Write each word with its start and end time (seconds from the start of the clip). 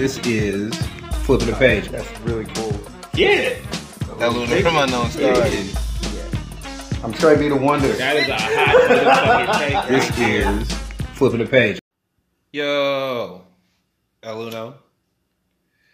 This 0.00 0.16
is 0.26 0.74
flipping 1.24 1.48
the 1.48 1.52
page. 1.56 1.88
That's 1.90 2.20
really 2.20 2.46
cool. 2.54 2.72
Yeah. 3.12 3.54
That 4.18 4.32
Luna 4.32 4.62
from 4.62 4.78
Unknown 4.78 5.10
Stories. 5.10 5.74
Yeah. 6.14 7.04
I'm 7.04 7.12
Trey 7.12 7.36
B 7.36 7.48
the 7.50 7.56
Wonder. 7.56 7.88
That 7.88 8.16
is 8.16 8.26
a 8.26 8.34
hot 8.34 9.58
motherfucking 9.58 9.58
take. 9.58 9.88
This 9.88 10.18
is 10.18 10.72
flipping 11.16 11.40
the 11.40 11.44
page. 11.44 11.80
Yo, 12.50 13.42
Eluno. 14.22 14.76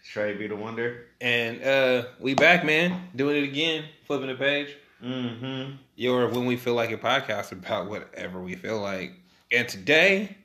Trey 0.05 0.37
B 0.37 0.47
the 0.47 0.55
Wonder. 0.55 1.07
And 1.21 1.65
uh 1.65 2.05
we 2.21 2.35
back, 2.35 2.65
man. 2.65 3.09
Doing 3.17 3.39
it 3.39 3.43
again. 3.43 3.87
Flipping 4.05 4.29
the 4.29 4.37
page. 4.37 4.77
Mm-hmm. 5.03 5.79
Your 5.97 6.29
When 6.29 6.47
We 6.47 6.57
Feel 6.57 6.75
Like 6.75 6.93
a 6.93 6.97
podcast 6.97 7.51
about 7.51 7.91
whatever 7.91 8.41
we 8.41 8.55
feel 8.55 8.81
like. 8.81 9.15
And 9.51 9.69
today, 9.69 10.37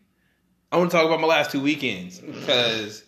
I 0.71 0.77
want 0.77 0.89
to 0.89 0.97
talk 0.97 1.05
about 1.05 1.21
my 1.21 1.27
last 1.27 1.51
two 1.51 1.61
weekends 1.61 2.17
because 2.17 3.03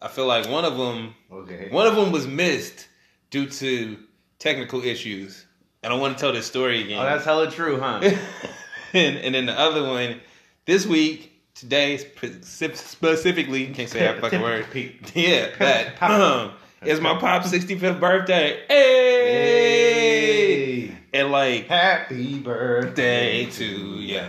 I 0.00 0.08
feel 0.08 0.26
like 0.26 0.48
one 0.48 0.64
of 0.64 0.76
them, 0.76 1.14
Okay. 1.32 1.68
one 1.70 1.86
of 1.86 1.96
them 1.96 2.12
was 2.12 2.26
missed 2.26 2.86
due 3.30 3.48
to 3.48 3.96
technical 4.38 4.82
issues. 4.84 5.46
And 5.82 5.92
I 5.92 5.96
want 5.96 6.16
to 6.16 6.20
tell 6.20 6.32
this 6.32 6.46
story 6.46 6.82
again. 6.82 6.98
Oh, 6.98 7.04
that's 7.04 7.24
hella 7.24 7.50
true, 7.50 7.80
huh? 7.80 8.00
and, 8.92 9.16
and 9.18 9.34
then 9.34 9.46
the 9.46 9.58
other 9.58 9.84
one, 9.84 10.20
this 10.64 10.86
week, 10.86 11.32
today 11.54 11.96
specifically, 11.96 13.66
can't 13.68 13.88
say 13.88 14.00
that 14.00 14.20
fucking 14.20 14.42
word. 14.42 14.66
Yeah, 15.14 15.48
that 15.58 16.02
um, 16.02 16.52
is 16.82 17.00
my 17.00 17.18
pop's 17.18 17.52
65th 17.52 18.00
birthday. 18.00 18.64
Hey! 18.68 20.86
Hey. 20.88 20.96
And 21.12 21.30
like, 21.30 21.66
Happy 21.68 22.38
birthday 22.40 23.44
birthday 23.46 23.66
to 23.66 24.00
ya. 24.00 24.24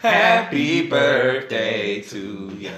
Happy 0.00 0.88
birthday 0.88 2.00
to 2.00 2.56
ya. 2.58 2.70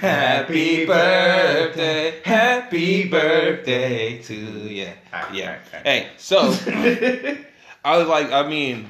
Happy 0.00 0.86
birthday, 0.86 2.20
happy 2.24 3.08
birthday 3.08 4.18
to 4.22 4.34
ya. 4.34 4.92
Yeah. 5.32 5.58
Hey, 5.82 6.08
so 6.16 6.38
I 7.84 7.98
was 7.98 8.08
like, 8.08 8.32
I 8.32 8.48
mean, 8.48 8.88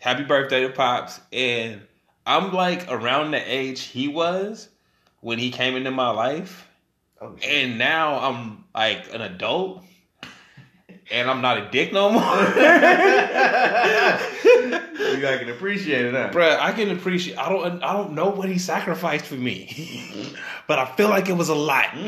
happy 0.00 0.24
birthday 0.24 0.62
to 0.62 0.70
Pops. 0.70 1.20
And 1.32 1.80
I'm 2.26 2.52
like 2.52 2.90
around 2.90 3.30
the 3.30 3.38
age 3.38 3.82
he 3.82 4.08
was 4.08 4.68
when 5.20 5.38
he 5.38 5.50
came 5.50 5.76
into 5.76 5.92
my 5.92 6.10
life. 6.10 6.68
Oh. 7.20 7.36
And 7.46 7.78
now 7.78 8.18
I'm 8.18 8.64
like 8.74 9.14
an 9.14 9.20
adult. 9.20 9.84
And 11.10 11.28
I'm 11.30 11.40
not 11.40 11.58
a 11.58 11.70
dick 11.70 11.92
no 11.92 12.10
more. 12.10 12.20
you 12.22 12.28
I 15.26 15.36
can 15.38 15.48
appreciate 15.50 16.04
it, 16.06 16.14
huh? 16.14 16.30
Bruh, 16.32 16.58
I 16.58 16.72
can 16.72 16.90
appreciate. 16.90 17.38
I 17.38 17.48
don't. 17.48 17.80
I 17.82 17.92
don't 17.92 18.12
know 18.14 18.28
what 18.28 18.48
he 18.48 18.58
sacrificed 18.58 19.26
for 19.26 19.36
me, 19.36 20.34
but 20.66 20.78
I 20.80 20.86
feel 20.96 21.08
like 21.08 21.28
it 21.28 21.36
was 21.36 21.48
a 21.48 21.54
lot. 21.54 21.86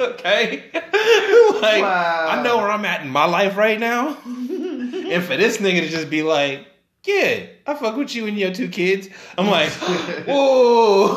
okay, 0.00 0.70
like 0.74 1.82
Wow. 1.82 2.26
I 2.28 2.42
know 2.42 2.58
where 2.58 2.70
I'm 2.70 2.84
at 2.84 3.00
in 3.02 3.08
my 3.08 3.24
life 3.24 3.56
right 3.56 3.80
now, 3.80 4.18
and 4.26 5.24
for 5.24 5.36
this 5.38 5.56
nigga 5.58 5.80
to 5.80 5.88
just 5.88 6.10
be 6.10 6.22
like, 6.22 6.66
"Yeah, 7.04 7.46
I 7.66 7.74
fuck 7.74 7.96
with 7.96 8.14
you 8.14 8.26
and 8.26 8.38
your 8.38 8.52
two 8.52 8.68
kids," 8.68 9.08
I'm 9.38 9.46
like, 9.46 9.70
"Whoa." 10.26 11.16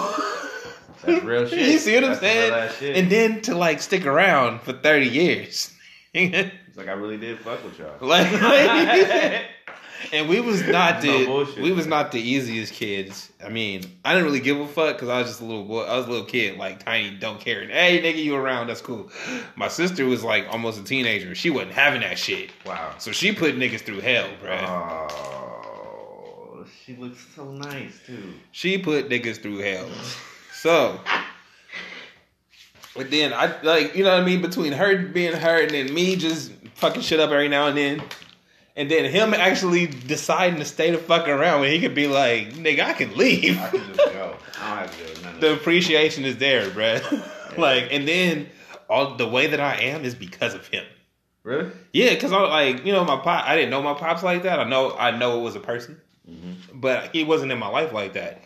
That's 1.04 1.24
real 1.26 1.46
shit. 1.50 1.60
You 1.60 1.78
see 1.80 1.96
what 1.96 2.04
I'm 2.06 2.10
That's 2.12 2.22
saying? 2.22 2.54
real 2.54 2.62
ass 2.62 2.78
shit. 2.78 2.96
And 2.96 3.10
then 3.12 3.42
to 3.42 3.54
like 3.56 3.82
stick 3.82 4.06
around 4.06 4.62
for 4.62 4.72
30 4.72 5.08
years. 5.10 5.73
It's 6.14 6.78
like 6.78 6.88
I 6.88 6.92
really 6.94 7.18
did 7.18 7.40
fuck 7.40 7.64
with 7.64 7.78
y'all. 7.80 7.96
like, 8.08 8.28
and 10.12 10.28
we 10.30 10.40
was 10.42 10.62
not 10.68 11.04
No 11.04 11.20
the 11.20 11.26
bullshit, 11.26 11.64
we 11.64 11.72
was 11.72 11.88
man. 11.88 12.04
not 12.04 12.12
the 12.12 12.20
easiest 12.20 12.74
kids. 12.74 13.32
I 13.44 13.50
mean, 13.50 13.84
I 14.06 14.12
didn't 14.14 14.26
really 14.26 14.40
give 14.42 14.60
a 14.60 14.68
fuck 14.68 14.96
because 14.96 15.10
I 15.10 15.20
was 15.20 15.28
just 15.28 15.42
a 15.42 15.46
little 15.46 15.64
boy. 15.66 15.84
I 15.84 15.98
was 15.98 16.06
a 16.06 16.10
little 16.10 16.26
kid, 16.26 16.58
like 16.58 16.84
tiny, 16.84 17.12
don't 17.18 17.40
care. 17.40 17.66
Hey, 17.68 18.02
nigga, 18.02 18.24
you 18.24 18.36
around? 18.36 18.68
That's 18.68 18.82
cool. 18.82 19.10
My 19.56 19.68
sister 19.70 20.06
was 20.06 20.24
like 20.24 20.46
almost 20.52 20.80
a 20.80 20.84
teenager. 20.84 21.34
She 21.36 21.50
wasn't 21.50 21.74
having 21.74 22.02
that 22.02 22.18
shit, 22.20 22.52
Wow. 22.66 22.96
so 23.00 23.12
she 23.12 23.34
put 23.34 23.56
niggas 23.56 23.82
through 23.82 24.02
hell, 24.02 24.30
bro. 24.42 24.58
Oh, 24.58 26.66
she 26.86 26.96
looks 26.96 27.26
so 27.36 27.46
nice 27.52 28.00
too. 28.06 28.34
She 28.52 28.78
put 28.78 29.10
niggas 29.10 29.42
through 29.42 29.60
hell. 29.60 29.88
So, 30.64 30.98
but 32.96 33.10
then 33.12 33.34
I 33.34 33.62
like 33.62 33.96
you 33.96 34.04
know 34.04 34.12
what 34.12 34.22
I 34.22 34.26
mean 34.26 34.42
between 34.42 34.74
her 34.74 34.98
being 34.98 35.34
her 35.34 35.62
and 35.62 35.72
then 35.72 35.94
me 35.94 36.16
just 36.16 36.52
fucking 36.76 37.02
shit 37.02 37.20
up 37.20 37.32
every 37.32 37.50
now 37.50 37.68
and 37.68 37.78
then, 37.78 38.04
and 38.76 38.90
then 38.90 39.10
him 39.10 39.34
actually 39.34 39.88
deciding 39.88 40.60
to 40.60 40.66
stay 40.66 40.92
the 40.92 40.98
fuck 40.98 41.28
around 41.28 41.62
when 41.62 41.72
he 41.72 41.80
could 41.80 41.96
be 41.96 42.08
like, 42.08 42.54
nigga, 42.54 42.82
I 42.82 42.94
can 42.94 43.16
leave. 43.16 43.60
I 43.62 43.70
can 43.70 43.80
just 43.94 43.98
go. 44.14 44.36
I 44.62 44.70
don't 44.70 44.78
have 44.80 44.92
to 44.98 45.22
do 45.24 45.30
of 45.30 45.42
the 45.42 45.54
appreciation 45.54 46.26
is 46.26 46.38
there, 46.38 46.70
bruh. 46.70 47.58
like, 47.58 47.90
and 47.92 48.08
then 48.08 48.48
all 48.90 49.16
the 49.16 49.28
way 49.28 49.48
that 49.48 49.60
I 49.60 49.76
am 49.82 50.06
is 50.06 50.16
because 50.16 50.54
of 50.54 50.68
him. 50.68 50.86
Really? 51.44 51.72
Yeah, 51.92 52.12
because 52.14 52.32
I 52.32 52.40
like 52.42 52.86
you 52.86 52.94
know 52.94 53.04
my 53.04 53.18
pop. 53.18 53.46
I 53.46 53.56
didn't 53.56 53.72
know 53.72 53.82
my 53.82 53.94
pops 53.94 54.24
like 54.24 54.44
that. 54.44 54.60
I 54.60 54.64
know 54.64 54.96
I 54.96 55.12
know 55.12 55.40
it 55.40 55.44
was 55.44 55.56
a 55.56 55.60
person, 55.60 56.00
Mm-hmm. 56.30 56.80
but 56.80 57.10
he 57.14 57.26
wasn't 57.26 57.52
in 57.52 57.60
my 57.60 57.68
life 57.68 57.92
like 57.92 58.14
that. 58.14 58.42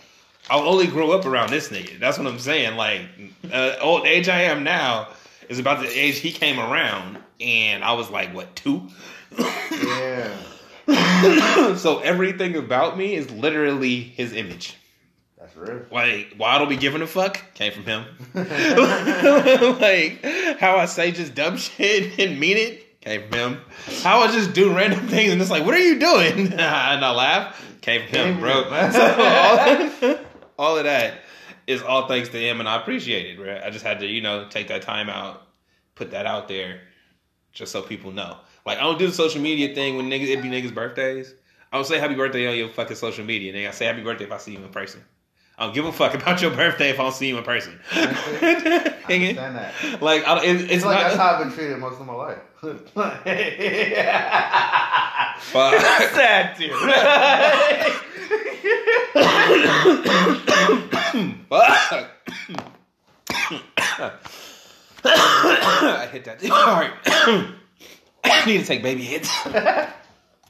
I 0.49 0.59
only 0.59 0.87
grew 0.87 1.11
up 1.11 1.25
around 1.25 1.49
this 1.49 1.69
nigga. 1.69 1.99
That's 1.99 2.17
what 2.17 2.27
I'm 2.27 2.39
saying. 2.39 2.77
Like, 2.77 3.01
uh, 3.51 3.75
old 3.81 4.05
age 4.05 4.29
I 4.29 4.43
am 4.43 4.63
now 4.63 5.09
is 5.49 5.59
about 5.59 5.81
the 5.81 5.87
age 5.87 6.17
he 6.17 6.31
came 6.31 6.59
around, 6.59 7.17
and 7.39 7.83
I 7.83 7.93
was 7.93 8.09
like, 8.09 8.33
what 8.33 8.55
two? 8.55 8.87
Yeah. 9.37 10.35
so 11.75 11.99
everything 11.99 12.55
about 12.55 12.97
me 12.97 13.15
is 13.15 13.29
literally 13.29 13.99
his 13.99 14.33
image. 14.33 14.75
That's 15.37 15.55
real. 15.55 15.81
Like, 15.91 16.33
why 16.37 16.55
I 16.55 16.57
don't 16.59 16.69
be 16.69 16.77
giving 16.77 17.01
a 17.01 17.07
fuck 17.07 17.41
came 17.53 17.73
from 17.73 17.83
him. 17.83 18.05
like, 18.33 20.23
how 20.59 20.77
I 20.77 20.85
say 20.85 21.11
just 21.11 21.35
dumb 21.35 21.57
shit 21.57 22.17
and 22.19 22.39
mean 22.39 22.57
it 22.57 23.01
came 23.01 23.29
from 23.29 23.37
him. 23.37 23.61
How 24.01 24.21
I 24.21 24.31
just 24.31 24.53
do 24.53 24.73
random 24.73 25.07
things 25.07 25.33
and 25.33 25.41
it's 25.41 25.51
like, 25.51 25.65
what 25.65 25.73
are 25.73 25.79
you 25.79 25.99
doing? 25.99 26.53
and 26.53 26.61
I 26.61 27.11
laugh 27.11 27.63
came 27.81 28.07
from 28.07 28.19
him, 28.19 28.39
bro. 28.39 28.63
So 28.91 29.01
all, 29.01 30.17
all 30.57 30.77
of 30.77 30.83
that 30.85 31.19
is 31.65 31.81
all 31.81 32.07
thanks 32.07 32.29
to 32.29 32.37
him, 32.39 32.59
and 32.59 32.67
I 32.67 32.77
appreciate 32.79 33.25
it, 33.27 33.37
bro. 33.37 33.61
I 33.63 33.69
just 33.69 33.85
had 33.85 33.99
to, 33.99 34.07
you 34.07 34.21
know, 34.21 34.47
take 34.49 34.67
that 34.69 34.81
time 34.81 35.09
out, 35.09 35.47
put 35.95 36.11
that 36.11 36.25
out 36.25 36.47
there, 36.47 36.81
just 37.51 37.71
so 37.71 37.81
people 37.81 38.11
know. 38.11 38.37
Like, 38.65 38.77
I 38.77 38.81
don't 38.81 38.97
do 38.99 39.07
the 39.07 39.13
social 39.13 39.41
media 39.41 39.73
thing 39.73 39.97
when 39.97 40.09
niggas, 40.09 40.27
it 40.27 40.41
be 40.41 40.49
niggas' 40.49 40.73
birthdays. 40.73 41.33
I 41.71 41.77
don't 41.77 41.85
say 41.85 41.99
happy 41.99 42.15
birthday 42.15 42.47
on 42.47 42.55
your 42.55 42.69
fucking 42.69 42.95
social 42.95 43.25
media, 43.25 43.53
nigga. 43.53 43.67
I 43.67 43.71
say 43.71 43.85
happy 43.85 44.01
birthday 44.03 44.25
if 44.25 44.31
I 44.31 44.37
see 44.37 44.53
you 44.53 44.63
in 44.63 44.69
person. 44.69 45.03
I 45.57 45.65
don't 45.65 45.73
give 45.73 45.85
a 45.85 45.91
fuck 45.91 46.13
about 46.13 46.39
your 46.41 46.51
birthday 46.51 46.89
if 46.91 46.99
I 46.99 47.03
don't 47.03 47.13
see 47.13 47.27
you 47.29 47.37
in 47.37 47.43
person. 47.43 47.79
I 47.91 48.05
understand 49.09 49.55
that. 49.55 49.73
like, 50.01 50.27
I, 50.27 50.43
it, 50.43 50.61
it's, 50.61 50.71
It's 50.71 50.85
like 50.85 50.99
not. 50.99 51.03
that's 51.03 51.15
how 51.15 51.33
I've 51.35 51.43
been 51.43 51.51
treated 51.51 51.79
most 51.79 51.99
of 51.99 52.05
my 52.05 52.13
life. 52.13 52.37
Fuck. 55.41 55.81
Sad 56.13 56.55
too. 56.57 56.69
I 65.03 66.07
hit 66.11 66.25
that 66.25 66.39
too 66.39 66.49
hard. 66.51 66.91
I 68.23 68.45
need 68.45 68.59
to 68.59 68.65
take 68.65 68.83
baby 68.83 69.03
hits. 69.03 69.29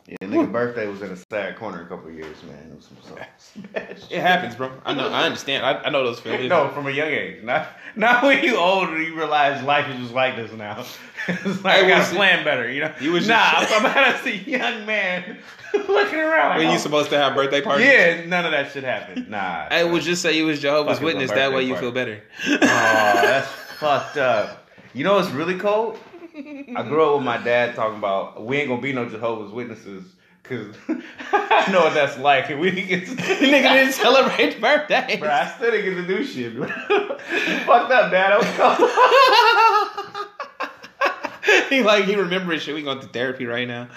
Yeah, 0.07 0.15
nigga 0.21 0.49
birthday 0.49 0.87
was 0.87 1.01
in 1.01 1.11
a 1.11 1.17
sad 1.17 1.57
corner 1.57 1.81
a 1.81 1.85
couple 1.85 2.09
years, 2.09 2.41
man. 2.43 2.71
It 2.71 2.75
was 2.77 2.85
some, 2.85 2.97
some 3.41 3.61
bad 3.73 3.99
shit. 3.99 4.11
It 4.13 4.21
happens, 4.21 4.55
bro. 4.55 4.71
I 4.85 4.93
know. 4.93 5.09
I 5.09 5.23
understand. 5.25 5.65
I, 5.65 5.81
I 5.83 5.89
know 5.89 6.05
those 6.05 6.19
feelings. 6.21 6.47
No, 6.47 6.69
from 6.69 6.87
a 6.87 6.91
young 6.91 7.09
age. 7.09 7.43
Not 7.43 7.67
not 7.97 8.23
when 8.23 8.41
you 8.41 8.55
older, 8.55 9.01
you 9.01 9.15
realize 9.17 9.61
life 9.63 9.89
is 9.89 9.99
just 9.99 10.13
like 10.13 10.37
this 10.37 10.53
now. 10.53 10.85
it's 11.27 11.61
like 11.61 11.83
I 11.83 11.87
gotta 11.89 12.15
plan 12.15 12.45
better, 12.45 12.71
you 12.71 12.81
know. 12.81 12.93
You 13.01 13.11
was 13.11 13.27
nah, 13.27 13.59
just- 13.59 13.73
I'm 13.73 13.85
about 13.85 14.25
a 14.25 14.35
young 14.37 14.85
man 14.85 15.39
looking 15.73 16.19
around. 16.19 16.51
Like, 16.51 16.57
When 16.59 16.67
you 16.69 16.75
oh, 16.75 16.77
supposed 16.77 17.09
to 17.09 17.17
have 17.17 17.35
birthday 17.35 17.59
parties? 17.59 17.85
yeah, 17.87 18.25
none 18.27 18.45
of 18.45 18.51
that 18.51 18.71
shit 18.71 18.85
happened. 18.85 19.29
Nah, 19.29 19.67
I 19.69 19.83
would 19.83 20.03
just 20.03 20.21
say 20.21 20.37
you 20.37 20.45
was 20.45 20.61
Jehovah's 20.61 21.01
Witness. 21.01 21.31
That 21.31 21.51
way 21.51 21.63
you 21.63 21.73
party. 21.73 21.85
feel 21.85 21.91
better. 21.91 22.21
Oh, 22.45 22.57
that's 22.61 23.47
fucked 23.49 24.15
up. 24.15 24.69
You 24.93 25.03
know 25.03 25.15
what's 25.15 25.29
really 25.31 25.59
cold? 25.59 25.99
I 26.37 26.83
grew 26.83 27.03
up 27.03 27.15
with 27.15 27.25
my 27.25 27.37
dad 27.37 27.73
talking 27.75 27.97
about 27.97 28.45
we 28.45 28.57
ain't 28.57 28.69
gonna 28.69 28.81
be 28.81 28.93
no 28.93 29.09
Jehovah's 29.09 29.51
Witnesses 29.51 30.03
because 30.43 30.75
I 31.31 31.67
know 31.71 31.79
what 31.81 31.95
that's 31.95 32.19
like, 32.19 32.51
and 32.51 32.59
we 32.59 32.69
to. 32.71 32.77
Nigga 32.85 33.73
didn't 33.73 33.93
celebrate 33.93 34.61
birthdays. 34.61 35.19
Bro, 35.19 35.29
I 35.29 35.51
still 35.55 35.71
didn't 35.71 35.95
get 35.95 36.07
to 36.07 36.07
do 36.07 36.23
shit. 36.23 36.53
fucked 37.65 37.91
up, 37.91 38.11
dad. 38.11 38.33
I 38.33 38.37
was 38.37 38.47
cold. 41.47 41.69
he 41.69 41.81
like 41.81 42.05
he 42.05 42.15
remembering 42.15 42.59
shit. 42.59 42.75
We 42.75 42.83
going 42.83 42.99
through 42.99 43.09
therapy 43.09 43.47
right 43.47 43.67
now. 43.67 43.87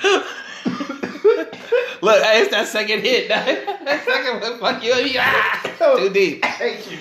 Look, 2.02 2.22
it's 2.24 2.50
that 2.52 2.68
second 2.68 3.00
hit. 3.00 3.28
that 3.28 4.02
second 4.06 4.40
one, 4.40 4.58
fuck 4.58 4.82
you. 4.82 4.94
Ah, 5.18 5.96
too 5.98 6.08
deep. 6.08 6.42
Hate 6.42 6.90
you. 6.90 6.96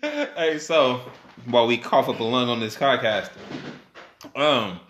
hey, 0.00 0.58
so 0.58 1.02
while 1.46 1.66
we 1.66 1.76
cough 1.78 2.08
up 2.08 2.20
a 2.20 2.24
lung 2.24 2.48
on 2.48 2.60
this 2.60 2.76
podcast, 2.76 3.30
um, 4.36 4.80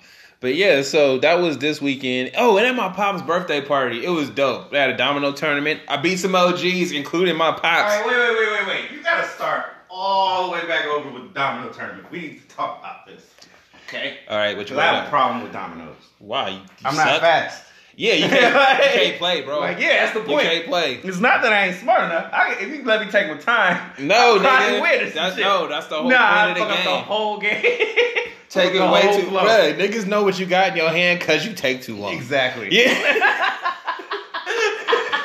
but 0.41 0.55
yeah, 0.55 0.83
so 0.83 1.19
that 1.19 1.41
was 1.41 1.59
this 1.59 1.81
weekend. 1.81 2.33
Oh, 2.37 2.57
and 2.57 2.67
at 2.67 2.75
my 2.75 2.89
pop's 2.89 3.23
birthday 3.23 3.61
party, 3.61 4.05
it 4.05 4.11
was 4.11 4.29
dope. 4.29 4.71
They 4.71 4.79
had 4.79 4.91
a 4.91 4.97
domino 4.97 5.33
tournament. 5.33 5.81
I 5.89 5.99
beat 5.99 6.17
some 6.17 6.35
OGs, 6.35 6.93
including 6.93 7.37
my 7.37 7.53
pops. 7.53 7.95
All 7.95 8.01
right, 8.01 8.07
wait, 8.07 8.19
wait, 8.19 8.39
wait, 8.39 8.67
wait, 8.67 8.67
wait. 8.67 8.91
You 8.97 9.03
gotta 9.05 9.27
start 9.29 9.67
all 9.89 10.47
the 10.47 10.53
way 10.53 10.67
back 10.67 10.87
over 10.87 11.11
with 11.11 11.29
the 11.29 11.35
domino 11.35 11.73
tournament. 11.73 12.11
We 12.11 12.21
need 12.21 12.49
to 12.49 12.57
talk 12.57 12.81
about 12.81 13.07
this. 13.07 13.31
Okay? 13.87 14.19
All 14.29 14.39
right, 14.39 14.57
Because 14.57 14.79
I 14.79 14.87
have 14.87 15.07
a 15.07 15.11
problem 15.11 15.43
with 15.43 15.53
dominoes. 15.53 15.97
Why? 16.19 16.61
I'm 16.85 16.97
not 16.97 17.21
fast. 17.21 17.65
Yeah, 17.95 18.15
you 18.15 18.29
can't, 18.29 18.85
you 18.95 19.01
can't 19.01 19.19
play, 19.19 19.43
bro. 19.43 19.61
Like, 19.61 19.79
yeah, 19.79 20.05
that's 20.05 20.15
the 20.15 20.21
point. 20.21 20.45
You 20.45 20.51
can't 20.51 20.67
play. 20.67 20.95
It's 21.05 21.21
not 21.21 21.43
that 21.43 21.53
I 21.53 21.67
ain't 21.69 21.77
smart 21.77 22.05
enough. 22.05 22.31
I, 22.33 22.55
if 22.61 22.69
you 22.75 22.83
let 22.85 23.05
me 23.05 23.11
take 23.13 23.29
my 23.29 23.37
time, 23.37 23.93
No, 23.99 24.39
nigga. 24.39 24.81
win 24.81 25.13
That's 25.15 25.37
shit. 25.37 25.45
no, 25.45 25.69
that's 25.69 25.87
the 25.89 25.97
whole 26.01 26.09
nah, 26.11 26.47
point 26.47 26.59
of 26.59 26.69
fuck 26.69 26.69
the 26.69 26.75
up 26.75 26.85
the 26.85 26.91
game. 26.91 27.05
whole 27.05 27.39
game. 27.39 27.63
Take 28.49 28.75
it 28.75 28.81
way 28.93 29.03
too, 29.19 29.29
flow. 29.29 29.45
bruh. 29.47 29.75
Niggas 29.79 30.07
know 30.07 30.23
what 30.25 30.39
you 30.39 30.45
got 30.45 30.73
in 30.73 30.77
your 30.77 30.91
hand 30.91 31.21
because 31.21 31.47
you 31.47 31.55
take 31.55 31.81
too 31.81 31.97
long. 31.97 32.13
Exactly. 32.13 32.69
Yeah, 32.71 32.93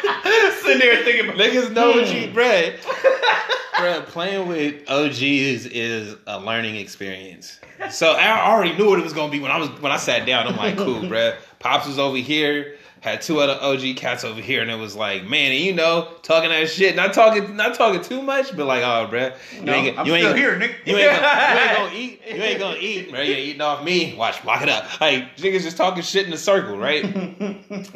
Sitting 0.62 0.80
there 0.80 1.04
thinking, 1.04 1.26
about, 1.30 1.38
niggas 1.38 1.72
know 1.72 1.92
what 1.92 2.08
Hmm. 2.08 2.16
you, 2.16 2.28
bruh. 2.30 2.78
bruh, 3.76 4.06
playing 4.08 4.48
with 4.48 4.90
OG 4.90 5.22
is 5.22 6.16
a 6.28 6.40
learning 6.40 6.76
experience. 6.78 7.60
So 7.92 8.12
I 8.14 8.52
already 8.52 8.76
knew 8.76 8.90
what 8.90 9.00
it 9.00 9.04
was 9.04 9.14
gonna 9.14 9.32
be 9.32 9.40
when 9.40 9.52
I 9.52 9.58
was 9.58 9.70
when 9.82 9.92
I 9.92 9.98
sat 9.98 10.26
down. 10.26 10.48
I'm 10.48 10.56
like, 10.58 10.78
cool, 10.78 11.02
bruh. 11.02 11.36
Pops 11.60 11.88
was 11.88 12.00
over 12.00 12.18
here. 12.18 12.76
Had 13.02 13.22
two 13.22 13.40
other 13.40 13.58
OG 13.62 13.96
cats 13.96 14.24
over 14.24 14.42
here, 14.42 14.64
and 14.64 14.72
it 14.72 14.76
was 14.76 14.96
like, 14.96 15.24
man, 15.24 15.52
you 15.52 15.72
know, 15.72 16.10
talking 16.24 16.50
that 16.50 16.68
shit, 16.68 16.96
not 16.96 17.14
talking, 17.14 17.56
not 17.56 17.76
talking 17.76 18.02
too 18.02 18.24
much, 18.24 18.58
but 18.58 18.66
like, 18.66 18.82
oh, 18.82 19.08
bruh, 19.10 19.36
you 19.56 19.62
no, 19.62 19.74
ain't, 19.74 20.00
I'm 20.00 20.08
you 20.08 20.14
still 20.16 20.28
ain't, 20.30 20.38
here, 20.38 20.60
nigga. 20.60 20.76
You 20.84 20.98
ain't, 20.98 21.22
gonna, 21.22 21.30
you 21.46 21.60
ain't 21.62 21.78
gonna 21.78 21.96
eat. 21.96 22.22
You 22.28 22.42
ain't 22.42 22.60
gonna 22.60 22.78
eat, 22.80 23.12
bro. 23.12 23.22
You 23.22 23.32
ain't 23.34 23.40
eating 23.50 23.62
off 23.62 23.84
me. 23.84 24.16
Watch, 24.16 24.44
lock 24.44 24.64
it 24.64 24.70
up. 24.70 25.00
Like 25.00 25.38
niggas 25.38 25.62
just 25.62 25.78
talking 25.78 26.02
shit 26.02 26.26
in 26.26 26.34
a 26.34 26.38
circle, 26.38 26.76
right? 26.80 27.04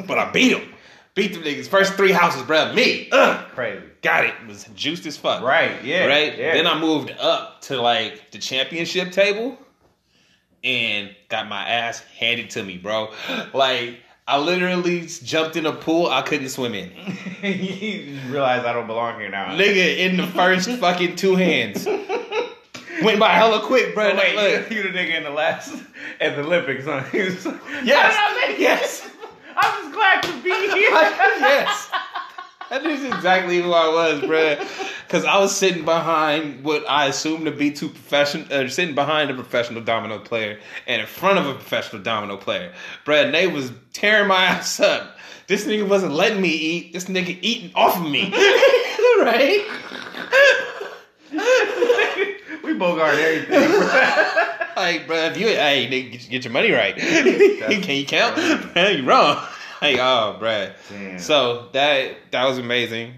but 0.08 0.20
I 0.20 0.32
beat 0.32 0.54
them. 0.54 0.71
Beat 1.14 1.34
them 1.34 1.44
niggas. 1.44 1.68
First 1.68 1.94
three 1.94 2.12
houses, 2.12 2.44
bro. 2.44 2.74
Me. 2.74 3.10
Ugh. 3.12 3.46
Crazy. 3.54 3.84
Got 4.02 4.26
it. 4.26 4.34
Was 4.48 4.66
juiced 4.76 5.06
as 5.06 5.18
fuck. 5.18 5.44
Right. 5.44 5.84
Yeah. 5.84 6.06
Right. 6.06 6.38
Yeah. 6.38 6.54
Then 6.54 6.68
I 6.68 6.80
moved 6.80 7.12
up 7.20 7.62
to 7.64 7.82
like 7.82 8.32
the 8.32 8.38
championship 8.38 9.12
table, 9.12 9.58
and 10.64 11.14
got 11.30 11.48
my 11.50 11.68
ass 11.68 12.00
handed 12.18 12.50
to 12.52 12.64
me, 12.64 12.78
bro. 12.78 13.12
Like. 13.54 14.00
I 14.28 14.38
literally 14.38 15.08
jumped 15.08 15.58
in 15.58 15.66
a 15.66 15.74
pool 15.74 16.08
I 16.08 16.22
couldn't 16.22 16.48
swim 16.50 16.74
in. 16.74 16.92
you 17.44 18.18
realize 18.30 18.64
I 18.64 18.72
don't 18.72 18.88
belong 18.88 19.20
here 19.20 19.30
now. 19.30 19.58
Nigga, 19.58 19.98
in 19.98 20.16
the 20.16 20.28
first 20.28 20.70
fucking 20.80 21.18
two 21.18 21.36
hands. 21.36 21.86
Went 23.04 23.20
by 23.20 23.30
hella 23.30 23.62
quick, 23.66 23.94
bro. 23.94 24.12
So 24.12 24.18
wait, 24.18 24.36
Look. 24.36 24.72
you, 24.72 24.84
the 24.84 24.90
nigga 24.90 25.18
in 25.18 25.24
the 25.24 25.32
last 25.32 25.76
at 26.22 26.36
the 26.38 26.44
Olympics, 26.44 26.86
huh? 26.86 27.04
Yes. 27.12 27.44
"How 27.44 27.50
did 27.50 28.44
I 28.44 28.48
make 28.48 28.58
it? 28.58 28.62
Yes. 28.62 29.11
I'm 29.56 29.82
just 29.84 29.94
glad 29.94 30.22
to 30.24 30.44
be 30.44 30.50
here. 30.74 30.90
yes. 30.92 31.90
That 32.70 32.86
is 32.86 33.04
exactly 33.04 33.62
who 33.62 33.74
I 33.74 33.88
was, 33.90 34.22
bruh. 34.22 34.58
Because 35.06 35.26
I 35.26 35.38
was 35.40 35.54
sitting 35.54 35.84
behind 35.84 36.64
what 36.64 36.90
I 36.90 37.08
assumed 37.08 37.44
to 37.46 37.52
be 37.52 37.72
two 37.72 37.90
professional, 37.90 38.46
uh, 38.50 38.70
sitting 38.70 38.96
behind 38.96 39.30
a 39.30 39.34
professional 39.34 39.82
domino 39.82 40.20
player 40.20 40.58
and 40.88 41.02
in 41.02 41.08
front 41.08 41.38
of 41.38 41.48
a 41.48 41.54
professional 41.54 42.02
domino 42.02 42.38
player. 42.38 42.72
Bruh, 43.06 43.26
and 43.26 43.34
they 43.34 43.48
was 43.48 43.74
tearing 43.92 44.30
my 44.30 44.44
ass 44.46 44.80
up. 44.80 45.18
This 45.48 45.66
nigga 45.66 45.86
wasn't 45.86 46.14
letting 46.14 46.42
me 46.42 46.50
eat. 46.50 46.94
This 46.94 47.06
nigga 47.06 47.38
eating 47.42 47.72
off 47.76 47.98
of 47.98 48.10
me. 48.10 48.32
right? 49.20 49.68
we 52.64 52.74
bogart 52.74 53.16
everything. 53.16 53.72
Like, 54.76 55.08
bruh, 55.08 55.32
if 55.32 55.38
you, 55.38 55.48
hey, 55.48 55.88
nigga, 55.92 56.30
get- 56.30 56.44
your 56.44 56.54
money 56.54 56.72
right. 56.72 56.96
Can 56.98 57.96
you 57.96 58.06
count? 58.06 58.38
Man, 58.76 58.98
you 59.04 59.06
wrong. 59.06 59.46
Hey, 59.80 60.00
oh, 60.00 60.38
bruh. 60.40 60.74
Damn. 60.90 61.20
So 61.20 61.70
that 61.74 62.16
that 62.32 62.46
was 62.46 62.58
amazing. 62.58 63.14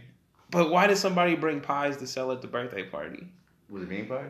But 0.50 0.70
why 0.70 0.88
did 0.88 0.98
somebody 0.98 1.36
bring 1.36 1.62
pies 1.62 1.98
to 1.98 2.08
sell 2.08 2.32
at 2.32 2.42
the 2.42 2.48
birthday 2.48 2.84
party? 2.84 3.28
was 3.70 3.84
it 3.84 3.90
bean 3.90 4.06
pies? 4.08 4.30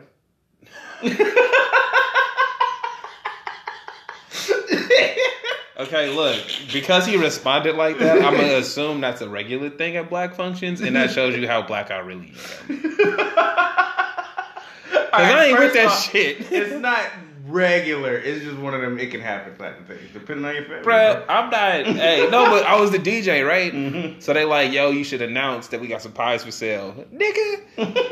Okay, 5.76 6.08
look, 6.08 6.40
because 6.72 7.04
he 7.04 7.16
responded 7.16 7.74
like 7.74 7.98
that, 7.98 8.24
I'm 8.24 8.34
gonna 8.36 8.54
assume 8.58 9.00
that's 9.00 9.20
a 9.22 9.28
regular 9.28 9.70
thing 9.70 9.96
at 9.96 10.08
black 10.08 10.34
functions, 10.34 10.80
and 10.80 10.94
that 10.94 11.10
shows 11.10 11.36
you 11.36 11.48
how 11.48 11.62
black 11.62 11.90
I 11.90 11.98
really 11.98 12.32
am. 12.68 13.90
Cause 15.16 15.32
I 15.32 15.44
ain't 15.46 15.58
with 15.58 15.72
that 15.74 15.90
shit. 15.90 16.52
It's 16.52 16.74
not 16.80 17.04
regular. 17.46 18.16
It's 18.16 18.44
just 18.44 18.56
one 18.58 18.74
of 18.74 18.80
them. 18.80 18.98
It 18.98 19.10
can 19.10 19.20
happen 19.20 19.56
type 19.56 19.78
of 19.80 19.86
things, 19.86 20.00
depending 20.12 20.44
on 20.44 20.54
your 20.54 20.64
family. 20.64 20.82
Bruh, 20.84 21.24
I'm 21.28 21.50
not. 21.50 21.86
Hey, 21.96 22.26
no, 22.30 22.46
but 22.50 22.64
I 22.64 22.80
was 22.80 22.90
the 22.90 22.98
DJ, 22.98 23.46
right? 23.46 23.72
Mhm. 23.72 24.22
So 24.22 24.32
they 24.32 24.44
like, 24.44 24.72
yo, 24.72 24.90
you 24.90 25.04
should 25.04 25.22
announce 25.22 25.68
that 25.68 25.80
we 25.80 25.86
got 25.88 26.02
some 26.02 26.12
pies 26.12 26.42
for 26.44 26.50
sale, 26.50 26.94
nigga. 27.14 27.62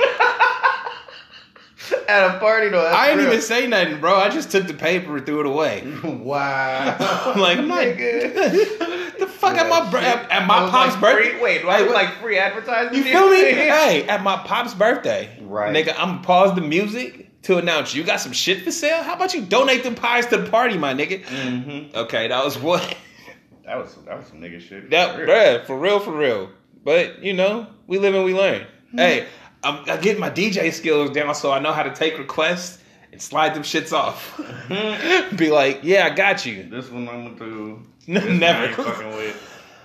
At 2.09 2.37
a 2.37 2.39
party 2.39 2.69
though. 2.69 2.87
I 2.87 3.07
didn't 3.09 3.21
real. 3.25 3.29
even 3.29 3.43
say 3.43 3.67
nothing, 3.67 4.01
bro. 4.01 4.15
I 4.15 4.29
just 4.29 4.51
took 4.53 4.67
the 4.69 4.75
paper 4.75 5.17
and 5.17 5.27
threw 5.27 5.41
it 5.41 5.47
away. 5.47 5.83
Wow. 6.05 6.97
I'm 7.35 7.41
like, 7.41 7.59
I'm 7.59 7.67
not. 7.69 7.79
Nigga. 7.81 9.12
Fuck 9.43 9.57
at 9.59 9.69
my 9.69 10.01
at, 10.01 10.31
at 10.31 10.47
my 10.47 10.71
pop's 10.71 10.93
like 10.95 11.01
birthday. 11.01 11.31
Free, 11.33 11.41
wait, 11.43 11.65
right? 11.65 11.91
Like 11.91 12.15
free 12.21 12.39
advertising? 12.39 12.97
You 12.97 13.05
feel 13.05 13.29
me? 13.29 13.37
hey, 13.53 14.05
at 14.09 14.23
my 14.23 14.37
pop's 14.39 14.75
birthday, 14.75 15.37
Right. 15.43 15.75
Nigga, 15.75 15.95
I'm 15.99 16.15
gonna 16.15 16.23
pause 16.23 16.55
the 16.55 16.61
music 16.63 17.43
to 17.43 17.59
announce 17.59 17.95
you 17.95 18.05
got 18.05 18.21
some 18.21 18.33
shit 18.33 18.63
for 18.63 18.71
sale. 18.71 19.03
How 19.03 19.15
about 19.15 19.35
you 19.35 19.43
donate 19.43 19.83
them 19.83 19.95
pies 19.97 20.27
to 20.27 20.37
the 20.39 20.49
party, 20.51 20.79
my 20.79 20.95
nigga? 20.95 21.25
Mm-hmm. 21.25 21.97
Okay, 21.97 22.29
that 22.29 22.45
was 22.45 22.59
what 22.59 22.97
That 23.65 23.79
was 23.79 23.95
that 24.07 24.17
was 24.19 24.27
some 24.29 24.41
nigga 24.41 24.61
shit. 24.61 24.91
that, 24.91 25.15
For 25.17 25.25
real. 25.25 25.29
bruh, 25.29 25.67
for 25.67 25.79
real, 25.79 26.01
for 26.01 26.13
real. 26.17 26.51
But 26.85 27.23
you 27.23 27.33
know, 27.33 27.67
we 27.87 27.99
live 27.99 28.15
and 28.15 28.25
we 28.25 28.35
learn. 28.35 28.67
Hmm. 28.91 28.99
Hey, 28.99 29.27
I'm, 29.63 29.89
I 29.89 29.97
get 29.97 30.19
my 30.19 30.31
DJ 30.31 30.73
skills 30.73 31.11
down, 31.11 31.35
so 31.35 31.53
I 31.53 31.59
know 31.61 31.73
how 31.73 31.83
to 31.85 31.95
take 31.95 32.19
requests 32.19 32.79
and 33.13 33.21
slide 33.23 33.55
them 33.55 33.63
shits 33.63 33.93
off. 33.93 34.41
Be 35.37 35.51
like, 35.51 35.81
yeah, 35.83 36.07
I 36.07 36.11
got 36.15 36.45
you. 36.47 36.65
This 36.69 36.91
one 36.91 37.09
I'm 37.09 37.37
gonna 37.37 37.39
do. 37.39 37.83
Never. 38.07 38.67
This 38.69 38.79
I 38.79 38.83
fucking 38.83 39.13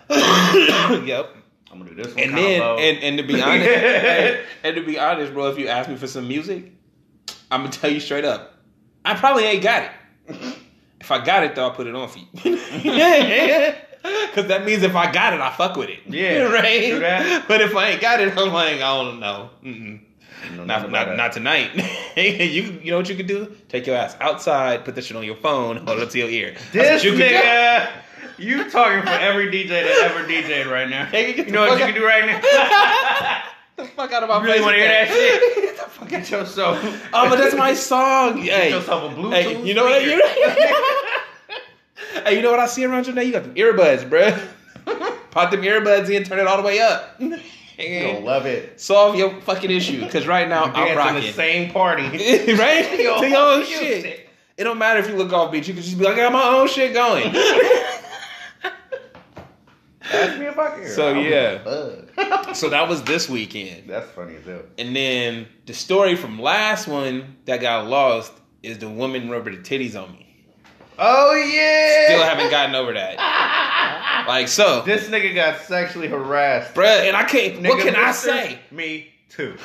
yep. 1.08 1.36
I'm 1.72 1.80
gonna 1.80 1.90
do 1.90 2.02
this 2.02 2.16
one. 2.16 2.24
And 2.24 2.38
then, 2.38 2.62
and, 2.62 3.04
and 3.04 3.18
to 3.18 3.24
be 3.24 3.42
honest, 3.42 3.66
hey, 3.69 4.46
and 4.64 4.75
to 4.75 4.86
be 4.86 4.98
honest, 4.98 5.34
bro, 5.34 5.48
if 5.50 5.60
you 5.60 5.68
ask 5.68 5.90
me 5.90 5.96
for 5.96 6.08
some 6.08 6.28
music, 6.28 6.72
I'm 7.52 7.62
gonna 7.62 7.72
tell 7.72 7.92
you 7.92 8.00
straight 8.00 8.25
up, 8.25 8.54
I 9.04 9.16
probably 9.16 9.44
ain't 9.44 9.64
got 9.64 9.84
it. 9.84 10.56
If 11.00 11.12
I 11.12 11.24
got 11.24 11.44
it, 11.44 11.56
though, 11.56 11.64
I'll 11.64 11.72
put 11.72 11.88
it 11.88 11.96
on 11.96 12.08
for 12.10 12.19
you. 12.19 13.74
Because 14.04 14.48
that 14.48 14.63
means 14.66 14.84
if 14.84 14.96
I 14.96 15.12
got 15.12 15.34
it, 15.34 15.42
I 15.42 15.52
fuck 15.52 15.75
with 15.75 15.90
it. 15.90 16.00
Yeah, 16.08 16.44
right. 16.54 17.44
But 17.48 17.60
if 17.62 17.75
I 17.75 17.90
ain't 17.90 18.02
got 18.02 18.22
it, 18.22 18.38
I'm 18.38 18.54
like, 18.54 18.75
I 18.75 19.04
don't 19.04 19.20
know. 19.20 19.50
Mm-mm. 19.63 20.00
No, 20.56 20.63
Not, 20.63 20.91
not, 20.91 21.18
not 21.18 21.34
tonight. 21.34 21.72
you 22.15 22.80
you 22.84 22.91
know 22.91 22.98
what 22.98 23.10
you 23.10 23.15
could 23.15 23.27
do? 23.27 23.56
Take 23.70 23.88
your 23.88 23.96
ass 23.96 24.15
outside, 24.22 24.86
put 24.86 24.96
that 24.96 25.03
shit 25.03 25.18
on 25.18 25.24
your 25.24 25.36
phone, 25.36 25.77
hold 25.77 26.00
it 26.00 26.12
to 26.12 26.20
your 26.20 26.30
ear. 26.30 26.56
This 26.72 27.03
what 27.03 27.03
you 27.03 27.12
could 27.18 27.22
nigga, 27.22 27.89
you 28.38 28.70
talking 28.70 29.01
for 29.01 29.10
every 29.10 29.48
DJ 29.51 29.70
that 29.70 30.12
ever 30.12 30.27
DJed 30.27 30.70
right 30.72 30.89
now. 30.89 31.06
Hey, 31.06 31.36
You 31.36 31.51
know 31.51 31.62
what 31.67 31.79
you 31.79 31.86
can 31.86 31.94
do 31.96 32.06
right 32.06 32.25
now? 32.25 32.39
the 33.77 33.86
fuck 33.86 34.12
out 34.12 34.24
of 34.24 34.29
my 34.29 34.39
You 34.39 34.44
really 34.46 34.62
wanna 34.62 34.77
with 34.77 34.86
hear 34.86 34.88
that 34.88 35.08
shit? 35.08 35.56
Get 35.63 35.77
the 35.77 35.84
fuck 35.89 36.10
Get 36.10 36.32
yourself. 36.32 36.79
Oh, 37.13 37.29
but 37.29 37.38
that's 37.38 37.56
my 37.56 37.74
song. 37.74 38.41
Get 38.44 38.60
Hey, 38.60 38.70
yourself 38.72 39.12
a 39.12 39.15
Bluetooth. 39.15 39.34
hey, 39.34 39.63
you 39.63 39.74
know 39.74 39.86
what? 39.86 40.03
You, 40.03 40.22
hey, 42.24 42.36
you 42.36 42.41
know 42.41 42.51
what 42.51 42.60
I 42.60 42.67
see 42.67 42.86
around 42.86 43.08
you 43.08 43.13
now? 43.13 43.22
You 43.22 43.32
got 43.32 43.44
them 43.44 43.56
earbuds, 43.56 44.08
bruh. 44.10 44.39
Pop 45.32 45.51
them 45.51 45.62
earbuds 45.62 46.10
in, 46.10 46.24
turn 46.24 46.39
it 46.39 46.48
all 46.48 46.58
the 46.58 46.63
way 46.63 46.79
up. 46.79 47.15
You 47.20 47.29
gonna 47.79 48.20
love 48.20 48.46
it. 48.48 48.79
Solve 48.82 49.15
your 49.15 49.39
fucking 49.41 49.70
issue. 49.70 50.03
Because 50.03 50.25
right 50.25 50.50
now 50.50 50.63
I'm 50.63 50.98
rocking. 50.98 51.22
the 51.22 51.32
same 51.32 51.72
party. 51.72 52.03
right? 52.03 53.00
Your 53.00 53.20
to 53.20 53.29
your 53.29 53.38
own 53.38 53.60
own 53.60 53.65
shit. 53.65 54.27
It 54.58 54.63
don't 54.63 54.79
matter 54.79 55.00
if 55.00 55.08
you 55.08 55.15
look 55.15 55.32
off 55.32 55.51
beat. 55.51 55.67
You 55.67 55.75
can 55.75 55.84
just 55.84 55.98
be 56.00 56.03
like, 56.03 56.15
I 56.15 56.17
got 56.17 56.34
my 56.34 56.44
own 56.44 56.67
shit 56.67 56.91
going. 56.94 57.32
Ask 60.14 60.40
me 60.40 60.46
if 60.46 60.58
I. 60.58 60.86
So, 60.86 61.14
yeah. 61.14 62.54
so 62.54 62.70
that 62.70 62.88
was 62.88 63.04
this 63.04 63.30
weekend. 63.30 63.90
That's 63.90 64.10
funny 64.12 64.36
as 64.36 64.46
hell. 64.46 64.62
And 64.78 64.96
then 64.96 65.48
the 65.66 65.74
story 65.74 66.16
from 66.16 66.40
last 66.40 66.88
one 66.88 67.36
that 67.46 67.60
got 67.62 67.88
lost 67.88 68.32
is 68.64 68.78
the 68.80 68.90
woman 68.90 69.30
rubbed 69.30 69.48
her 69.48 69.54
titties 69.54 70.02
on 70.02 70.12
me. 70.14 70.24
Oh 71.00 71.36
yeah. 71.36 72.06
Still 72.08 72.24
haven't 72.24 72.50
gotten 72.52 72.76
over 72.76 72.94
that. 72.94 73.18
Like 74.28 74.48
so, 74.50 74.82
This 74.82 75.08
nigga 75.08 75.34
got 75.34 75.62
sexually 75.62 76.08
harassed. 76.10 76.74
bruh, 76.74 77.08
and 77.08 77.16
I 77.16 77.24
can't. 77.24 77.62
what 77.66 77.80
can 77.82 77.96
I 77.96 78.12
say, 78.12 78.60
Me 78.72 79.08
too. 79.30 79.54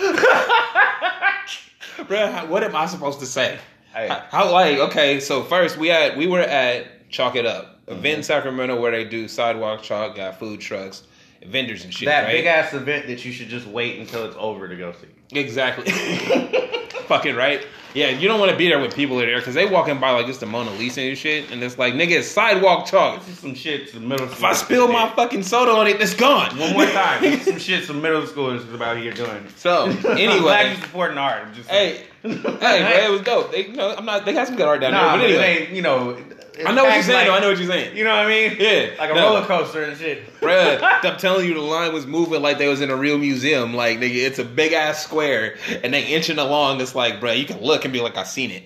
bruh? 1.98 2.48
What 2.48 2.62
am 2.62 2.76
I 2.76 2.86
supposed 2.86 3.20
to 3.20 3.26
say? 3.26 3.58
Hey. 3.92 4.08
How, 4.08 4.24
how- 4.30 4.52
like 4.52 4.78
okay? 4.78 5.20
So 5.20 5.42
first 5.42 5.76
we 5.78 5.88
had 5.88 6.16
we 6.16 6.26
were 6.26 6.40
at 6.40 7.08
Chalk 7.10 7.34
It 7.36 7.44
Up, 7.46 7.71
event 7.92 8.06
in 8.06 8.12
mm-hmm. 8.14 8.22
Sacramento 8.22 8.80
where 8.80 8.92
they 8.92 9.04
do 9.04 9.28
sidewalk 9.28 9.82
chalk, 9.82 10.16
got 10.16 10.38
food 10.38 10.60
trucks, 10.60 11.04
vendors 11.46 11.84
and 11.84 11.92
shit. 11.92 12.06
that 12.06 12.24
right? 12.24 12.32
big 12.32 12.46
ass 12.46 12.72
event 12.72 13.06
that 13.06 13.24
you 13.24 13.32
should 13.32 13.48
just 13.48 13.66
wait 13.66 13.98
until 13.98 14.24
it's 14.24 14.36
over 14.38 14.68
to 14.68 14.76
go 14.76 14.92
see. 14.92 15.38
Exactly. 15.38 15.90
Fucking 17.06 17.34
right. 17.34 17.66
Yeah, 17.94 18.08
you 18.08 18.26
don't 18.26 18.40
want 18.40 18.50
to 18.50 18.56
be 18.56 18.68
there 18.68 18.78
when 18.78 18.90
people 18.90 19.20
are 19.20 19.26
there 19.26 19.38
because 19.38 19.54
they 19.54 19.66
walking 19.66 20.00
by 20.00 20.10
like 20.10 20.26
it's 20.26 20.38
the 20.38 20.46
Mona 20.46 20.70
Lisa 20.72 21.02
and 21.02 21.18
shit, 21.18 21.50
and 21.50 21.62
it's 21.62 21.78
like 21.78 21.92
nigga, 21.92 22.20
it's 22.20 22.28
sidewalk 22.28 22.86
chalk. 22.86 23.20
This 23.20 23.28
is 23.28 23.38
some 23.38 23.54
shit 23.54 23.88
to 23.92 24.00
middle 24.00 24.26
school. 24.28 24.38
If 24.38 24.44
I 24.44 24.52
spill 24.54 24.88
my 24.88 25.10
fucking 25.10 25.42
soda 25.42 25.72
on 25.72 25.86
it, 25.86 26.00
it's 26.00 26.14
gone. 26.14 26.56
one 26.58 26.72
more 26.72 26.86
time, 26.92 27.20
this 27.20 27.40
is 27.40 27.46
some 27.46 27.58
shit 27.58 27.84
some 27.84 28.00
middle 28.00 28.22
schoolers 28.22 28.66
is 28.66 28.72
about 28.72 28.96
here 28.96 29.12
doing. 29.12 29.46
So 29.56 29.84
anyway, 29.84 30.26
I'm 30.26 30.40
glad 30.40 30.76
you 30.76 30.82
supporting 30.82 31.18
art. 31.18 31.46
I'm 31.46 31.54
just 31.54 31.68
hey, 31.68 32.06
hey, 32.32 32.80
man, 32.80 33.04
it 33.04 33.10
was 33.10 33.22
dope. 33.22 33.50
They, 33.50 33.66
you 33.66 33.72
know, 33.72 33.94
I'm 33.96 34.04
not. 34.04 34.24
They 34.24 34.32
got 34.32 34.46
some 34.46 34.56
good 34.56 34.66
art 34.66 34.80
down 34.80 34.92
nah, 34.92 35.16
there, 35.16 35.18
but 35.18 35.18
but 35.18 35.30
it 35.30 35.34
anyway, 35.34 35.66
ain't, 35.66 35.72
you 35.76 35.82
know. 35.82 36.16
I 36.64 36.72
know 36.72 36.84
what 36.84 36.94
you're 36.94 37.02
saying. 37.02 37.16
like- 37.18 37.26
though. 37.28 37.34
I 37.34 37.40
know 37.40 37.48
what 37.48 37.58
you're 37.58 37.66
saying. 37.66 37.96
You 37.96 38.04
know 38.04 38.10
what 38.10 38.26
I 38.26 38.28
mean? 38.28 38.56
Yeah, 38.60 38.90
Like 38.98 39.10
a 39.10 39.14
no. 39.14 39.34
roller 39.34 39.46
coaster 39.46 39.84
and 39.84 39.98
shit. 39.98 40.32
Bruh, 40.40 40.78
I'm 41.02 41.16
telling 41.16 41.48
you, 41.48 41.54
the 41.54 41.60
line 41.60 41.92
was 41.92 42.06
moving 42.06 42.42
like 42.42 42.58
they 42.58 42.68
was 42.68 42.80
in 42.80 42.90
a 42.90 42.96
real 42.96 43.18
museum. 43.18 43.74
Like, 43.74 43.98
nigga, 43.98 44.14
it's 44.26 44.38
a 44.38 44.44
big 44.44 44.72
ass 44.72 45.02
square, 45.02 45.56
and 45.82 45.92
they 45.94 46.04
inching 46.04 46.38
along. 46.38 46.80
It's 46.80 46.94
like, 46.94 47.20
bruh, 47.20 47.36
you 47.38 47.46
can 47.46 47.60
look 47.62 47.84
and 47.84 47.92
be 47.92 48.00
like, 48.00 48.16
I 48.16 48.22
seen 48.24 48.50
it. 48.52 48.64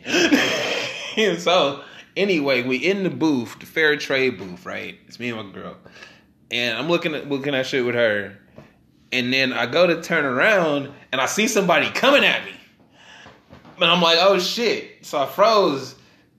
and 1.17 1.41
so, 1.41 1.83
anyway, 2.17 2.63
we 2.65 2.77
in 2.77 3.05
the 3.05 3.11
booth, 3.11 3.59
the 3.61 3.67
fair 3.67 3.97
trade 3.97 4.37
booth, 4.37 4.67
right? 4.67 4.99
It's 5.07 5.19
me 5.21 5.31
and 5.31 5.47
my 5.49 5.55
girl, 5.55 5.77
and 6.51 6.77
I'm 6.77 6.89
looking 6.89 7.15
at 7.15 7.29
looking 7.29 7.55
at 7.55 7.67
shit 7.67 7.85
with 7.87 7.95
her, 7.95 8.37
and 9.13 9.33
then 9.33 9.53
I 9.53 9.67
go 9.67 9.87
to 9.87 10.03
turn 10.03 10.25
around, 10.25 10.93
and 11.13 11.21
I 11.21 11.27
see 11.27 11.47
somebody 11.47 11.89
coming 11.91 12.25
at 12.25 12.45
me, 12.45 12.53
and 13.77 13.85
I'm 13.85 14.03
like, 14.03 14.19
oh 14.21 14.39
shit! 14.39 15.05
So 15.05 15.19
I 15.19 15.27
froze 15.27 15.95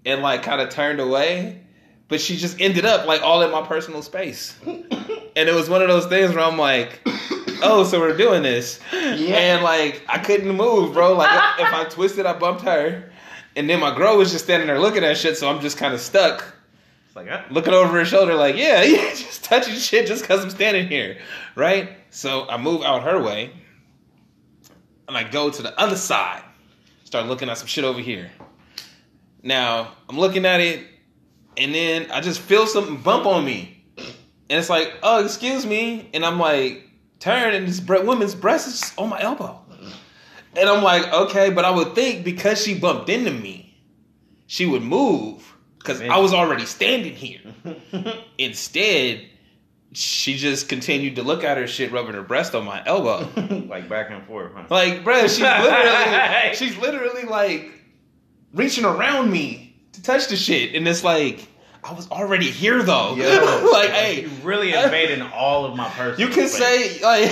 and 0.06 0.22
like 0.22 0.44
kind 0.44 0.62
of 0.62 0.70
turned 0.70 1.00
away. 1.00 1.62
But 2.10 2.22
she 2.22 2.38
just 2.38 2.62
ended 2.62 2.86
up 2.86 3.06
like 3.06 3.22
all 3.22 3.42
in 3.42 3.52
my 3.52 3.66
personal 3.66 4.02
space. 4.02 4.56
And 5.38 5.48
it 5.48 5.54
was 5.54 5.70
one 5.70 5.84
of 5.84 5.88
those 5.88 6.08
things 6.08 6.34
where 6.34 6.44
I'm 6.44 6.58
like, 6.58 7.00
oh, 7.62 7.84
so 7.88 8.00
we're 8.00 8.18
doing 8.18 8.42
this. 8.42 8.80
And 8.92 9.64
like, 9.64 10.04
I 10.10 10.18
couldn't 10.18 10.50
move, 10.50 10.94
bro. 10.94 11.14
Like, 11.14 11.30
if 11.60 11.72
I 11.72 11.84
twisted, 11.84 12.26
I 12.26 12.34
bumped 12.34 12.64
her. 12.64 13.12
And 13.56 13.70
then 13.70 13.80
my 13.80 13.96
girl 13.96 14.18
was 14.18 14.32
just 14.32 14.46
standing 14.46 14.68
there 14.68 14.80
looking 14.80 15.04
at 15.04 15.16
shit, 15.16 15.38
so 15.38 15.48
I'm 15.48 15.62
just 15.62 15.78
kind 15.78 15.94
of 15.94 16.00
stuck, 16.00 16.44
It's 17.06 17.16
like, 17.16 17.28
looking 17.52 17.74
over 17.74 17.94
her 17.94 18.06
shoulder, 18.06 18.34
like, 18.34 18.56
yeah, 18.56 18.82
yeah, 18.84 19.10
just 19.14 19.44
touching 19.44 19.76
shit 19.76 20.08
just 20.08 20.24
because 20.24 20.44
I'm 20.44 20.50
standing 20.50 20.88
here, 20.88 21.20
right? 21.56 21.90
So 22.10 22.48
I 22.50 22.58
move 22.58 22.82
out 22.82 23.04
her 23.04 23.22
way, 23.22 23.52
and 25.08 25.16
I 25.16 25.24
go 25.24 25.52
to 25.52 25.62
the 25.62 25.80
other 25.80 25.98
side, 25.98 26.44
start 27.08 27.26
looking 27.28 27.48
at 27.50 27.58
some 27.58 27.68
shit 27.68 27.86
over 27.86 28.02
here. 28.02 28.30
Now, 29.42 29.94
I'm 30.10 30.20
looking 30.20 30.46
at 30.46 30.60
it, 30.60 30.86
and 31.56 31.74
then 31.74 32.12
I 32.12 32.20
just 32.20 32.42
feel 32.42 32.68
something 32.68 32.98
bump 32.98 33.26
on 33.26 33.46
me. 33.46 33.82
And 33.98 34.60
it's 34.60 34.70
like, 34.70 34.94
oh, 35.02 35.24
excuse 35.24 35.66
me. 35.66 36.10
And 36.14 36.26
I'm 36.26 36.38
like, 36.38 36.86
turn, 37.20 37.54
and 37.54 37.66
this 37.66 37.80
woman's 37.80 38.36
breast 38.36 38.68
is 38.68 38.94
on 38.98 39.08
my 39.08 39.22
elbow. 39.22 39.58
And 40.58 40.68
I'm 40.68 40.84
like, 40.84 41.08
okay, 41.14 41.50
but 41.50 41.64
I 41.64 41.72
would 41.72 41.96
think 41.96 42.26
because 42.26 42.62
she 42.62 42.78
bumped 42.78 43.08
into 43.08 43.32
me, 43.32 43.80
she 44.48 44.66
would 44.66 44.84
move 44.84 45.56
because 45.80 46.02
I 46.02 46.18
was 46.18 46.34
already 46.34 46.66
standing 46.66 47.14
here. 47.14 47.40
Instead, 48.38 49.30
she 49.94 50.36
just 50.38 50.70
continued 50.70 51.16
to 51.16 51.24
look 51.24 51.44
at 51.44 51.58
her 51.58 51.68
shit, 51.68 51.92
rubbing 51.92 52.14
her 52.14 52.24
breast 52.24 52.54
on 52.56 52.66
my 52.66 52.84
elbow. 52.86 53.30
like 53.68 53.88
back 53.90 54.10
and 54.12 54.26
forth, 54.26 54.54
huh? 54.54 54.66
Like, 54.70 55.04
bro, 55.04 55.28
she's 55.28 55.40
literally, 55.40 56.54
she's 56.54 56.78
literally 56.78 57.24
like 57.24 57.72
reaching 58.54 58.86
around 58.86 59.32
me 59.32 59.76
to 59.94 60.02
touch 60.02 60.28
the 60.28 60.36
shit, 60.36 60.76
and 60.76 60.88
it's 60.88 61.04
like 61.04 61.48
I 61.84 61.94
was 61.94 62.10
already 62.12 62.50
here 62.50 62.84
though. 62.84 63.16
Yo, 63.16 63.70
like, 63.74 63.90
hey, 63.92 64.22
you 64.24 64.30
really 64.44 64.74
invading 64.74 65.22
all 65.22 65.66
of 65.66 65.76
my 65.76 65.90
personal 65.90 66.28
you 66.28 66.36
can 66.36 66.48
space. 66.48 67.00
say 67.00 67.02
like, 67.02 67.32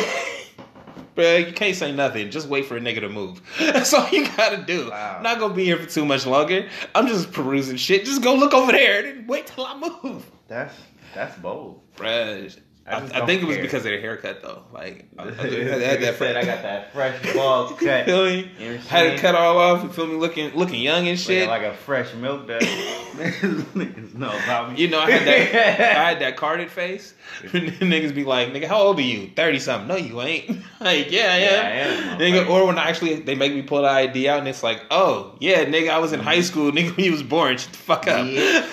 bruh, 1.15 1.47
you 1.47 1.53
can't 1.53 1.75
say 1.75 1.91
nothing. 1.91 2.31
Just 2.31 2.47
wait 2.47 2.65
for 2.65 2.77
a 2.77 2.79
nigga 2.79 3.01
to 3.01 3.09
move. 3.09 3.41
That's 3.59 3.93
all 3.93 4.07
you 4.09 4.27
gotta 4.37 4.63
do. 4.63 4.89
Wow. 4.89 5.15
I'm 5.17 5.23
not 5.23 5.39
gonna 5.39 5.53
be 5.53 5.65
here 5.65 5.77
for 5.77 5.89
too 5.89 6.05
much 6.05 6.25
longer. 6.25 6.69
I'm 6.93 7.07
just 7.07 7.33
perusing 7.33 7.77
shit. 7.77 8.05
Just 8.05 8.21
go 8.21 8.33
look 8.33 8.53
over 8.53 8.71
there 8.71 9.05
and 9.05 9.27
wait 9.27 9.47
till 9.47 9.65
I 9.65 9.77
move, 9.77 10.25
That's 10.47 10.73
that's 11.15 11.37
bold. 11.37 11.81
bruh. 11.95 12.55
I 12.87 12.97
I, 12.97 12.97
I, 12.97 13.25
think 13.25 13.41
it 13.41 13.45
was 13.45 13.57
because 13.57 13.79
of 13.79 13.85
their 13.85 13.99
haircut 13.99 14.43
though. 14.43 14.61
Like, 14.71 15.05
I, 15.17 15.23
I, 15.23 15.31
had 15.31 16.01
that. 16.01 16.17
said 16.19 16.37
I 16.37 16.45
got 16.45 16.61
that 16.61 16.93
fresh 16.93 17.33
ball 17.33 17.69
You 17.81 17.87
cut. 17.87 18.05
feel 18.05 18.25
me? 18.25 18.51
You 18.59 18.67
know 18.67 18.73
I'm 18.75 18.79
Had 18.81 19.07
it 19.07 19.19
cut 19.19 19.33
all 19.33 19.57
off. 19.57 19.81
You 19.81 19.89
feel 19.89 20.05
me? 20.05 20.15
Looking 20.15 20.53
looking 20.53 20.79
young 20.81 21.07
and 21.07 21.19
shit. 21.19 21.49
Like, 21.49 21.63
like 21.63 21.71
a 21.71 21.75
fresh 21.75 22.13
milk 22.13 22.47
dud. 22.47 22.61
Niggas 23.15 24.13
know 24.13 24.29
about 24.43 24.73
me. 24.73 24.81
you 24.81 24.87
know, 24.89 24.99
I 24.99 25.09
had 25.09 25.27
that. 25.27 25.97
I 25.97 26.09
had 26.09 26.19
that 26.21 26.37
carded 26.37 26.69
face. 26.69 27.15
Niggas 27.41 28.13
be 28.13 28.23
like, 28.23 28.49
"Nigga, 28.49 28.67
how 28.67 28.77
old 28.77 28.99
are 28.99 29.01
you? 29.01 29.31
Thirty 29.35 29.57
something? 29.57 29.87
No, 29.87 29.95
you 29.95 30.21
ain't." 30.21 30.49
like, 30.79 31.09
yeah, 31.11 31.23
I 31.23 31.37
am. 31.37 31.41
Yeah, 31.41 32.11
I 32.11 32.13
am, 32.13 32.19
Nigga, 32.19 32.47
or 32.47 32.67
when 32.67 32.77
I 32.77 32.87
actually 32.87 33.15
they 33.15 33.33
make 33.33 33.53
me 33.53 33.63
pull 33.63 33.81
the 33.81 33.87
ID 33.87 34.29
out 34.29 34.39
and 34.39 34.47
it's 34.47 34.61
like, 34.61 34.83
"Oh, 34.91 35.35
yeah, 35.39 35.65
nigga, 35.65 35.89
I 35.89 35.97
was 35.97 36.13
in 36.13 36.19
mm-hmm. 36.19 36.29
high 36.29 36.41
school. 36.41 36.71
Nigga, 36.71 36.95
when 36.95 37.05
you 37.05 37.13
was 37.13 37.23
born. 37.23 37.57
Shut 37.57 37.71
the 37.71 37.77
fuck 37.79 38.07
up." 38.07 38.27
Yeah. 38.27 38.67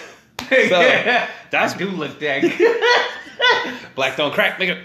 So, 0.68 1.26
that's 1.50 1.75
do 1.75 1.88
look 1.88 2.18
that. 2.21 2.42
Black 3.94 4.16
don't 4.16 4.32
crack, 4.32 4.59
nigga. 4.59 4.80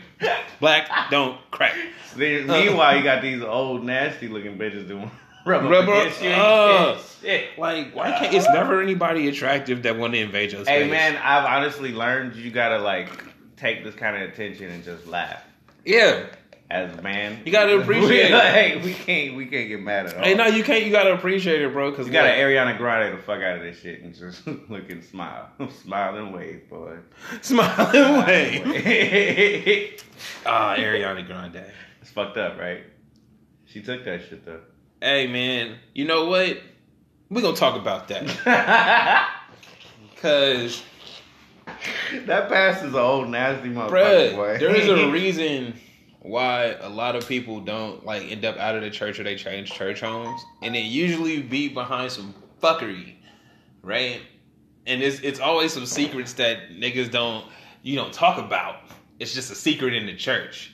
Black 0.59 0.89
don't 1.11 1.39
crack. 1.51 1.75
Then, 2.15 2.47
Meanwhile, 2.47 2.97
you 2.97 3.03
got 3.03 3.21
these 3.21 3.41
old 3.41 3.83
nasty 3.83 4.27
looking 4.27 4.57
bitches 4.57 4.87
doing 4.87 5.09
Rubber- 5.45 5.73
against 5.73 6.21
you. 6.21 6.29
uh. 6.29 6.99
shit. 7.21 7.57
Like, 7.57 7.95
why 7.95 8.11
can't? 8.11 8.33
It's 8.33 8.47
never 8.49 8.81
anybody 8.81 9.27
attractive 9.27 9.83
that 9.83 9.97
want 9.97 10.13
to 10.13 10.19
invade 10.19 10.51
your 10.51 10.63
space. 10.63 10.83
Hey 10.83 10.89
man, 10.89 11.15
I've 11.17 11.45
honestly 11.45 11.91
learned 11.93 12.35
you 12.35 12.49
gotta 12.51 12.79
like 12.79 13.09
take 13.55 13.83
this 13.83 13.95
kind 13.95 14.21
of 14.21 14.29
attention 14.29 14.69
and 14.71 14.83
just 14.83 15.05
laugh. 15.07 15.41
Yeah. 15.85 16.25
As 16.69 16.97
a 16.97 17.01
man, 17.01 17.39
You 17.45 17.51
gotta 17.53 17.77
appreciate 17.81 18.29
it. 18.29 18.33
like, 18.33 18.83
we 18.83 18.93
can't 18.93 19.37
we 19.37 19.45
can't 19.45 19.69
get 19.69 19.79
mad 19.81 20.07
at 20.07 20.17
all. 20.17 20.23
Hey, 20.23 20.33
no, 20.33 20.47
you 20.47 20.63
can't. 20.65 20.83
You 20.85 20.91
gotta 20.91 21.13
appreciate 21.13 21.61
it, 21.61 21.71
bro. 21.71 21.91
Because 21.91 22.07
you 22.07 22.11
gotta 22.13 22.29
Ariana 22.31 22.77
Grande 22.77 23.17
the 23.17 23.21
fuck 23.23 23.41
out 23.41 23.55
of 23.57 23.63
this 23.63 23.79
shit 23.79 24.01
and 24.01 24.13
just 24.13 24.45
look 24.69 24.89
and 24.89 25.01
smile, 25.01 25.49
smile 25.83 26.17
and 26.17 26.33
wave, 26.33 26.69
boy. 26.69 26.97
smile 27.41 27.89
and 27.95 28.25
wave. 28.27 28.63
it's 28.65 30.03
Ah, 30.45 30.75
Ariana 30.75 31.25
Grande. 31.25 31.63
It's 32.01 32.11
fucked 32.11 32.35
up, 32.37 32.59
right? 32.59 32.83
She 33.65 33.81
took 33.81 34.03
that 34.03 34.27
shit 34.27 34.45
though. 34.45 34.59
Hey, 35.01 35.27
man. 35.27 35.77
You 35.93 36.03
know 36.05 36.25
what? 36.25 36.57
We're 37.29 37.41
gonna 37.41 37.55
talk 37.55 37.79
about 37.79 38.09
that 38.09 38.23
because, 40.15 40.81
that 42.25 42.49
past 42.49 42.83
is 42.83 42.93
an 42.93 42.99
old 42.99 43.29
nasty 43.29 43.69
motherfucker, 43.69 44.31
bruh, 44.31 44.35
boy. 44.35 44.57
there 44.57 44.75
is 44.75 44.87
a 44.89 45.09
reason 45.11 45.73
why 46.27 46.75
a 46.81 46.89
lot 46.89 47.15
of 47.15 47.27
people 47.27 47.59
don't 47.59 48.05
like 48.05 48.23
end 48.23 48.45
up 48.45 48.57
out 48.57 48.75
of 48.75 48.81
the 48.81 48.89
church 48.89 49.19
or 49.19 49.23
they 49.23 49.35
change 49.35 49.71
church 49.71 50.01
homes, 50.01 50.41
and 50.61 50.75
it 50.75 50.81
usually 50.81 51.41
be 51.41 51.67
behind 51.69 52.11
some 52.11 52.33
fuckery, 52.61 53.15
right? 53.81 54.21
And 54.85 55.01
it's 55.01 55.19
it's 55.19 55.39
always 55.39 55.73
some 55.73 55.85
secrets 55.85 56.33
that 56.33 56.69
niggas 56.71 57.11
don't 57.11 57.45
you 57.81 57.95
don't 57.95 58.13
talk 58.13 58.37
about. 58.37 58.77
It's 59.19 59.33
just 59.33 59.51
a 59.51 59.55
secret 59.55 59.93
in 59.93 60.05
the 60.05 60.15
church. 60.15 60.73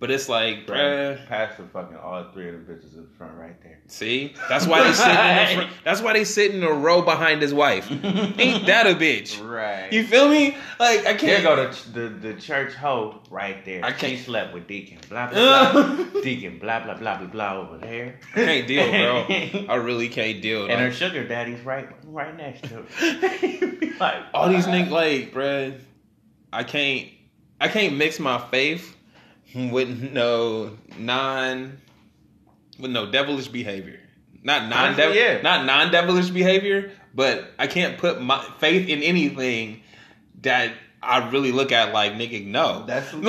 But 0.00 0.10
it's 0.10 0.28
like, 0.28 0.66
bruh, 0.66 1.24
Pastor 1.28 1.64
fucking 1.72 1.96
all 1.96 2.24
three 2.32 2.48
of 2.48 2.54
the 2.66 2.72
bitches 2.72 2.94
in 2.94 3.02
the 3.04 3.08
front 3.16 3.38
right 3.38 3.58
there. 3.62 3.78
See, 3.86 4.34
that's 4.48 4.66
why 4.66 4.82
they 4.82 4.92
sit 4.92 5.06
in 5.08 5.14
the 5.14 5.54
front, 5.54 5.70
that's 5.84 6.02
why 6.02 6.12
they 6.12 6.24
sit 6.24 6.54
in 6.54 6.62
a 6.62 6.72
row 6.72 7.00
behind 7.00 7.40
his 7.40 7.54
wife. 7.54 7.90
Ain't 7.90 8.66
that 8.66 8.86
a 8.86 8.94
bitch? 8.94 9.40
Right. 9.42 9.90
You 9.92 10.04
feel 10.04 10.28
me? 10.28 10.56
Like 10.80 11.06
I 11.06 11.14
can't 11.14 11.42
go 11.42 11.56
the, 11.70 11.90
the 11.92 12.08
the 12.32 12.34
church 12.40 12.74
hoe 12.74 13.22
right 13.30 13.64
there. 13.64 13.82
I 13.84 13.90
can't- 13.90 14.00
can't 14.14 14.20
slept 14.26 14.52
with 14.52 14.66
Deacon. 14.66 14.98
Blah 15.08 15.30
blah 15.30 15.72
blah. 15.72 16.04
Deacon. 16.22 16.58
Blah 16.58 16.80
blah 16.84 16.94
blah 16.94 17.16
blah 17.18 17.26
blah 17.28 17.56
over 17.60 17.78
there. 17.78 18.18
I 18.34 18.44
can't 18.44 18.66
deal, 18.66 18.90
bro. 18.90 19.66
I 19.68 19.76
really 19.76 20.08
can't 20.08 20.42
deal. 20.42 20.66
and 20.66 20.80
her 20.80 20.90
sugar 20.92 21.26
daddy's 21.26 21.60
right 21.60 21.88
right 22.06 22.36
next 22.36 22.64
to 22.64 22.82
her. 22.82 23.88
like 24.00 24.22
all 24.34 24.48
these 24.48 24.66
niggas, 24.66 24.90
like, 24.90 25.32
bruh, 25.32 25.78
I 26.52 26.64
can't, 26.64 27.08
I 27.60 27.68
can't 27.68 27.96
mix 27.96 28.18
my 28.18 28.38
faith 28.50 28.93
with 29.70 30.12
no 30.12 30.76
non, 30.98 31.78
with 32.78 32.90
no 32.90 33.10
devilish 33.10 33.48
behavior. 33.48 34.00
Not 34.42 34.68
non, 34.68 34.92
Honestly, 34.94 35.18
yeah. 35.18 35.40
not 35.42 35.64
non 35.64 35.90
devilish 35.90 36.28
behavior, 36.30 36.90
but 37.14 37.50
I 37.58 37.66
can't 37.66 37.96
put 37.98 38.20
my 38.20 38.42
faith 38.58 38.88
in 38.88 39.02
anything 39.02 39.80
that 40.42 40.72
I 41.02 41.30
really 41.30 41.52
look 41.52 41.72
at 41.72 41.92
like 41.94 42.12
nigga. 42.14 42.44
No, 42.46 42.84
That's 42.86 43.10
some 43.10 43.22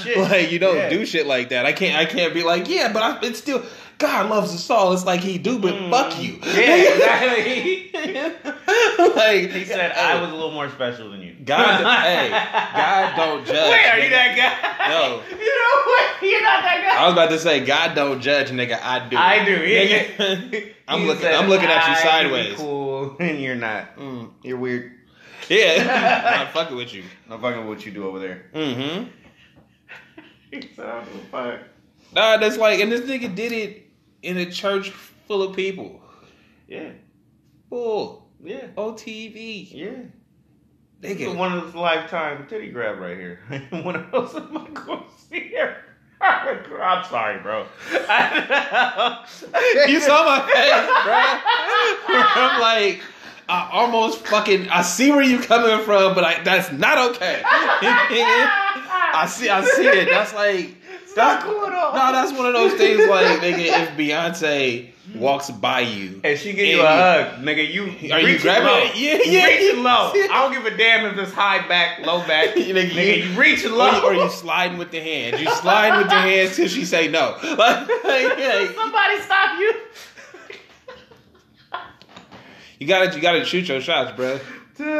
shit. 0.00 0.16
like 0.18 0.50
you 0.50 0.58
don't 0.58 0.76
Yeah. 0.76 0.88
do 0.88 1.04
shit 1.04 1.26
like 1.26 1.50
that. 1.50 1.66
I 1.66 1.72
can't. 1.72 1.96
I 1.96 2.04
can't 2.06 2.32
be 2.32 2.42
like, 2.42 2.68
yeah, 2.68 2.92
but 2.92 3.02
I, 3.02 3.18
it's 3.26 3.38
still 3.38 3.62
God 4.02 4.28
loves 4.30 4.52
us 4.52 4.68
all. 4.68 4.92
It's 4.92 5.04
like 5.04 5.20
he 5.20 5.38
do, 5.38 5.60
but 5.60 5.74
fuck 5.88 6.20
you. 6.20 6.34
Mm. 6.34 6.56
Yeah, 6.56 6.92
exactly. 6.92 7.90
like 9.14 9.50
he 9.52 9.64
said 9.64 9.92
I 9.92 10.20
was 10.20 10.30
a 10.30 10.34
little 10.34 10.50
more 10.50 10.68
special 10.70 11.10
than 11.12 11.20
you. 11.20 11.36
God, 11.44 11.84
hey, 12.02 12.28
God 12.30 13.16
don't 13.16 13.46
judge. 13.46 13.70
Wait, 13.70 13.86
are 13.86 13.98
you 14.00 14.10
that 14.10 14.36
guy? 14.36 14.88
No. 14.88 15.22
You 15.30 15.58
know 15.58 15.82
what? 15.84 16.22
You're 16.22 16.42
not 16.42 16.62
that 16.62 16.84
guy. 16.84 17.02
I 17.02 17.06
was 17.06 17.12
about 17.12 17.30
to 17.30 17.38
say, 17.38 17.64
God 17.64 17.94
don't 17.94 18.20
judge, 18.20 18.48
nigga. 18.50 18.80
I 18.82 19.08
do. 19.08 19.16
I 19.16 19.44
do, 19.44 19.52
yeah. 19.64 20.04
Nigga, 20.16 20.72
I'm 20.88 21.06
looking. 21.06 21.22
said, 21.22 21.34
I'm 21.34 21.48
looking 21.48 21.68
at 21.68 21.86
you 21.86 21.94
"I 21.94 22.02
sideways. 22.02 22.56
Cool, 22.56 23.16
and 23.20 23.40
you're 23.40 23.54
not. 23.54 23.96
Mm, 23.96 24.32
you're 24.42 24.58
weird. 24.58 24.92
Yeah, 25.48 26.24
I'm 26.34 26.44
not 26.44 26.52
fucking 26.52 26.76
with 26.76 26.92
you. 26.92 27.04
I'm 27.30 27.40
fucking 27.40 27.60
with 27.60 27.68
what 27.68 27.86
you 27.86 27.92
do 27.92 28.06
over 28.08 28.18
there. 28.18 28.46
Mm-hmm. 28.54 29.04
He 30.50 30.68
said, 30.74 30.86
I 30.86 30.94
don't 30.96 31.12
give 31.12 31.22
a 31.22 31.26
fuck. 31.28 31.60
Nah, 32.14 32.36
that's 32.38 32.56
like, 32.56 32.80
and 32.80 32.90
this 32.90 33.00
nigga 33.02 33.34
did 33.34 33.52
it 33.52 33.82
in 34.22 34.36
a 34.38 34.46
church 34.50 34.90
full 34.90 35.42
of 35.42 35.54
people. 35.56 36.00
Yeah, 36.68 36.90
Full. 37.68 38.28
yeah, 38.42 38.68
On 38.76 38.94
TV. 38.94 39.68
yeah. 39.72 39.90
This 41.00 41.18
get 41.18 41.36
one 41.36 41.52
of 41.52 41.64
those 41.64 41.74
lifetime 41.74 42.46
titty 42.48 42.70
grab 42.70 42.98
right 42.98 43.16
here. 43.16 43.40
one 43.70 43.96
of 43.96 44.10
those 44.12 44.34
am 44.36 44.56
I 44.56 44.68
going 44.70 45.00
to 45.00 45.04
see 45.28 45.48
here? 45.48 45.76
I'm 46.20 47.04
sorry, 47.04 47.40
bro. 47.42 47.66
you 47.90 47.98
saw 50.00 50.24
my 50.24 50.40
face, 50.46 50.86
bro. 51.04 51.22
I'm 52.08 52.60
like, 52.60 53.00
I 53.48 53.68
almost 53.72 54.24
fucking. 54.26 54.68
I 54.68 54.82
see 54.82 55.10
where 55.10 55.22
you 55.24 55.40
coming 55.40 55.84
from, 55.84 56.14
but 56.14 56.22
I, 56.22 56.40
that's 56.44 56.70
not 56.70 56.96
okay. 57.16 57.42
I 57.44 59.26
see, 59.28 59.48
I 59.48 59.64
see 59.64 59.88
it. 59.88 60.08
That's 60.08 60.32
like, 60.32 60.76
that's 61.14 61.44
cool 61.44 61.66
at 61.66 61.72
all. 61.72 61.92
No, 61.94 62.12
that's 62.12 62.32
one 62.36 62.46
of 62.46 62.52
those 62.54 62.74
things. 62.74 63.08
Like, 63.08 63.40
nigga, 63.40 63.58
if 63.82 63.88
Beyonce 63.90 64.90
walks 65.16 65.50
by 65.50 65.80
you, 65.80 66.20
And 66.24 66.38
she 66.38 66.52
give 66.52 66.66
you 66.66 66.80
a 66.82 66.86
hug, 66.86 67.42
nigga. 67.44 67.70
You 67.72 67.84
Are 68.12 68.20
you 68.20 68.38
grabbing 68.38 68.66
low. 68.66 68.78
it? 68.78 68.96
Yeah, 68.96 69.14
You 69.16 69.38
yeah. 69.38 69.46
reach 69.46 69.60
it 69.74 69.76
low. 69.78 70.12
I 70.14 70.28
don't 70.42 70.52
give 70.52 70.64
a 70.72 70.76
damn 70.76 71.06
if 71.06 71.18
it's 71.18 71.32
high 71.32 71.66
back, 71.68 72.04
low 72.06 72.20
back. 72.26 72.50
Nigga, 72.54 72.72
nigga, 72.90 73.16
you- 73.18 73.24
you 73.30 73.38
reach 73.40 73.64
it 73.64 73.72
or 73.72 73.76
low. 73.76 73.90
you, 73.90 74.04
or 74.06 74.14
you 74.14 74.30
sliding 74.30 74.78
with 74.78 74.90
the 74.90 75.00
hands. 75.00 75.40
You 75.40 75.50
sliding 75.56 75.98
with 75.98 76.08
the 76.08 76.14
hands 76.14 76.56
till 76.56 76.68
she 76.68 76.84
say 76.84 77.08
no. 77.08 77.36
Like, 77.42 77.58
like, 77.58 78.38
like, 78.38 78.70
Somebody 78.74 79.20
stop 79.20 79.58
you. 79.60 79.74
you 82.78 82.86
gotta, 82.86 83.14
you 83.14 83.20
gotta 83.22 83.44
shoot 83.44 83.68
your 83.68 83.80
shots, 83.80 84.16
bro. 84.16 84.38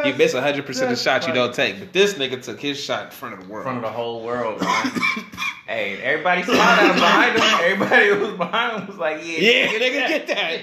You 0.06 0.14
miss 0.14 0.32
hundred 0.32 0.66
percent 0.66 0.92
of 0.92 0.98
shots 0.98 1.26
you 1.26 1.32
don't 1.34 1.54
take, 1.54 1.78
but 1.78 1.92
this 1.92 2.14
nigga 2.14 2.42
took 2.42 2.60
his 2.60 2.78
shot 2.82 3.06
in 3.06 3.10
front 3.10 3.34
of 3.34 3.40
the 3.46 3.52
world. 3.52 3.66
In 3.66 3.72
front 3.72 3.78
of 3.78 3.84
the 3.84 3.96
whole 3.96 4.22
world. 4.24 4.60
man. 4.60 4.90
hey, 5.66 5.98
everybody 6.02 6.42
smiled 6.42 6.60
at 6.60 6.90
him 6.90 6.94
behind 6.96 7.36
him. 7.36 7.42
Everybody 7.72 8.08
who 8.08 8.18
was 8.30 8.36
behind 8.38 8.80
him 8.80 8.86
was 8.88 8.96
like, 8.98 9.18
yeah, 9.24 9.38
Yeah, 9.38 9.66
nigga, 9.78 10.08
get 10.08 10.26
that. 10.28 10.60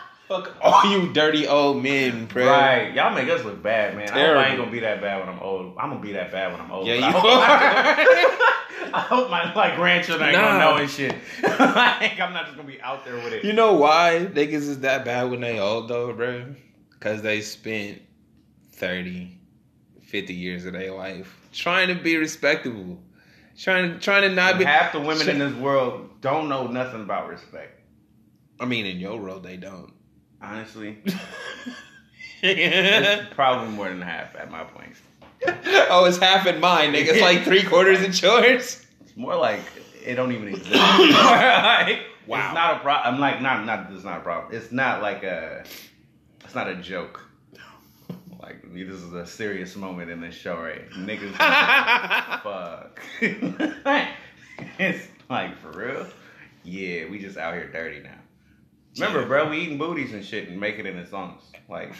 Fuck 0.28 0.56
all 0.60 0.90
you 0.90 1.12
dirty 1.12 1.46
old 1.46 1.80
men, 1.84 2.26
bro. 2.26 2.46
Right, 2.48 2.92
y'all 2.92 3.14
make 3.14 3.28
us 3.28 3.44
look 3.44 3.62
bad, 3.62 3.96
man. 3.96 4.08
I 4.10 4.26
hope 4.26 4.36
I 4.38 4.48
ain't 4.48 4.58
gonna 4.58 4.72
be 4.72 4.80
that 4.80 5.00
bad 5.00 5.20
when 5.20 5.28
I'm 5.28 5.40
old. 5.40 5.76
I'm 5.78 5.88
gonna 5.90 6.00
be 6.02 6.12
that 6.14 6.32
bad 6.32 6.50
when 6.50 6.60
I'm 6.60 6.72
old. 6.72 6.84
Yeah, 6.84 6.96
but 6.98 7.04
I 7.04 7.06
you 7.06 7.12
hope 7.12 7.24
are. 7.24 8.92
I 8.94 9.00
hope 9.00 9.30
my 9.30 9.54
like 9.54 9.76
grandchildren 9.76 10.30
ain't 10.30 10.38
Nah. 10.38 10.58
gonna 10.58 10.58
know 10.58 10.76
and 10.82 10.90
shit. 10.90 11.14
like, 11.44 12.18
I'm 12.20 12.32
not 12.32 12.46
just 12.46 12.56
gonna 12.56 12.66
be 12.68 12.80
out 12.80 13.04
there 13.04 13.14
with 13.14 13.34
it. 13.34 13.44
You 13.44 13.52
know 13.52 13.74
why 13.74 14.26
niggas 14.32 14.52
is 14.54 14.80
that 14.80 15.04
bad 15.04 15.30
when 15.30 15.40
they 15.42 15.60
old 15.60 15.86
though, 15.88 16.12
bro? 16.12 16.46
Cause 17.00 17.22
they 17.22 17.40
spent 17.40 18.00
30, 18.72 19.38
50 20.02 20.34
years 20.34 20.64
of 20.64 20.72
their 20.72 20.92
life 20.92 21.36
trying 21.52 21.88
to 21.88 21.94
be 21.94 22.16
respectable. 22.16 22.98
Trying 23.58 23.94
to 23.94 23.98
trying 23.98 24.22
to 24.22 24.34
not 24.34 24.58
be 24.58 24.64
Half 24.64 24.92
the 24.92 25.00
women 25.00 25.28
in 25.28 25.38
this 25.38 25.54
world 25.54 26.20
don't 26.20 26.48
know 26.48 26.66
nothing 26.66 27.02
about 27.02 27.28
respect. 27.28 27.80
I 28.60 28.66
mean 28.66 28.86
in 28.86 28.98
your 28.98 29.18
world 29.18 29.42
they 29.42 29.56
don't. 29.56 29.92
Honestly, 30.42 30.98
it's 32.42 33.34
probably 33.34 33.74
more 33.74 33.88
than 33.88 34.02
half 34.02 34.36
at 34.36 34.50
my 34.50 34.64
point. 34.64 34.92
oh, 35.88 36.04
it's 36.04 36.18
half 36.18 36.46
in 36.46 36.60
mine, 36.60 36.92
nigga. 36.92 37.08
It's 37.08 37.22
like 37.22 37.44
three 37.44 37.62
quarters 37.62 38.02
in 38.02 38.12
yours. 38.12 38.84
It's 39.00 39.16
more 39.16 39.36
like 39.36 39.60
it 40.04 40.14
don't 40.14 40.32
even 40.32 40.48
exist. 40.48 40.70
like, 40.72 42.00
Wow. 42.26 42.44
It's 42.44 42.54
not 42.54 42.76
a 42.76 42.78
problem. 42.80 43.14
I'm 43.14 43.20
like, 43.20 43.40
not, 43.40 43.64
not, 43.64 43.92
it's 43.92 44.04
not 44.04 44.18
a 44.18 44.20
problem. 44.20 44.54
It's 44.54 44.72
not 44.72 45.00
like 45.00 45.22
a, 45.22 45.64
it's 46.46 46.54
not 46.54 46.68
a 46.68 46.76
joke. 46.76 47.22
Like, 48.40 48.62
this 48.72 48.88
is 48.88 49.12
a 49.12 49.26
serious 49.26 49.74
moment 49.74 50.10
in 50.10 50.20
this 50.20 50.34
show, 50.34 50.56
right? 50.60 50.88
Niggas, 50.90 51.32
fuck. 52.42 53.00
it's 54.78 55.08
like, 55.28 55.58
for 55.58 55.72
real? 55.72 56.06
Yeah, 56.62 57.08
we 57.10 57.18
just 57.18 57.36
out 57.36 57.54
here 57.54 57.68
dirty 57.72 58.00
now. 58.00 58.14
Remember, 58.96 59.22
Yeah. 59.22 59.26
bro, 59.26 59.50
we 59.50 59.58
eating 59.58 59.78
booties 59.78 60.12
and 60.12 60.24
shit 60.24 60.48
and 60.48 60.60
making 60.60 60.86
it 60.86 60.94
in 60.94 61.02
the 61.02 61.06
songs. 61.08 61.42
Like, 61.68 61.92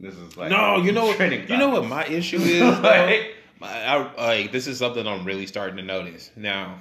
this 0.00 0.14
is 0.16 0.36
like, 0.36 0.50
no, 0.50 0.78
you 0.78 0.90
know 0.92 1.06
what? 1.06 1.20
You 1.48 1.56
know 1.56 1.68
what 1.70 1.86
my 1.86 2.04
issue 2.08 2.38
is. 2.38 2.78
Like, 2.80 3.34
My- 3.60 3.84
I, 3.84 4.14
like 4.16 4.52
this 4.52 4.66
is 4.66 4.78
something 4.78 5.06
I'm 5.06 5.24
really 5.24 5.46
starting 5.46 5.76
to 5.76 5.82
notice 5.84 6.30
now. 6.36 6.80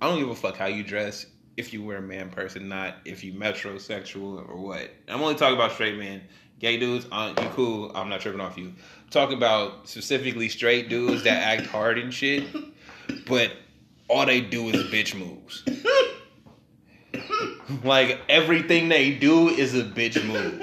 I 0.00 0.08
don't 0.10 0.18
give 0.18 0.28
a 0.28 0.34
fuck 0.34 0.56
how 0.58 0.66
you 0.66 0.82
dress. 0.82 1.24
If 1.56 1.72
you 1.72 1.82
were 1.82 1.96
a 1.96 2.02
man 2.02 2.30
person, 2.30 2.68
not 2.68 2.96
if 3.04 3.24
you 3.24 3.32
metrosexual 3.32 4.48
or 4.48 4.56
what. 4.56 4.90
I'm 5.08 5.22
only 5.22 5.36
talking 5.36 5.56
about 5.56 5.72
straight 5.72 5.96
men. 5.96 6.22
Gay 6.58 6.78
dudes, 6.78 7.06
uh, 7.12 7.34
you 7.40 7.48
cool. 7.50 7.92
I'm 7.94 8.08
not 8.08 8.20
tripping 8.20 8.40
off 8.40 8.56
you. 8.56 8.72
talking 9.10 9.36
about 9.36 9.88
specifically 9.88 10.48
straight 10.48 10.88
dudes 10.88 11.24
that 11.24 11.42
act 11.42 11.66
hard 11.66 11.98
and 11.98 12.12
shit, 12.12 12.44
but 13.26 13.52
all 14.08 14.24
they 14.24 14.40
do 14.40 14.68
is 14.68 14.82
bitch 14.84 15.14
moves. 15.18 15.64
like 17.84 18.20
everything 18.28 18.88
they 18.88 19.12
do 19.12 19.48
is 19.48 19.74
a 19.74 19.84
bitch 19.84 20.24
move. 20.24 20.60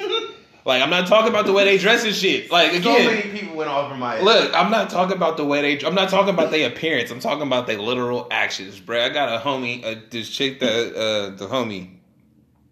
Like 0.65 0.81
I'm 0.81 0.89
not 0.89 1.07
talking 1.07 1.29
about 1.29 1.45
the 1.45 1.51
way 1.51 1.65
they 1.65 1.77
dress 1.77 2.05
and 2.05 2.15
shit. 2.15 2.49
Like 2.49 2.71
so 2.71 2.77
again, 2.77 3.05
many 3.05 3.39
people 3.39 3.55
went 3.55 3.69
over 3.69 3.95
my 3.95 4.21
Look, 4.21 4.53
I'm 4.53 4.71
not 4.71 4.89
talking 4.89 5.15
about 5.15 5.35
the 5.35 5.45
way 5.45 5.61
they. 5.75 5.85
I'm 5.85 5.95
not 5.95 6.09
talking 6.09 6.33
about 6.33 6.51
their 6.51 6.69
appearance. 6.69 7.11
I'm 7.11 7.19
talking 7.19 7.45
about 7.45 7.67
their 7.67 7.79
literal 7.79 8.27
actions, 8.31 8.79
bro. 8.79 9.03
I 9.03 9.09
got 9.09 9.29
a 9.29 9.43
homie, 9.43 9.83
uh, 9.83 9.99
this 10.09 10.29
chick 10.29 10.61
that 10.61 10.95
uh, 10.95 11.35
the 11.35 11.47
homie, 11.47 11.97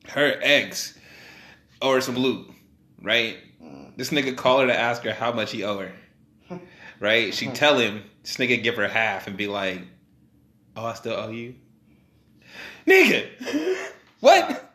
her 0.08 0.40
ex, 0.42 0.98
or 1.82 2.00
some 2.00 2.16
loot, 2.16 2.50
right? 3.02 3.38
This 3.98 4.10
nigga 4.10 4.38
call 4.38 4.62
her 4.62 4.68
to 4.68 4.78
ask 4.78 5.04
her 5.04 5.14
how 5.14 5.34
much 5.34 5.52
he 5.52 5.64
owe 5.64 5.80
her, 5.80 5.92
right? 7.02 7.34
She 7.34 7.48
tell 7.48 7.78
him 7.78 8.04
this 8.24 8.38
nigga 8.38 8.64
give 8.64 8.78
her 8.78 8.88
half 8.88 9.28
and 9.28 9.36
be 9.36 9.48
like, 9.48 9.82
"Oh, 10.78 10.86
I 10.86 10.94
still 10.94 11.16
owe 11.16 11.30
you, 11.30 11.56
nigga." 12.88 13.28
what, 14.22 14.74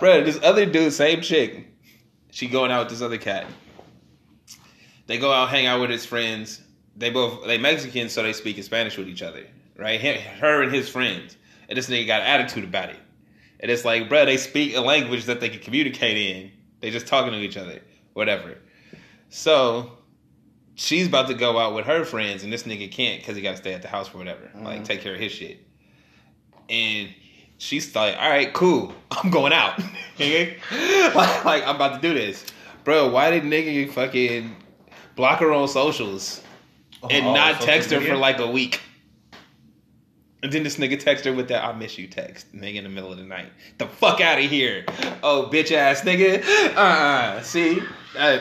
bro? 0.00 0.24
This 0.24 0.38
other 0.42 0.66
dude, 0.66 0.92
same 0.92 1.20
chick, 1.20 1.66
she 2.30 2.46
going 2.46 2.70
out 2.70 2.84
with 2.84 2.90
this 2.90 3.02
other 3.02 3.18
cat. 3.18 3.46
They 5.06 5.18
go 5.18 5.32
out, 5.32 5.50
hang 5.50 5.66
out 5.66 5.80
with 5.80 5.90
his 5.90 6.06
friends. 6.06 6.62
They 6.96 7.10
both 7.10 7.46
they 7.46 7.58
Mexican, 7.58 8.08
so 8.08 8.22
they 8.22 8.32
speak 8.32 8.56
in 8.56 8.62
Spanish 8.62 8.96
with 8.96 9.08
each 9.08 9.22
other, 9.22 9.46
right? 9.76 10.00
Him, 10.00 10.20
her 10.40 10.62
and 10.62 10.72
his 10.72 10.88
friends, 10.88 11.36
and 11.68 11.76
this 11.76 11.88
nigga 11.88 12.06
got 12.06 12.22
an 12.22 12.28
attitude 12.28 12.64
about 12.64 12.90
it. 12.90 12.98
And 13.60 13.70
it's 13.70 13.84
like, 13.84 14.08
bro, 14.08 14.24
they 14.24 14.36
speak 14.36 14.76
a 14.76 14.80
language 14.80 15.24
that 15.24 15.40
they 15.40 15.48
can 15.48 15.60
communicate 15.60 16.16
in. 16.16 16.52
They 16.80 16.90
just 16.90 17.06
talking 17.06 17.32
to 17.32 17.38
each 17.38 17.56
other, 17.56 17.80
whatever. 18.12 18.58
So 19.30 19.98
she's 20.74 21.06
about 21.06 21.28
to 21.28 21.34
go 21.34 21.58
out 21.58 21.74
with 21.74 21.86
her 21.86 22.04
friends, 22.04 22.44
and 22.44 22.52
this 22.52 22.64
nigga 22.64 22.90
can't 22.90 23.20
because 23.20 23.36
he 23.36 23.42
got 23.42 23.52
to 23.52 23.56
stay 23.56 23.74
at 23.74 23.82
the 23.82 23.88
house 23.88 24.08
for 24.08 24.18
whatever, 24.18 24.50
like 24.54 24.76
mm-hmm. 24.76 24.84
take 24.84 25.00
care 25.00 25.14
of 25.14 25.20
his 25.20 25.32
shit. 25.32 25.66
And 26.68 27.08
she's 27.58 27.94
like, 27.94 28.16
all 28.16 28.28
right, 28.28 28.52
cool, 28.52 28.92
I'm 29.10 29.30
going 29.30 29.52
out. 29.52 29.80
like, 30.20 31.44
like, 31.44 31.66
I'm 31.66 31.74
about 31.76 32.00
to 32.00 32.08
do 32.08 32.14
this, 32.14 32.44
bro. 32.84 33.10
Why 33.10 33.30
did 33.30 33.42
nigga 33.42 33.90
fucking 33.90 34.54
block 35.16 35.40
her 35.40 35.52
on 35.52 35.66
socials 35.66 36.40
and 37.10 37.26
Oh, 37.26 37.34
not 37.34 37.60
text 37.60 37.90
her 37.90 37.98
media? 37.98 38.14
for 38.14 38.18
like 38.18 38.38
a 38.38 38.46
week? 38.48 38.80
And 40.44 40.52
then 40.52 40.62
this 40.62 40.76
nigga 40.76 41.00
text 41.00 41.24
her 41.24 41.32
with 41.32 41.48
that 41.48 41.64
"I 41.64 41.72
miss 41.72 41.98
you" 41.98 42.06
text, 42.06 42.54
nigga, 42.54 42.76
in 42.76 42.84
the 42.84 42.90
middle 42.90 43.10
of 43.10 43.18
the 43.18 43.24
night. 43.24 43.50
The 43.78 43.86
fuck 43.86 44.20
out 44.20 44.38
of 44.38 44.44
here, 44.44 44.84
oh 45.22 45.48
bitch 45.50 45.72
ass 45.72 46.02
nigga. 46.02 46.44
Uh, 46.76 46.80
uh 46.80 47.40
see, 47.42 47.80
uh, 48.16 48.38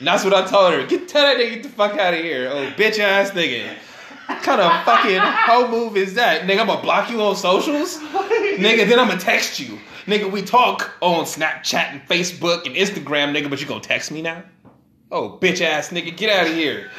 that's 0.00 0.24
what 0.24 0.34
I 0.34 0.46
told 0.46 0.72
her. 0.72 0.86
Get 0.86 1.08
tell 1.08 1.22
that 1.22 1.36
nigga 1.36 1.54
get 1.54 1.62
the 1.62 1.68
fuck 1.68 1.98
out 1.98 2.14
of 2.14 2.20
here, 2.20 2.48
oh 2.50 2.72
bitch 2.76 2.98
ass 2.98 3.30
nigga. 3.30 3.76
What 4.34 4.42
kind 4.42 4.60
of 4.60 4.84
fucking 4.84 5.18
hoe 5.20 5.68
move 5.68 5.96
is 5.96 6.14
that, 6.14 6.42
nigga? 6.42 6.60
I'm 6.60 6.66
gonna 6.66 6.82
block 6.82 7.10
you 7.10 7.20
on 7.22 7.36
socials, 7.36 7.98
nigga. 7.98 8.88
Then 8.88 8.98
I'm 8.98 9.08
gonna 9.08 9.20
text 9.20 9.60
you, 9.60 9.78
nigga. 10.06 10.30
We 10.30 10.42
talk 10.42 10.92
on 11.00 11.24
Snapchat 11.24 11.92
and 11.92 12.00
Facebook 12.08 12.66
and 12.66 12.74
Instagram, 12.74 13.32
nigga. 13.36 13.48
But 13.50 13.60
you 13.60 13.66
gonna 13.66 13.80
text 13.80 14.10
me 14.10 14.22
now? 14.22 14.42
Oh 15.10 15.38
bitch 15.40 15.60
ass 15.60 15.90
nigga, 15.90 16.16
get 16.16 16.30
out 16.34 16.46
of 16.48 16.54
here. 16.54 16.90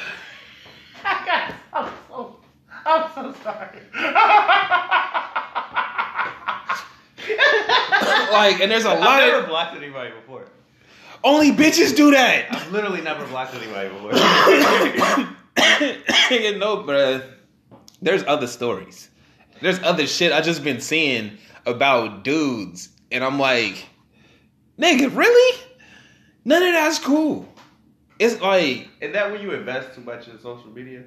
I'm 1.06 1.92
so, 2.10 2.38
I'm 2.86 3.12
so 3.14 3.34
sorry. 3.44 3.80
Like, 8.32 8.60
and 8.62 8.72
there's 8.72 8.86
a 8.86 8.90
I've 8.90 9.00
lot 9.00 9.20
never 9.20 9.38
of 9.40 9.48
blocked 9.48 9.76
anybody 9.78 10.12
before. 10.12 10.46
only 11.24 11.52
bitches 11.52 11.96
do 11.96 12.10
that. 12.12 12.48
I've 12.52 12.72
literally 12.72 13.02
never 13.02 13.26
blocked 13.28 13.54
anybody 13.54 13.90
before. 13.90 14.12
you 16.32 16.58
know, 16.58 16.78
bruh. 16.84 17.24
There's 18.02 18.24
other 18.26 18.48
stories. 18.48 19.10
There's 19.62 19.82
other 19.84 20.08
shit 20.08 20.34
I 20.34 20.42
just 20.42 20.64
been 20.64 20.82
seeing 20.82 21.38
about 21.66 22.24
dudes, 22.24 22.90
and 23.12 23.24
I'm 23.24 23.40
like, 23.40 23.86
nigga, 24.78 25.16
really? 25.16 25.60
None 26.44 26.62
of 26.64 26.74
that's 26.74 27.00
cool. 27.00 27.48
It's 28.20 28.42
like, 28.42 28.90
Is 29.00 29.14
that 29.14 29.32
when 29.32 29.42
you 29.42 29.52
invest 29.54 29.96
too 29.96 30.02
much 30.02 30.28
in 30.28 30.40
social 30.40 30.70
media? 30.70 31.04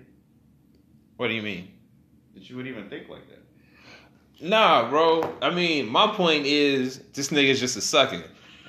what 1.17 1.29
do 1.29 1.35
you 1.35 1.43
mean? 1.43 1.71
That 2.35 2.49
you 2.49 2.57
would 2.57 2.67
even 2.67 2.89
think 2.89 3.09
like 3.09 3.27
that? 3.29 3.43
Nah, 4.41 4.89
bro. 4.91 5.35
I 5.41 5.51
mean, 5.51 5.89
my 5.89 6.09
point 6.09 6.45
is 6.47 6.99
this 7.15 7.29
nigga's 7.29 7.59
just 7.59 7.77
a 7.77 7.81
sucker. 7.81 8.25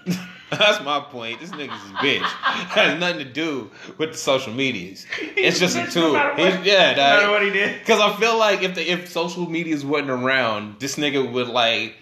That's 0.57 0.83
my 0.83 0.99
point. 1.01 1.39
This 1.41 1.49
nigga's 1.51 1.89
a 1.91 1.93
bitch. 1.95 2.21
has 2.21 2.99
nothing 2.99 3.19
to 3.19 3.25
do 3.25 3.69
with 3.97 4.11
the 4.13 4.17
social 4.17 4.53
medias. 4.53 5.05
It's 5.35 5.59
just 5.59 5.75
a 5.75 5.81
Bitch, 5.81 5.93
tool. 5.93 6.13
No 6.13 6.19
what, 6.29 6.37
He's- 6.39 6.65
yeah, 6.65 6.91
no 6.91 6.97
matter 6.97 7.21
dog. 7.23 7.31
what 7.31 7.43
he 7.43 7.49
did. 7.51 7.79
Because 7.79 7.99
I 7.99 8.15
feel 8.17 8.37
like 8.37 8.63
if 8.63 8.75
the 8.75 8.89
if 8.89 9.09
social 9.09 9.49
medias 9.49 9.85
wasn't 9.85 10.09
around, 10.11 10.79
this 10.79 10.95
nigga 10.95 11.29
would 11.31 11.47
like 11.49 11.95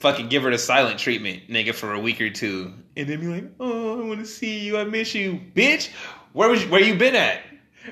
fucking 0.00 0.28
give 0.28 0.42
her 0.42 0.50
the 0.50 0.58
silent 0.58 0.98
treatment, 0.98 1.48
nigga, 1.48 1.72
for 1.74 1.92
a 1.94 2.00
week 2.00 2.20
or 2.20 2.28
two, 2.30 2.72
and 2.96 3.08
then 3.08 3.20
be 3.20 3.26
like, 3.28 3.44
"Oh, 3.60 4.00
I 4.02 4.04
want 4.08 4.18
to 4.20 4.26
see 4.26 4.58
you. 4.58 4.76
I 4.78 4.84
miss 4.84 5.14
you, 5.14 5.40
bitch. 5.54 5.90
Where 6.32 6.48
was 6.48 6.64
you, 6.64 6.70
where 6.70 6.80
you 6.82 6.96
been 6.96 7.14
at? 7.14 7.40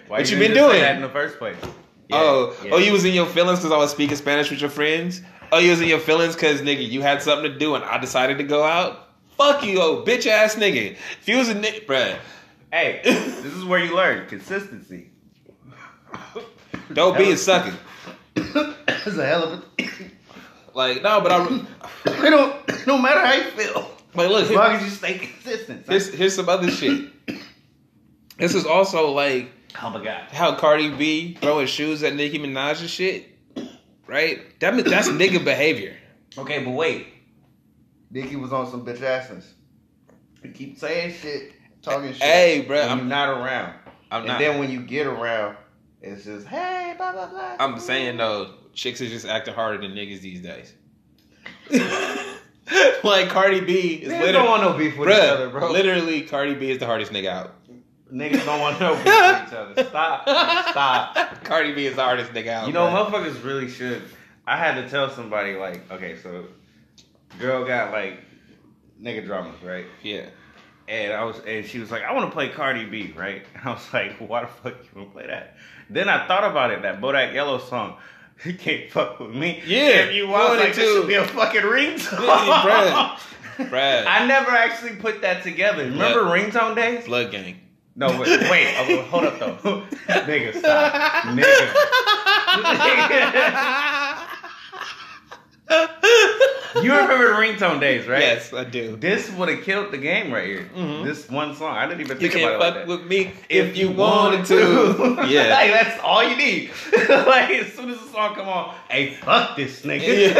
Why 0.08 0.18
What 0.18 0.30
you 0.30 0.38
didn't 0.38 0.54
been 0.54 0.64
doing? 0.64 0.80
that 0.80 0.96
in 0.96 1.02
the 1.02 1.08
first 1.08 1.38
place? 1.38 1.56
oh, 1.62 1.70
oh 2.12 2.56
yeah. 2.64 2.70
oh, 2.72 2.78
you 2.78 2.92
was 2.92 3.04
in 3.04 3.14
your 3.14 3.26
feelings 3.26 3.60
because 3.60 3.70
I 3.70 3.76
was 3.76 3.92
speaking 3.92 4.16
Spanish 4.16 4.50
with 4.50 4.60
your 4.60 4.70
friends. 4.70 5.22
Oh, 5.52 5.58
you 5.58 5.70
was 5.70 5.80
in 5.80 5.88
your 5.88 5.98
feelings 6.00 6.34
because 6.34 6.60
nigga, 6.62 6.88
you 6.88 7.00
had 7.02 7.22
something 7.22 7.50
to 7.52 7.58
do 7.58 7.74
and 7.76 7.84
I 7.84 7.98
decided 7.98 8.38
to 8.38 8.44
go 8.44 8.62
out. 8.64 9.08
Fuck 9.40 9.64
you, 9.64 9.80
old 9.80 10.06
bitch 10.06 10.26
ass 10.26 10.56
nigga. 10.56 10.92
If 10.92 11.26
you 11.26 11.38
was 11.38 11.48
a 11.48 11.54
nigga, 11.54 11.86
bruh, 11.86 12.18
Hey, 12.70 13.00
this 13.04 13.46
is 13.46 13.64
where 13.64 13.82
you 13.82 13.96
learn 13.96 14.28
consistency. 14.28 15.08
don't 16.92 17.16
be 17.16 17.30
a 17.30 17.38
sucker. 17.38 17.72
That's 18.34 19.06
a 19.06 19.24
hell 19.26 19.44
of 19.44 19.64
a. 19.78 19.82
Like 20.74 21.02
no, 21.02 21.22
but 21.22 21.32
I 21.32 21.46
it 22.26 22.30
don't. 22.30 22.86
No 22.86 22.98
matter 22.98 23.20
how 23.20 23.32
you 23.32 23.44
feel, 23.52 23.90
like 24.14 24.28
look. 24.28 24.44
as 24.44 24.50
long 24.50 24.72
as 24.72 24.84
you 24.84 24.90
stay 24.90 25.18
consistent. 25.18 25.86
son. 25.86 25.92
Here's 25.92 26.14
here's 26.14 26.36
some 26.36 26.48
other 26.48 26.70
shit. 26.70 27.10
This 28.38 28.54
is 28.54 28.66
also 28.66 29.10
like 29.10 29.50
oh 29.82 29.90
my 29.90 30.04
god. 30.04 30.28
how 30.30 30.54
Cardi 30.54 30.90
B 30.90 31.34
throwing 31.40 31.66
shoes 31.66 32.02
at 32.02 32.14
Nicki 32.14 32.38
Minaj 32.38 32.82
and 32.82 32.90
shit. 32.90 33.26
Right? 34.06 34.60
That 34.60 34.84
that's 34.84 35.08
nigga 35.08 35.42
behavior. 35.42 35.96
Okay, 36.38 36.62
but 36.62 36.70
wait. 36.72 37.06
Nicki 38.10 38.36
was 38.36 38.52
on 38.52 38.70
some 38.70 38.84
bitch 38.84 38.98
assness. 38.98 39.44
You 40.42 40.50
keep 40.50 40.78
saying 40.78 41.14
shit, 41.14 41.52
talking 41.82 42.12
shit. 42.12 42.22
Hey, 42.22 42.62
bro, 42.62 42.80
I'm- 42.80 43.08
not 43.08 43.28
around. 43.28 43.74
I'm 44.10 44.22
and 44.22 44.28
not. 44.28 44.38
then 44.40 44.58
when 44.58 44.70
you 44.70 44.80
get 44.80 45.06
around, 45.06 45.56
it's 46.02 46.24
just 46.24 46.46
hey, 46.46 46.94
blah 46.96 47.12
blah 47.12 47.26
blah. 47.26 47.56
I'm 47.60 47.78
saying 47.78 48.16
though, 48.16 48.54
chicks 48.72 49.00
are 49.00 49.06
just 49.06 49.24
acting 49.26 49.54
harder 49.54 49.80
than 49.80 49.92
niggas 49.92 50.20
these 50.20 50.40
days. 50.40 50.74
like 53.04 53.28
Cardi 53.28 53.60
B 53.60 53.94
is 54.02 54.08
literally, 54.08 54.32
don't 54.32 54.48
want 54.48 54.62
no 54.62 54.72
beef 54.76 54.96
with 54.98 55.08
each 55.08 55.14
other, 55.14 55.48
bro. 55.50 55.70
literally 55.70 56.22
Cardi 56.22 56.54
B 56.54 56.70
is 56.70 56.78
the 56.78 56.86
hardest 56.86 57.12
nigga 57.12 57.28
out. 57.28 57.54
Niggas 58.12 58.44
don't 58.44 58.60
want 58.60 58.80
no 58.80 58.94
beef 58.96 59.04
with 59.04 59.48
each 59.48 59.54
other. 59.54 59.84
Stop. 59.88 60.22
Stop. 60.70 61.44
Cardi 61.44 61.72
B 61.74 61.86
is 61.86 61.94
the 61.94 62.02
hardest 62.02 62.32
nigga 62.32 62.48
out. 62.48 62.66
You 62.66 62.72
know, 62.72 62.86
bruh. 62.88 63.10
motherfuckers 63.10 63.44
really 63.44 63.68
should. 63.68 64.02
I 64.46 64.56
had 64.56 64.74
to 64.82 64.88
tell 64.88 65.10
somebody 65.10 65.54
like, 65.54 65.88
okay, 65.92 66.16
so 66.16 66.46
girl 67.38 67.64
got 67.64 67.92
like 67.92 68.18
nigga 69.00 69.24
dramas, 69.24 69.62
right? 69.62 69.86
yeah. 70.02 70.26
And 70.88 71.12
I 71.12 71.22
was, 71.22 71.38
and 71.46 71.64
she 71.64 71.78
was 71.78 71.92
like, 71.92 72.02
I 72.02 72.12
want 72.12 72.26
to 72.28 72.32
play 72.34 72.48
Cardi 72.48 72.84
B, 72.84 73.14
right? 73.16 73.44
And 73.54 73.64
I 73.68 73.70
was 73.72 73.86
like, 73.92 74.16
why 74.18 74.40
the 74.42 74.48
fuck 74.48 74.74
you 74.82 74.88
want 74.96 75.10
to 75.10 75.14
play 75.14 75.26
that? 75.28 75.54
Then 75.88 76.08
I 76.08 76.26
thought 76.26 76.42
about 76.42 76.72
it, 76.72 76.82
that 76.82 77.00
Bodak 77.00 77.32
Yellow 77.32 77.58
song. 77.58 77.96
You 78.42 78.54
can't 78.54 78.90
fuck 78.90 79.20
with 79.20 79.34
me. 79.34 79.62
Yeah, 79.66 80.06
If 80.06 80.14
you 80.14 80.26
want, 80.26 80.58
like, 80.58 80.68
this 80.74 80.78
to. 80.78 80.82
should 81.00 81.06
be 81.06 81.12
a 81.16 81.26
fucking 81.26 81.60
ringtone. 81.60 82.26
Yeah, 82.26 83.18
Brad. 83.68 84.06
I 84.06 84.24
never 84.26 84.50
actually 84.52 84.96
put 84.96 85.20
that 85.20 85.42
together. 85.42 85.84
Remember 85.84 86.22
ringtone 86.24 86.74
days? 86.74 87.04
Blood 87.04 87.30
gang. 87.32 87.60
No, 87.96 88.06
wait, 88.18 88.40
wait. 88.50 88.74
oh, 88.78 89.02
hold 89.10 89.24
up 89.24 89.38
though. 89.38 89.82
Nigga, 90.08 90.54
stop. 90.58 91.24
Nigga. 91.36 91.74
You 96.76 96.92
remember 96.92 97.26
the 97.26 97.34
ringtone 97.34 97.80
days, 97.80 98.06
right? 98.06 98.20
Yes, 98.20 98.52
I 98.52 98.62
do. 98.62 98.94
This 98.94 99.28
would 99.32 99.48
have 99.48 99.62
killed 99.64 99.90
the 99.90 99.98
game 99.98 100.32
right 100.32 100.46
here. 100.46 100.70
Mhm. 100.72 101.04
This 101.04 101.28
one 101.28 101.56
song. 101.56 101.76
I 101.76 101.86
didn't 101.88 102.00
even 102.02 102.20
You 102.20 102.30
think 102.30 102.48
about 102.48 102.54
it 102.54 102.60
fuck 102.60 102.76
like 102.76 102.86
with 102.86 103.06
me 103.08 103.32
if 103.48 103.76
you 103.76 103.90
wanted 103.90 104.46
to. 104.46 105.16
yeah. 105.28 105.48
like 105.52 105.72
that's 105.72 106.00
all 106.04 106.22
you 106.22 106.36
need. 106.36 106.70
like 107.08 107.50
as 107.50 107.72
soon 107.72 107.90
as 107.90 107.98
the 107.98 108.06
song 108.12 108.36
come 108.36 108.48
on, 108.48 108.74
hey, 108.88 109.14
fuck 109.14 109.56
this 109.56 109.82
nigga. 109.82 110.32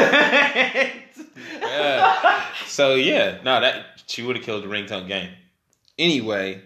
Yeah. 1.61 2.45
So 2.67 2.95
yeah, 2.95 3.39
no, 3.45 3.61
that 3.61 4.01
she 4.07 4.23
would 4.23 4.37
have 4.37 4.45
killed 4.45 4.63
the 4.63 4.69
ringtone 4.69 5.09
game. 5.09 5.31
Anyway, 5.99 6.63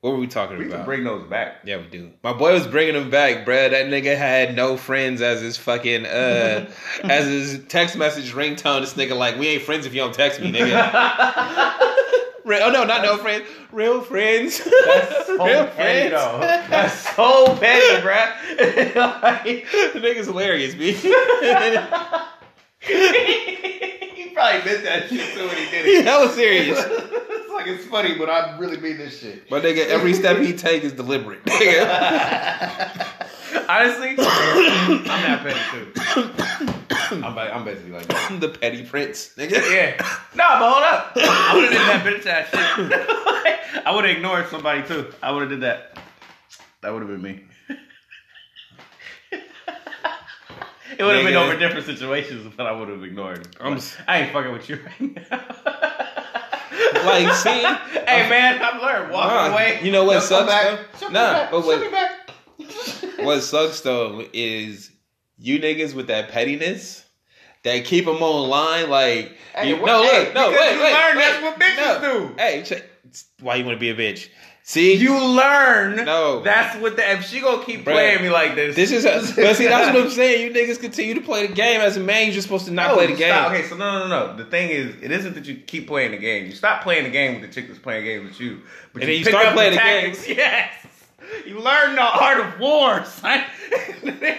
what 0.00 0.12
were 0.12 0.18
we 0.18 0.26
talking 0.28 0.58
we 0.58 0.66
about? 0.66 0.84
bring 0.84 1.02
those 1.04 1.24
back. 1.28 1.56
yeah, 1.64 1.78
we 1.78 1.84
do. 1.84 2.12
My 2.22 2.32
boy 2.32 2.52
was 2.52 2.66
bringing 2.66 2.94
them 2.94 3.10
back, 3.10 3.44
bruh. 3.44 3.70
That 3.70 3.86
nigga 3.86 4.16
had 4.16 4.54
no 4.54 4.76
friends 4.76 5.20
as 5.20 5.40
his 5.40 5.56
fucking 5.56 6.06
uh 6.06 6.70
as 7.02 7.26
his 7.26 7.64
text 7.66 7.96
message 7.96 8.32
ringtone. 8.32 8.80
This 8.80 8.94
nigga 8.94 9.16
like, 9.16 9.36
we 9.38 9.48
ain't 9.48 9.62
friends 9.62 9.86
if 9.86 9.94
you 9.94 10.00
don't 10.00 10.14
text 10.14 10.40
me, 10.40 10.52
nigga. 10.52 10.70
Re- 12.44 12.62
oh 12.62 12.70
no, 12.70 12.84
not 12.84 13.02
no 13.02 13.18
friends, 13.18 13.44
real 13.72 14.00
friends. 14.00 14.58
That's 14.64 15.26
so 15.26 15.36
real 15.44 15.66
petty, 15.66 16.08
though. 16.08 16.38
That's 16.40 16.94
so 17.14 17.54
petty, 17.56 18.00
bruh. 18.06 18.94
Like, 19.22 19.66
the 19.92 20.00
nigga's 20.00 20.26
hilarious, 20.28 20.74
b. 20.74 20.94
he 22.80 24.30
probably 24.34 24.64
meant 24.70 24.84
that 24.84 25.08
shit 25.08 25.34
too 25.34 25.46
when 25.46 25.56
he 25.56 25.70
did 25.70 25.86
it. 25.86 26.04
That 26.08 26.20
was 26.20 26.34
serious. 26.34 26.78
it's 26.78 27.52
like 27.52 27.66
it's 27.66 27.84
funny, 27.86 28.14
but 28.16 28.30
I 28.30 28.56
really 28.58 28.78
mean 28.78 28.96
this 28.98 29.18
shit. 29.20 29.48
But 29.50 29.62
nigga, 29.62 29.86
every 29.88 30.14
step 30.14 30.38
he 30.38 30.52
take 30.54 30.84
is 30.84 30.92
deliberate. 30.92 31.40
Honestly, 33.68 34.10
I'm 34.18 35.04
that 35.04 35.40
petty 35.42 35.60
too. 35.72 37.24
I'm, 37.24 37.34
ba- 37.34 37.54
I'm 37.54 37.64
basically 37.64 37.92
like 37.92 38.06
that. 38.08 38.40
the 38.40 38.48
petty 38.50 38.84
prince, 38.84 39.32
nigga. 39.36 39.52
Yeah. 39.70 39.96
No, 40.34 40.44
but 40.58 40.70
hold 40.70 40.84
up. 40.84 41.12
I 41.16 41.54
would 41.54 41.64
have 41.64 41.72
did 41.72 41.80
that 41.80 42.04
bitch 42.04 42.26
ass 42.26 42.48
shit. 42.50 43.82
I 43.86 43.94
would 43.94 44.04
have 44.04 44.16
ignored 44.16 44.48
somebody 44.48 44.82
too. 44.86 45.12
I 45.22 45.32
would 45.32 45.40
have 45.42 45.50
did 45.50 45.60
that. 45.62 45.98
That 46.82 46.92
would 46.92 47.00
have 47.02 47.10
been 47.10 47.22
me. 47.22 47.44
It 50.96 51.02
would 51.04 51.16
have 51.16 51.24
been 51.24 51.36
over 51.36 51.56
different 51.56 51.86
situations, 51.86 52.52
but 52.56 52.66
I 52.66 52.72
would 52.72 52.88
have 52.88 53.02
ignored. 53.02 53.38
him. 53.38 53.44
I'm 53.60 53.74
Like, 53.74 53.82
I 54.06 54.18
ain't 54.20 54.32
fucking 54.32 54.52
with 54.52 54.68
you 54.68 54.76
right 54.84 55.00
now. 55.30 55.44
Like, 57.04 57.32
see? 57.34 57.50
hey 58.06 58.28
man, 58.28 58.60
I've 58.62 58.80
learned 58.80 59.12
walking 59.12 59.34
Nah, 59.34 59.52
away. 59.52 59.80
You 59.82 59.92
know 59.92 60.04
what 60.04 60.22
sucks 60.22 60.98
though? 61.00 61.08
Nah, 61.10 61.50
but 61.50 61.64
what, 61.64 61.80
what 63.24 63.40
sucks 63.42 63.80
though 63.82 64.24
is 64.32 64.90
you 65.38 65.58
niggas 65.60 65.94
with 65.94 66.06
that 66.08 66.30
pettiness 66.30 67.04
that 67.64 67.84
keep 67.84 68.04
them 68.04 68.22
on 68.22 68.48
line. 68.48 68.88
Like, 68.90 69.36
Hey, 69.54 69.68
you, 69.70 69.76
what- 69.76 69.86
no, 69.86 70.02
hey, 70.02 70.24
look, 70.26 70.34
no, 70.34 70.50
wait, 70.50 70.58
wait, 70.58 70.92
learn 70.92 71.16
wait, 71.16 71.24
that's 71.24 71.42
what 71.42 71.58
bitches 71.58 72.02
no. 72.02 72.28
do. 72.28 72.34
Hey, 72.38 72.62
check, 72.64 72.84
why 73.40 73.56
you 73.56 73.64
want 73.64 73.76
to 73.76 73.80
be 73.80 73.90
a 73.90 73.94
bitch? 73.94 74.28
See, 74.68 74.92
You 74.96 75.18
learn. 75.18 76.04
No. 76.04 76.42
That's 76.42 76.76
what 76.76 76.96
the. 76.96 77.12
If 77.12 77.24
she 77.24 77.40
gonna 77.40 77.64
keep 77.64 77.86
Bruh. 77.86 77.94
playing 77.94 78.20
me 78.22 78.28
like 78.28 78.54
this, 78.54 78.76
this 78.76 78.90
is, 78.92 79.02
but 79.34 79.56
see, 79.56 79.66
that's 79.66 79.94
what 79.94 80.04
I'm 80.04 80.10
saying. 80.10 80.44
You 80.44 80.50
niggas 80.52 80.78
continue 80.78 81.14
to 81.14 81.22
play 81.22 81.46
the 81.46 81.54
game 81.54 81.80
as 81.80 81.96
a 81.96 82.00
man. 82.00 82.30
You're 82.32 82.42
supposed 82.42 82.66
to 82.66 82.70
not 82.70 82.88
No, 82.88 82.96
play 82.96 83.06
the 83.06 83.14
game. 83.16 83.30
stop. 83.32 83.50
Okay, 83.50 83.66
so 83.66 83.78
no, 83.78 84.00
no, 84.00 84.08
no. 84.08 84.36
The 84.36 84.44
thing 84.44 84.68
is, 84.68 84.94
it 85.02 85.10
isn't 85.10 85.32
that 85.36 85.46
you 85.46 85.54
keep 85.56 85.86
playing 85.86 86.10
the 86.10 86.18
game. 86.18 86.44
You 86.44 86.52
stop 86.52 86.82
playing 86.82 87.04
the 87.04 87.10
game 87.10 87.40
with 87.40 87.48
the 87.48 87.54
chick 87.54 87.66
that's 87.66 87.78
playing 87.80 88.04
games 88.04 88.28
with 88.28 88.38
you. 88.40 88.60
But 88.92 89.00
And 89.00 89.08
then 89.10 89.16
you 89.18 89.24
pick 89.24 89.32
start 89.32 89.54
playing 89.54 89.70
the 89.72 89.78
tactics. 89.78 90.28
Yes. 90.36 90.70
You 91.46 91.60
learn 91.60 91.94
the 91.94 92.02
art 92.02 92.38
of 92.40 92.60
war, 92.60 93.06
son. 93.06 93.44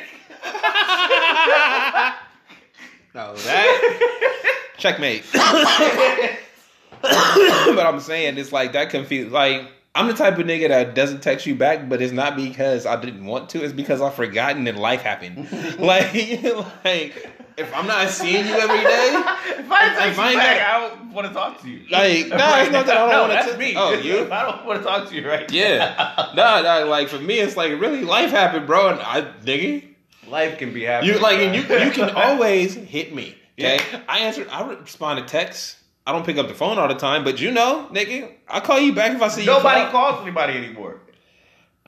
No, 3.15 3.35
that 3.35 4.49
checkmate. 4.77 5.23
but 5.33 5.41
I'm 7.87 7.99
saying 7.99 8.37
it's 8.37 8.51
like 8.51 8.73
that 8.73 8.91
confused. 8.91 9.31
Like 9.31 9.67
I'm 9.95 10.08
the 10.08 10.13
type 10.13 10.38
of 10.38 10.45
nigga 10.45 10.69
that 10.69 10.93
doesn't 10.95 11.21
text 11.21 11.45
you 11.45 11.56
back, 11.56 11.89
but 11.89 12.02
it's 12.02 12.13
not 12.13 12.36
because 12.36 12.86
I 12.86 12.99
didn't 13.02 13.25
want 13.25 13.49
to. 13.49 13.63
It's 13.63 13.73
because 13.73 14.02
I've 14.02 14.13
forgotten 14.13 14.63
that 14.65 14.75
life 14.75 15.02
happened. 15.02 15.52
like, 15.80 16.13
like 16.86 17.28
if 17.58 17.73
I'm 17.75 17.88
not 17.88 18.10
seeing 18.10 18.45
you 18.47 18.54
every 18.54 18.84
day, 18.84 19.10
if 19.60 19.71
I 19.71 19.89
text 19.95 20.10
If 20.12 20.19
I 20.19 20.34
back, 20.36 20.58
got- 20.60 20.69
I 20.84 20.88
don't 20.97 21.12
want 21.13 21.28
to 21.28 21.34
talk 21.34 21.62
to 21.62 21.69
you. 21.69 21.80
Like, 21.89 22.28
no, 22.28 22.36
it's 22.62 22.71
not 22.71 22.86
that 22.86 22.89
I 22.89 22.93
don't 22.99 23.10
no, 23.10 23.21
wanna 23.21 23.34
that's 23.34 23.52
t- 23.52 23.58
me. 23.58 23.73
Oh, 23.75 23.93
you? 23.93 24.32
I 24.32 24.43
don't 24.43 24.65
want 24.65 24.80
to 24.80 24.86
talk 24.86 25.10
to 25.10 25.15
you 25.15 25.28
right 25.28 25.52
yeah, 25.52 26.30
no, 26.36 26.62
no. 26.62 26.88
Like 26.88 27.10
for 27.10 27.19
me, 27.19 27.39
it's 27.39 27.58
like 27.58 27.71
really 27.82 28.04
life 28.04 28.30
happened, 28.30 28.67
bro. 28.67 28.89
And 28.89 29.02
I, 29.02 29.21
nigga, 29.43 29.86
Life 30.28 30.60
can 30.60 30.73
be 30.73 30.84
happening. 30.84 31.15
You 31.15 31.19
like, 31.19 31.39
and 31.39 31.56
you 31.56 31.62
you 31.62 31.91
can 31.91 32.12
always 32.12 32.75
hit 32.75 33.13
me. 33.15 33.36
Okay, 33.60 33.80
Yeah. 33.91 34.02
I 34.08 34.19
answer. 34.19 34.45
I 34.52 34.63
respond 34.73 35.19
to 35.19 35.25
texts. 35.25 35.78
I 36.07 36.12
don't 36.12 36.25
pick 36.25 36.38
up 36.38 36.47
the 36.47 36.53
phone 36.55 36.77
all 36.79 36.88
the 36.88 36.95
time, 36.95 37.23
but 37.23 37.39
you 37.39 37.51
know, 37.51 37.88
nigga, 37.91 38.31
I 38.47 38.59
call 38.62 38.79
you 38.79 38.93
back 38.93 39.12
if 39.15 39.21
I 39.21 39.27
see 39.27 39.45
Nobody 39.45 39.81
you. 39.81 39.88
call. 39.89 40.12
calls 40.13 40.21
anybody 40.23 40.53
anymore. 40.53 41.01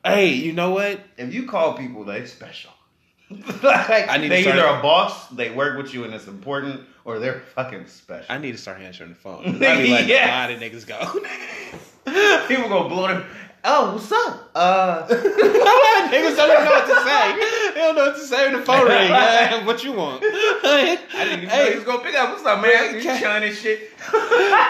Hey, 0.05 0.29
you 0.33 0.53
know 0.53 0.71
what? 0.71 0.99
If 1.17 1.33
you 1.33 1.47
call 1.47 1.73
people, 1.77 2.03
they 2.03 2.25
special. 2.25 2.71
like, 3.63 4.09
I 4.09 4.17
need 4.17 4.23
to 4.23 4.29
they 4.29 4.41
start- 4.43 4.57
either 4.57 4.67
a 4.67 4.81
boss, 4.81 5.29
they 5.29 5.51
work 5.51 5.77
with 5.77 5.93
you 5.93 6.03
and 6.03 6.13
it's 6.13 6.27
important, 6.27 6.81
or 7.05 7.17
they're 7.19 7.39
fucking 7.55 7.87
special. 7.87 8.25
I 8.29 8.37
need 8.37 8.51
to 8.51 8.57
start 8.57 8.81
answering 8.81 9.09
the 9.11 9.15
phone. 9.15 9.45
I 9.63 9.81
be 9.81 9.89
letting 9.89 10.09
Yes. 10.09 10.27
a 10.27 10.31
lot 10.31 10.51
of 10.51 10.59
niggas 10.59 10.85
go. 10.87 12.47
People 12.47 12.67
gonna 12.69 12.89
blow 12.89 13.07
them. 13.07 13.25
Oh, 13.63 13.93
what's 13.93 14.11
up? 14.11 14.49
Uh, 14.55 15.07
Niggas 15.07 16.35
don't 16.35 16.51
even 16.51 16.65
know 16.65 16.71
what 16.71 16.87
to 16.87 16.95
say. 17.03 17.71
They 17.73 17.79
don't 17.79 17.95
know 17.95 18.05
what 18.07 18.15
to 18.15 18.25
say 18.25 18.49
when 18.49 18.59
the 18.59 18.65
phone 18.65 18.87
ring. 18.87 19.07
Yeah, 19.11 19.65
what 19.65 19.83
you 19.83 19.93
want? 19.93 20.23
I 20.23 20.97
didn't 21.13 21.37
even 21.43 21.49
know 21.49 21.69
he 21.69 21.75
was 21.75 21.83
gonna 21.83 22.03
pick 22.03 22.15
up. 22.15 22.31
What's 22.31 22.43
up, 22.45 22.59
man? 22.61 22.95
You 22.95 23.01
Cat- 23.03 23.21
chilling 23.21 23.43
and 23.43 23.55
shit. 23.55 23.95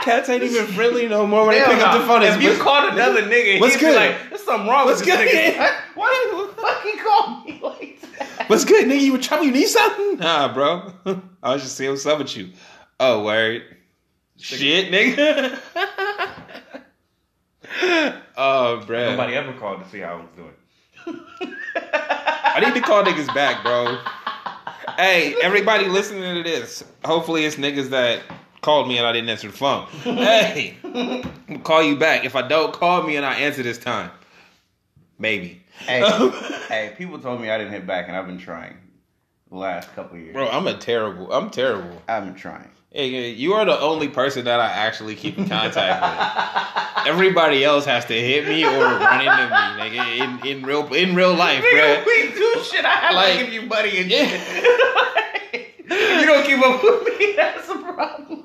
Cats 0.04 0.28
ain't 0.30 0.44
even 0.44 0.66
friendly 0.68 1.08
no 1.08 1.26
more 1.26 1.46
when 1.48 1.58
Hell 1.58 1.70
they 1.70 1.76
pick 1.76 1.84
up 1.86 2.02
the 2.02 2.06
phone. 2.06 2.22
If 2.24 2.42
you 2.42 2.50
what's- 2.50 2.62
called 2.62 2.94
another 2.94 3.22
nigga, 3.24 3.62
What's 3.62 3.76
he'd 3.76 3.80
good? 3.80 3.92
be 3.92 3.96
like, 3.96 4.30
"There's 4.30 4.44
something 4.44 4.68
wrong 4.70 4.86
What's 4.88 5.00
with 5.00 5.08
this 5.10 5.18
good? 5.34 5.56
nigga." 5.56 5.74
Why 5.96 6.48
the 6.54 6.62
fuck 6.62 6.84
he 6.84 6.98
called 6.98 7.46
me 7.46 7.60
like 7.64 8.02
that? 8.20 8.50
What's 8.50 8.66
good, 8.66 8.86
nigga? 8.88 9.00
You 9.02 9.14
were 9.14 9.20
trouble? 9.20 9.46
You 9.46 9.52
need 9.52 9.68
something? 9.68 10.18
Nah, 10.18 10.54
bro. 10.54 10.94
I 11.42 11.54
was 11.54 11.64
just 11.64 11.78
seeing 11.78 11.92
what's 11.92 12.06
up 12.06 12.20
with 12.20 12.36
you. 12.36 12.50
Oh, 13.00 13.24
word. 13.24 13.64
Shit, 14.38 14.92
nigga. 14.92 15.58
Oh, 18.38 18.84
bro. 18.86 19.12
Nobody 19.12 19.36
ever 19.36 19.54
called 19.54 19.84
to 19.84 19.90
see 19.90 20.00
how 20.00 20.14
I 20.14 20.16
was 20.16 20.30
doing. 20.36 21.26
I 22.54 22.62
need 22.64 22.74
to 22.74 22.82
call 22.82 23.04
niggas 23.04 23.34
back, 23.34 23.64
bro. 23.64 23.98
Hey, 24.98 25.36
everybody 25.42 25.88
listening 25.88 26.36
to 26.36 26.44
this. 26.44 26.84
Hopefully, 27.06 27.46
it's 27.46 27.56
niggas 27.56 27.90
that 27.90 28.22
called 28.62 28.88
me 28.88 28.98
and 28.98 29.08
I 29.08 29.12
didn't 29.12 29.30
answer 29.30 29.48
the 29.48 29.58
phone. 29.58 29.88
Hey, 30.04 30.76
call 31.64 31.84
you 31.84 31.96
back. 31.96 32.26
If 32.26 32.36
I 32.36 32.48
don't, 32.48 32.74
call 32.74 33.04
me 33.04 33.16
and 33.16 33.26
I 33.26 33.36
answer 33.36 33.64
this 33.64 33.78
time. 33.78 34.12
Maybe. 35.18 35.64
Hey, 35.80 36.02
hey, 36.68 36.94
people 36.98 37.20
told 37.20 37.42
me 37.42 37.50
I 37.50 37.58
didn't 37.58 37.74
hit 37.74 37.88
back, 37.88 38.08
and 38.08 38.16
I've 38.16 38.28
been 38.28 38.38
trying 38.38 38.78
the 39.52 39.58
last 39.58 39.94
couple 39.96 40.18
of 40.18 40.24
years. 40.24 40.34
Bro, 40.34 40.50
I'm 40.50 40.66
a 40.68 40.78
terrible. 40.78 41.32
I'm 41.32 41.50
terrible. 41.50 42.02
I've 42.08 42.26
been 42.26 42.36
trying. 42.36 42.70
Hey, 42.94 43.30
you 43.32 43.54
are 43.54 43.64
the 43.64 43.80
only 43.80 44.10
person 44.10 44.46
that 44.46 44.60
I 44.60 44.68
actually 44.68 45.16
keep 45.16 45.38
in 45.38 45.48
contact 45.48 46.02
with. 46.02 47.08
Everybody 47.08 47.64
else 47.64 47.86
has 47.86 48.04
to 48.06 48.14
hit 48.14 48.46
me 48.48 48.66
or 48.66 48.70
run 48.80 49.22
into 49.22 49.44
me, 49.44 49.98
nigga, 50.00 50.18
in, 50.44 50.48
in 50.48 50.64
real 50.64 50.94
in 50.94 51.16
real 51.16 51.34
life, 51.34 51.64
Nigga, 51.64 52.04
bro. 52.04 52.06
we 52.06 52.32
do 52.34 52.64
shit. 52.64 52.84
I 52.84 52.90
have 52.90 53.16
Like- 53.16 53.38
to 53.40 53.46
give 53.46 53.54
you 53.54 53.62
money 53.64 53.98
and 54.00 54.12
Yeah. 54.12 54.28
shit. 54.28 55.74
you 55.90 56.26
don't 56.26 56.46
keep 56.46 56.60
up 56.60 56.84
with 56.84 57.20
me. 57.20 57.34
That's 57.38 57.70
a 57.70 57.76
problem. 57.76 58.44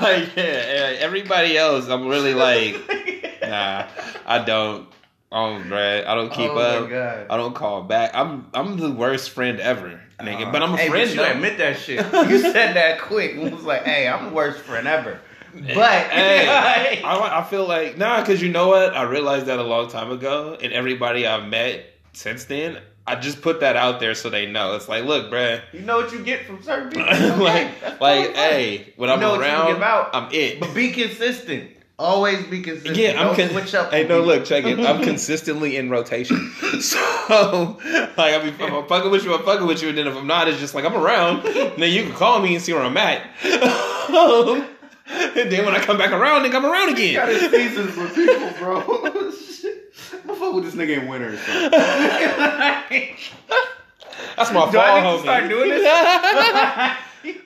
Like, 0.00 0.36
yeah, 0.36 0.96
everybody 0.98 1.56
else, 1.56 1.88
I'm 1.88 2.06
really 2.08 2.34
like, 2.34 2.76
nah, 3.42 3.86
I 4.26 4.44
don't. 4.44 4.88
Oh, 5.30 5.62
bruh, 5.66 6.04
I 6.06 6.14
don't 6.14 6.30
keep 6.32 6.50
Oh 6.50 6.58
up. 6.58 6.90
God. 6.90 7.26
I 7.30 7.36
don't 7.36 7.54
call 7.54 7.82
back. 7.82 8.10
I'm 8.14 8.46
I'm 8.54 8.76
the 8.76 8.90
worst 8.90 9.30
friend 9.30 9.60
ever, 9.60 10.00
nigga. 10.20 10.46
Uh, 10.48 10.52
but 10.52 10.62
I'm 10.62 10.74
a 10.74 10.76
hey, 10.76 10.88
friend. 10.88 11.08
But 11.08 11.14
you 11.14 11.20
though. 11.22 11.30
admit 11.32 11.58
that 11.58 11.78
shit. 11.78 11.98
You 12.30 12.38
said 12.38 12.74
that 12.74 13.00
quick. 13.00 13.34
and 13.36 13.52
was 13.52 13.64
like, 13.64 13.84
"Hey, 13.84 14.08
I'm 14.08 14.26
the 14.26 14.32
worst 14.32 14.60
friend 14.60 14.86
ever." 14.86 15.20
But 15.54 16.02
Hey, 16.10 16.46
I, 17.04 17.40
I 17.40 17.42
feel 17.44 17.66
like 17.66 17.96
nah, 17.96 18.20
because 18.20 18.42
you 18.42 18.50
know 18.50 18.68
what? 18.68 18.94
I 18.96 19.02
realized 19.02 19.46
that 19.46 19.58
a 19.58 19.62
long 19.62 19.88
time 19.88 20.10
ago, 20.10 20.56
and 20.60 20.72
everybody 20.72 21.26
I've 21.26 21.48
met 21.48 21.84
since 22.12 22.44
then, 22.44 22.78
I 23.06 23.16
just 23.16 23.40
put 23.40 23.60
that 23.60 23.74
out 23.74 23.98
there 23.98 24.14
so 24.14 24.28
they 24.28 24.44
know. 24.46 24.76
It's 24.76 24.88
like, 24.88 25.04
look, 25.04 25.32
bruh, 25.32 25.60
you 25.72 25.80
know 25.80 25.96
what 25.96 26.12
you 26.12 26.22
get 26.22 26.44
from 26.46 26.62
certain 26.62 26.90
people. 26.90 27.04
like, 27.06 27.66
Okay, 27.66 27.72
that's 27.80 28.00
like, 28.00 28.34
hey, 28.36 28.92
when 28.96 29.08
You 29.08 29.14
I'm 29.14 29.20
know 29.20 29.30
what 29.30 29.40
you 29.40 29.46
around, 29.46 29.66
give 29.72 29.82
out. 29.82 30.10
I'm 30.12 30.28
it. 30.32 30.60
but 30.60 30.74
be 30.74 30.92
consistent. 30.92 31.70
Always 32.00 32.46
be 32.46 32.60
consistent. 32.62 32.96
Yeah, 32.96 33.20
I'm 33.20 33.26
Don't 33.28 33.36
con- 33.36 33.50
switch 33.50 33.74
up. 33.74 33.90
Hey, 33.90 34.02
no, 34.04 34.20
people. 34.20 34.26
look, 34.26 34.44
check 34.44 34.64
it. 34.64 34.78
I'm 34.78 35.02
consistently 35.04 35.76
in 35.76 35.90
rotation. 35.90 36.52
So, 36.80 37.76
like, 38.16 38.34
I 38.34 38.38
mean, 38.44 38.54
if 38.54 38.60
I'm 38.60 38.86
fucking 38.86 39.10
with 39.10 39.24
you, 39.24 39.34
I'm 39.34 39.42
fucking 39.42 39.66
with 39.66 39.82
you, 39.82 39.88
and 39.88 39.98
then 39.98 40.06
if 40.06 40.14
I'm 40.16 40.28
not, 40.28 40.46
it's 40.46 40.60
just 40.60 40.76
like 40.76 40.84
I'm 40.84 40.94
around. 40.94 41.42
then 41.42 41.90
you 41.92 42.04
can 42.04 42.12
call 42.12 42.40
me 42.40 42.54
and 42.54 42.62
see 42.62 42.72
where 42.72 42.82
I'm 42.82 42.96
at. 42.96 43.22
and 43.42 45.50
then 45.50 45.64
when 45.64 45.74
I 45.74 45.80
come 45.80 45.98
back 45.98 46.12
around, 46.12 46.44
then 46.44 46.54
I'm 46.54 46.64
around 46.64 46.96
He 46.96 47.14
got 47.14 47.28
again. 47.28 47.50
his 47.50 47.74
seasons 47.74 47.96
with 47.96 48.14
people, 48.14 48.50
bro. 48.60 48.80
Shit. 49.32 49.92
I'm 50.12 50.20
gonna 50.28 50.38
fuck 50.38 50.54
with 50.54 50.64
this 50.64 50.74
nigga 50.74 50.98
in 51.02 51.08
winter 51.08 51.30
or. 51.30 51.36
That's 54.36 54.52
my 54.52 54.70
Do 54.70 54.78
I 54.78 55.00
fall, 55.02 55.10
need 55.10 55.16
to 55.16 55.22
start 55.22 55.48
doing 55.48 55.68
this? 55.70 55.82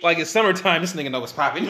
like 0.02 0.18
it's 0.18 0.30
summertime, 0.30 0.82
this 0.82 0.92
nigga 0.92 1.10
know 1.10 1.20
what's 1.20 1.32
popping. 1.32 1.64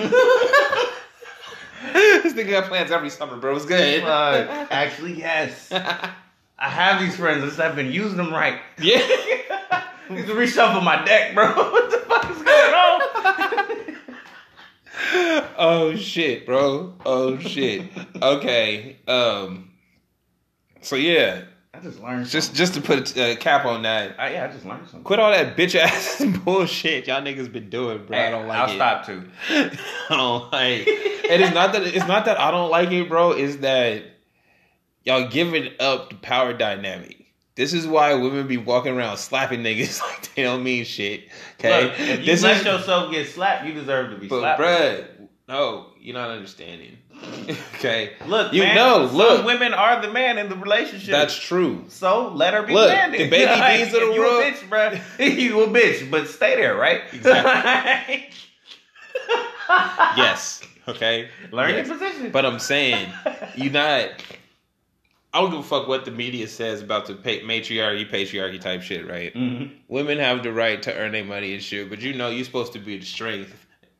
this 1.92 2.32
nigga 2.34 2.50
got 2.50 2.64
plans 2.64 2.90
every 2.90 3.10
summer, 3.10 3.36
bro. 3.36 3.56
It's 3.56 3.66
good. 3.66 4.04
Uh, 4.04 4.66
actually, 4.70 5.14
yes. 5.14 5.72
I 5.72 6.68
have 6.68 7.00
these 7.00 7.16
friends. 7.16 7.42
I 7.42 7.46
just 7.46 7.58
haven't 7.58 7.76
been 7.76 7.92
using 7.92 8.16
them 8.16 8.32
right. 8.32 8.60
yeah. 8.78 9.00
I 9.00 9.84
need 10.10 10.26
to 10.26 10.34
reshuffle 10.34 10.84
my 10.84 11.04
deck, 11.04 11.34
bro. 11.34 11.52
what 11.54 11.90
the 11.90 11.98
fuck 11.98 12.30
is 12.30 12.42
going 12.42 12.74
on? 12.74 13.00
oh 15.58 15.96
shit, 15.96 16.46
bro. 16.46 16.94
Oh 17.04 17.38
shit. 17.38 17.90
Okay. 18.20 18.98
Um. 19.08 19.70
So 20.82 20.96
yeah, 20.96 21.42
I 21.74 21.80
just 21.80 22.02
learned. 22.02 22.26
just 22.26 22.54
just 22.54 22.74
to 22.74 22.82
put 22.82 23.16
a 23.16 23.32
uh, 23.32 23.36
cap 23.36 23.64
on 23.64 23.82
that. 23.82 24.16
I, 24.18 24.34
yeah, 24.34 24.44
I 24.44 24.52
just 24.52 24.66
learned 24.66 24.86
something. 24.88 25.04
Quit 25.04 25.18
all 25.18 25.30
that 25.30 25.56
bitch 25.56 25.74
ass 25.74 26.22
bullshit 26.44 27.06
y'all 27.06 27.22
niggas 27.22 27.50
been 27.50 27.70
doing, 27.70 28.04
bro. 28.04 28.18
I 28.18 28.30
don't 28.30 28.46
like 28.46 28.68
it. 28.68 28.80
I'll 28.80 29.02
stop 29.02 29.06
too. 29.06 29.24
I 29.48 29.76
don't 30.10 30.52
like. 30.52 30.86
It 30.86 31.40
is 31.40 31.52
not 31.52 31.72
that 31.72 31.82
it's 31.82 32.06
not 32.06 32.26
that 32.26 32.38
I 32.38 32.50
don't 32.50 32.70
like 32.70 32.90
it, 32.90 33.08
bro. 33.08 33.32
It's 33.32 33.56
that 33.56 34.02
y'all 35.04 35.28
giving 35.28 35.70
up 35.80 36.10
the 36.10 36.16
power 36.16 36.52
dynamic. 36.52 37.24
This 37.54 37.72
is 37.72 37.86
why 37.86 38.14
women 38.14 38.46
be 38.46 38.58
walking 38.58 38.94
around 38.94 39.16
slapping 39.16 39.60
niggas 39.62 40.00
like 40.08 40.34
they 40.34 40.42
don't 40.42 40.62
mean 40.62 40.84
shit. 40.84 41.28
Okay, 41.58 41.84
Look, 41.84 42.00
if 42.00 42.20
you 42.20 42.26
this 42.26 42.42
let 42.42 42.58
is 42.58 42.64
yourself 42.66 43.10
get 43.10 43.28
slapped, 43.28 43.64
you 43.66 43.72
deserve 43.72 44.10
to 44.10 44.18
be 44.18 44.28
but 44.28 44.40
slapped. 44.40 44.60
bruh, 44.60 45.06
no, 45.48 45.86
you're 45.98 46.14
not 46.14 46.30
understanding. 46.30 46.98
okay, 47.76 48.12
Look, 48.26 48.52
You 48.52 48.62
man, 48.62 48.74
know, 48.76 49.10
look. 49.12 49.44
women 49.46 49.74
are 49.74 50.00
the 50.02 50.10
man 50.12 50.38
in 50.38 50.48
the 50.48 50.56
relationship. 50.56 51.10
that's 51.10 51.36
true. 51.36 51.84
so 51.88 52.28
let 52.28 52.54
her 52.54 52.62
be 52.62 52.74
Look, 52.74 52.88
landed. 52.88 53.20
the 53.20 53.30
baby 53.30 53.44
Like, 53.60 53.78
D's 53.84 53.94
of 53.94 54.00
the 54.00 54.08
if 54.10 54.14
you 54.14 54.20
world- 54.20 54.42
a 54.42 54.50
bitch, 54.52 54.68
bruh. 55.18 55.38
you 55.40 55.62
a 55.62 55.66
bitch, 55.68 56.10
but 56.10 56.28
stay 56.28 56.56
there, 56.56 56.76
right? 56.76 57.02
Exactly. 57.12 58.30
Yes. 60.16 60.62
Okay. 60.88 61.28
Learn 61.50 61.70
Yes. 61.70 61.86
your 61.86 61.96
position. 61.96 62.30
But 62.30 62.44
I'm 62.44 62.58
saying 62.58 63.08
you 63.54 63.70
not. 63.70 64.10
I 65.34 65.40
don't 65.40 65.50
give 65.50 65.60
a 65.60 65.62
fuck 65.62 65.88
what 65.88 66.04
the 66.04 66.10
media 66.10 66.46
says 66.46 66.82
about 66.82 67.06
the 67.06 67.14
matriarchy, 67.14 68.04
patriarchy 68.10 68.60
type 68.60 68.82
shit, 68.82 69.08
right? 69.08 69.32
Mhm. 69.34 69.70
Women 69.88 70.18
have 70.18 70.42
the 70.42 70.52
right 70.52 70.82
to 70.82 70.94
earn 70.94 71.12
their 71.12 71.24
money 71.24 71.54
and 71.54 71.62
shit, 71.62 71.88
but 71.88 72.00
you 72.02 72.12
know 72.12 72.28
you're 72.28 72.44
supposed 72.44 72.74
to 72.74 72.78
be 72.78 72.98
the 72.98 73.06
strength 73.06 73.54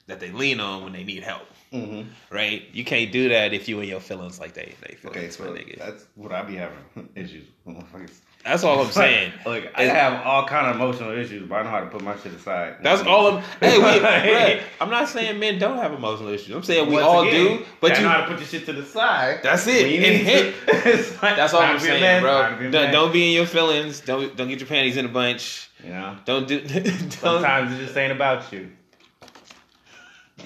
that 0.09 0.21
they 0.21 0.31
lean 0.31 0.61
on 0.61 0.85
when 0.85 0.93
they 0.93 1.05
need 1.05 1.23
help, 1.23 1.47
Mhm. 1.73 2.07
right? 2.31 2.63
You 2.73 2.85
can't 2.85 3.11
do 3.11 3.29
that 3.31 3.53
if 3.55 3.69
you 3.69 3.81
in 3.81 3.89
your 3.89 4.01
feelings 4.01 4.39
like 4.39 4.53
they 4.55 4.75
they 4.87 4.95
feel. 4.95 5.11
Okay, 5.11 5.31
so 5.31 5.45
nigga. 5.45 5.79
that's 5.79 6.05
what 6.15 6.33
I 6.33 6.43
be 6.43 6.57
having 6.57 6.77
issues 7.15 7.47
with. 7.65 8.23
That's 8.45 8.65
all 8.65 8.81
I'm 8.83 8.91
saying. 9.03 9.33
Look, 9.47 9.65
I 9.75 9.85
have 9.85 10.27
all 10.27 10.47
kind 10.47 10.67
of 10.67 10.77
emotional 10.77 11.13
issues, 11.17 11.49
but 11.49 11.55
I 11.57 11.63
know 11.63 11.71
how 11.71 11.81
to 11.81 11.87
put 11.87 12.03
my 12.03 12.17
shit 12.19 12.35
aside. 12.35 12.77
That's 12.83 13.03
all 13.03 13.37
I'm. 13.37 13.43
Hey, 13.61 14.63
I'm 14.81 14.91
not 14.91 15.09
saying 15.09 15.39
men 15.39 15.59
don't 15.59 15.79
have 15.79 15.93
emotional 15.93 16.29
issues. 16.31 16.55
I'm 16.55 16.63
saying 16.63 16.89
we 16.89 16.95
Once 16.95 17.07
all 17.07 17.23
again, 17.23 17.59
do, 17.59 17.65
but 17.81 17.97
you. 17.97 18.03
know 18.03 18.09
how 18.11 18.21
to 18.23 18.27
put 18.27 18.39
your 18.39 18.49
shit 18.49 18.67
to 18.67 18.73
the 18.73 18.85
side. 18.85 19.41
That's 19.43 19.67
it. 19.67 19.85
And 19.87 20.27
hit. 20.27 20.55
It's 20.67 21.23
like, 21.23 21.37
That's 21.37 21.55
all 21.55 21.63
I'm 21.63 21.79
to 21.79 21.83
be 21.83 21.89
a 21.89 21.93
saying, 21.93 22.03
man, 22.03 22.23
bro. 22.23 22.71
Don't, 22.71 22.93
don't 22.93 23.13
be 23.13 23.29
in 23.29 23.33
your 23.33 23.47
feelings. 23.47 24.01
Don't 24.01 24.37
don't 24.37 24.49
get 24.49 24.59
your 24.59 24.69
panties 24.69 24.97
in 24.97 25.07
a 25.07 25.09
bunch. 25.09 25.71
You 25.83 25.91
know, 25.91 26.17
Don't 26.25 26.47
do. 26.47 26.61
Don't, 26.61 27.13
sometimes 27.13 27.73
it 27.73 27.85
just 27.85 27.97
ain't 27.97 28.13
about 28.13 28.53
you. 28.53 28.71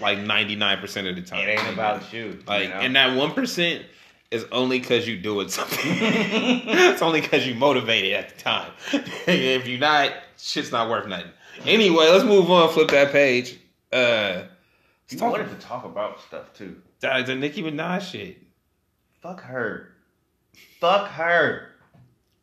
Like 0.00 0.18
ninety 0.18 0.56
nine 0.56 0.78
percent 0.78 1.06
of 1.06 1.16
the 1.16 1.22
time. 1.22 1.48
It 1.48 1.58
ain't 1.58 1.72
about 1.72 2.12
you. 2.12 2.38
Like, 2.46 2.64
you 2.64 2.68
know? 2.70 2.80
and 2.80 2.96
that 2.96 3.16
one 3.16 3.32
percent 3.32 3.84
is 4.30 4.44
only 4.52 4.78
because 4.80 5.06
you 5.06 5.16
doing 5.18 5.48
something. 5.48 5.78
it's 5.82 7.02
only 7.02 7.20
because 7.20 7.46
you 7.46 7.54
motivated 7.54 8.12
at 8.12 8.36
the 8.36 8.42
time. 8.42 8.72
if 9.26 9.66
you're 9.68 9.78
not, 9.78 10.12
shit's 10.36 10.72
not 10.72 10.90
worth 10.90 11.06
nothing. 11.06 11.30
Anyway, 11.64 12.06
let's 12.08 12.24
move 12.24 12.50
on. 12.50 12.68
Flip 12.70 12.88
that 12.88 13.12
page. 13.12 13.58
Uh, 13.92 14.42
you 15.08 15.18
wanted 15.18 15.48
to 15.48 15.54
talk 15.66 15.84
about 15.84 16.20
stuff 16.20 16.52
too. 16.54 16.82
the, 17.00 17.22
the 17.26 17.34
Nicki 17.34 17.62
Minaj 17.62 18.00
shit. 18.02 18.38
Fuck 19.22 19.40
her. 19.42 19.92
Fuck 20.80 21.08
her. 21.10 21.70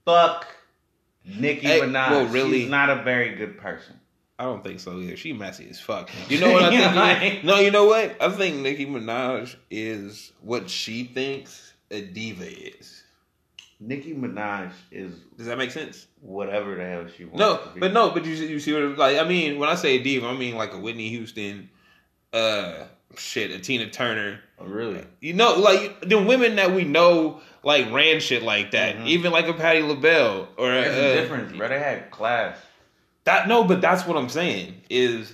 Fuck 0.05 0.47
Nicki 1.25 1.67
Hey, 1.67 1.81
Minaj. 1.81 2.09
well, 2.11 2.25
really- 2.27 2.61
She's 2.61 2.69
not 2.69 2.89
a 2.89 3.03
very 3.03 3.35
good 3.35 3.57
person. 3.57 3.99
I 4.39 4.45
don't 4.45 4.63
think 4.63 4.79
so 4.79 4.99
either. 4.99 5.15
She 5.15 5.31
messy 5.33 5.67
as 5.69 5.79
fuck. 5.79 6.09
You 6.27 6.39
know 6.39 6.51
what 6.51 6.63
I 6.63 6.69
think? 6.69 6.95
Like- 6.95 7.43
no, 7.43 7.59
you 7.59 7.71
know 7.71 7.85
what? 7.85 8.15
I 8.21 8.29
think 8.29 8.57
Nicki 8.57 8.85
Minaj 8.85 9.55
is 9.69 10.31
what 10.41 10.69
she 10.69 11.03
thinks 11.05 11.73
a 11.91 12.01
diva 12.01 12.45
is. 12.79 13.03
Nicki 13.79 14.13
Minaj 14.13 14.71
is 14.91 15.13
Does 15.37 15.45
that 15.47 15.57
make 15.57 15.71
sense? 15.71 16.07
whatever 16.21 16.75
the 16.75 16.83
hell 16.83 17.05
she 17.15 17.25
wants. 17.25 17.39
No, 17.39 17.57
to 17.57 17.69
be. 17.73 17.79
but 17.81 17.93
no, 17.93 18.09
but 18.11 18.25
you 18.25 18.33
you 18.33 18.59
see 18.59 18.73
what 18.73 18.97
like 18.97 19.17
I 19.17 19.27
mean 19.27 19.59
when 19.59 19.69
I 19.69 19.75
say 19.75 19.97
a 19.99 20.03
diva, 20.03 20.27
I 20.27 20.37
mean 20.37 20.55
like 20.55 20.73
a 20.73 20.79
Whitney 20.79 21.09
Houston, 21.09 21.69
uh, 22.31 22.85
shit, 23.17 23.51
a 23.51 23.59
Tina 23.59 23.89
Turner. 23.89 24.39
Oh, 24.57 24.65
really. 24.65 25.03
You 25.19 25.33
know, 25.33 25.55
like 25.55 26.01
the 26.07 26.21
women 26.21 26.55
that 26.55 26.71
we 26.73 26.85
know 26.85 27.41
like 27.63 27.91
ran 27.91 28.19
shit 28.21 28.41
like 28.41 28.71
that. 28.71 28.95
Mhm. 28.97 29.07
Even 29.07 29.31
like 29.33 29.47
a 29.47 29.53
Patti 29.53 29.81
LaBelle 29.81 30.47
or 30.57 30.71
There's 30.71 30.95
uh, 30.97 31.19
a 31.19 31.21
difference, 31.21 31.55
bro. 31.57 31.67
They 31.67 31.79
had 31.79 32.09
class. 32.09 32.57
That 33.25 33.47
no, 33.47 33.63
but 33.63 33.81
that's 33.81 34.05
what 34.05 34.17
I'm 34.17 34.29
saying 34.29 34.81
is 34.89 35.33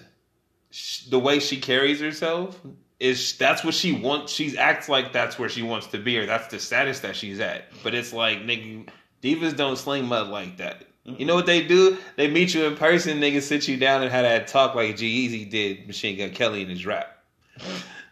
sh- 0.72 1.06
the 1.06 1.20
way 1.20 1.40
she 1.40 1.58
carries 1.60 2.00
herself 2.00 2.60
is 3.00 3.36
that's 3.38 3.64
what 3.64 3.74
she 3.74 3.94
wants. 3.94 4.32
She 4.34 4.58
acts 4.58 4.90
like 4.90 5.14
that's 5.14 5.40
where 5.40 5.50
she 5.50 5.64
wants 5.64 5.88
to 5.88 5.98
be, 5.98 6.18
or 6.18 6.26
that's 6.26 6.48
the 6.48 6.60
status 6.60 7.00
that 7.00 7.16
she's 7.16 7.40
at. 7.40 7.66
But 7.84 7.96
it's 7.96 8.14
like, 8.14 8.40
nigga, 8.40 8.88
divas 9.24 9.56
don't 9.56 9.78
sling 9.78 10.06
mud 10.06 10.28
like 10.28 10.58
that. 10.58 10.84
You 11.06 11.26
know 11.26 11.34
what 11.34 11.48
they 11.48 11.64
do? 11.66 11.98
They 12.18 12.30
meet 12.30 12.54
you 12.54 12.66
in 12.66 12.76
person, 12.76 13.20
nigga, 13.20 13.42
sit 13.42 13.68
you 13.68 13.78
down 13.78 14.04
and 14.04 14.12
have 14.12 14.24
that 14.26 14.48
talk 14.48 14.76
like 14.76 14.96
G-Eazy 14.98 15.50
did 15.50 15.88
Machine 15.88 16.18
Gun 16.18 16.30
Kelly 16.32 16.62
in 16.62 16.70
his 16.70 16.86
rap. 16.86 17.18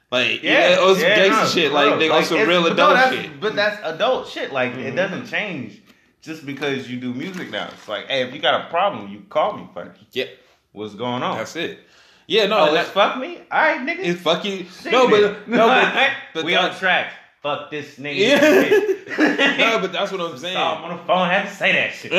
Like, 0.09 0.41
yeah, 0.41 0.69
yeah, 0.69 0.79
on 0.79 0.95
some 0.95 1.03
gangster 1.03 1.41
no, 1.43 1.47
shit, 1.49 1.71
bro. 1.71 1.81
like 1.81 1.99
nigga, 1.99 2.13
on 2.15 2.23
some 2.23 2.47
real 2.47 2.65
adult 2.65 2.95
no, 2.95 3.11
shit. 3.11 3.39
But 3.41 3.55
that's 3.55 3.79
adult 3.83 4.29
shit. 4.29 4.53
Like 4.53 4.73
Mhm. 4.73 4.85
it 4.85 4.91
doesn't 4.95 5.27
change 5.27 5.81
just 6.27 6.45
because 6.45 6.89
you 6.89 6.99
do 6.99 7.13
music 7.13 7.49
now. 7.49 7.69
It's 7.73 7.87
like, 7.87 8.07
hey, 8.07 8.21
if 8.21 8.33
you 8.33 8.39
got 8.39 8.65
a 8.65 8.69
problem, 8.69 9.07
you 9.07 9.21
call 9.29 9.57
me 9.57 9.67
first. 9.73 9.99
Yeah, 10.11 10.25
What's 10.73 10.93
going 10.93 11.23
on? 11.23 11.37
that's 11.37 11.55
it. 11.55 11.79
Yeah, 12.27 12.47
no, 12.47 12.67
oh, 12.67 12.73
that, 12.73 12.87
fuck 12.87 13.17
me. 13.17 13.37
All 13.49 13.61
right, 13.61 13.79
nigga. 13.79 13.99
it's 13.99 14.21
fuck 14.21 14.43
you. 14.43 14.65
Sing 14.65 14.91
No, 14.91 15.09
but 15.09 15.47
no, 15.47 15.67
but, 15.67 16.11
but 16.33 16.43
we 16.43 16.55
on 16.55 16.75
track. 16.75 17.13
Fuck 17.41 17.71
this 17.71 17.95
nigga. 17.95 18.17
Yeah. 18.17 19.55
no, 19.57 19.79
but 19.79 19.93
that's 19.93 20.11
what 20.11 20.19
I'm 20.19 20.37
saying. 20.37 20.55
So 20.55 20.61
I'm 20.61 20.83
on 20.83 20.97
the 20.97 21.03
phone. 21.05 21.29
Had 21.29 21.47
to 21.47 21.55
say 21.55 21.71
that 21.71 21.93
shit. 21.93 22.11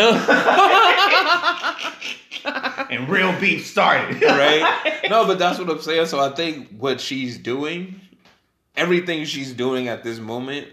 and 2.90 3.08
real 3.10 3.38
beef 3.38 3.66
started. 3.66 4.22
right? 4.22 5.00
No, 5.10 5.26
but 5.26 5.38
that's 5.38 5.58
what 5.58 5.68
I'm 5.68 5.82
saying. 5.82 6.06
So 6.06 6.18
I 6.18 6.30
think 6.30 6.70
what 6.78 6.98
she's 7.02 7.36
doing, 7.36 8.00
everything 8.74 9.26
she's 9.26 9.52
doing 9.52 9.88
at 9.88 10.02
this 10.02 10.18
moment, 10.18 10.68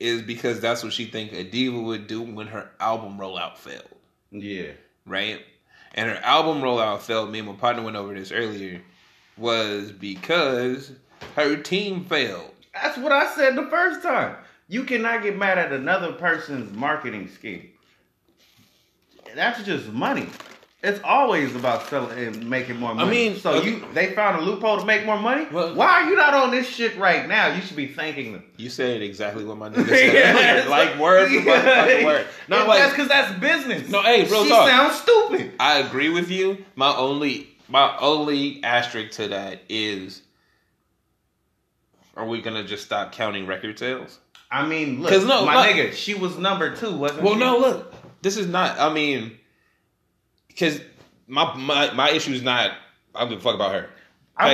is 0.00 0.22
because 0.22 0.60
that's 0.60 0.82
what 0.82 0.92
she 0.92 1.04
think 1.04 1.32
a 1.32 1.44
diva 1.44 1.78
would 1.78 2.06
do 2.06 2.22
when 2.22 2.46
her 2.48 2.70
album 2.80 3.18
rollout 3.18 3.56
failed, 3.58 3.84
Yeah. 4.30 4.72
right? 5.06 5.40
And 5.94 6.08
her 6.10 6.16
album 6.24 6.62
rollout 6.62 7.00
failed. 7.00 7.30
Me 7.30 7.40
and 7.40 7.48
my 7.48 7.54
partner 7.54 7.82
went 7.82 7.96
over 7.96 8.14
this 8.14 8.32
earlier. 8.32 8.80
Was 9.36 9.92
because 9.92 10.92
her 11.36 11.56
team 11.56 12.04
failed. 12.04 12.52
That's 12.74 12.96
what 12.98 13.12
I 13.12 13.26
said 13.34 13.56
the 13.56 13.66
first 13.68 14.02
time. 14.02 14.36
You 14.68 14.84
cannot 14.84 15.22
get 15.22 15.36
mad 15.36 15.58
at 15.58 15.72
another 15.72 16.12
person's 16.12 16.72
marketing 16.76 17.28
scheme. 17.28 17.70
That's 19.34 19.62
just 19.64 19.88
money. 19.88 20.28
It's 20.82 21.00
always 21.04 21.54
about 21.54 21.86
selling 21.88 22.18
and 22.18 22.48
making 22.48 22.76
more 22.78 22.94
money. 22.94 23.06
I 23.06 23.10
mean, 23.10 23.36
so 23.38 23.52
okay. 23.56 23.68
you 23.68 23.84
they 23.92 24.14
found 24.14 24.40
a 24.40 24.42
loophole 24.42 24.78
to 24.78 24.86
make 24.86 25.04
more 25.04 25.18
money. 25.18 25.46
Well- 25.52 25.74
Why 25.74 26.02
are 26.04 26.08
you 26.08 26.16
not 26.16 26.32
on 26.32 26.50
this 26.50 26.66
shit 26.66 26.96
right 26.96 27.28
now? 27.28 27.48
You 27.54 27.60
should 27.60 27.76
be 27.76 27.88
thanking 27.88 28.32
them. 28.32 28.44
You 28.56 28.70
said 28.70 29.02
exactly 29.02 29.44
what 29.44 29.58
my 29.58 29.68
nigga 29.70 29.86
said 29.86 30.36
earlier. 30.64 30.70
Like 30.70 30.98
word 30.98 31.28
for 31.28 31.34
motherfucking 31.50 32.04
word. 32.06 32.26
No, 32.48 32.58
Not 32.60 32.68
like 32.68 32.78
that's 32.78 32.92
because 32.92 33.08
that's 33.08 33.38
business. 33.38 33.90
No, 33.90 34.00
hey, 34.02 34.24
real 34.24 34.44
she 34.44 34.48
talk. 34.48 34.70
sounds 34.70 34.94
stupid. 35.00 35.52
I 35.60 35.80
agree 35.80 36.08
with 36.08 36.30
you. 36.30 36.64
My 36.76 36.96
only 36.96 37.48
my 37.68 37.94
only 37.98 38.64
asterisk 38.64 39.16
to 39.18 39.28
that 39.28 39.60
is 39.68 40.22
are 42.16 42.26
we 42.26 42.40
gonna 42.40 42.64
just 42.64 42.86
stop 42.86 43.12
counting 43.12 43.46
record 43.46 43.78
sales? 43.78 44.18
I 44.50 44.66
mean, 44.66 45.02
look, 45.02 45.12
no, 45.26 45.44
my 45.44 45.56
look- 45.66 45.76
nigga, 45.76 45.92
she 45.92 46.14
was 46.14 46.38
number 46.38 46.74
two, 46.74 46.96
wasn't 46.96 47.20
she? 47.20 47.24
Well 47.24 47.34
she? 47.34 47.40
no, 47.40 47.58
look. 47.58 47.94
This 48.22 48.38
is 48.38 48.46
not 48.46 48.78
I 48.80 48.90
mean 48.92 49.36
because 50.60 50.80
my, 51.26 51.56
my 51.56 51.92
my 51.92 52.10
issue 52.10 52.32
is 52.32 52.42
not 52.42 52.72
I 53.14 53.20
don't 53.20 53.30
give 53.30 53.38
a 53.38 53.42
fuck 53.42 53.54
about 53.54 53.74
her. 53.74 53.90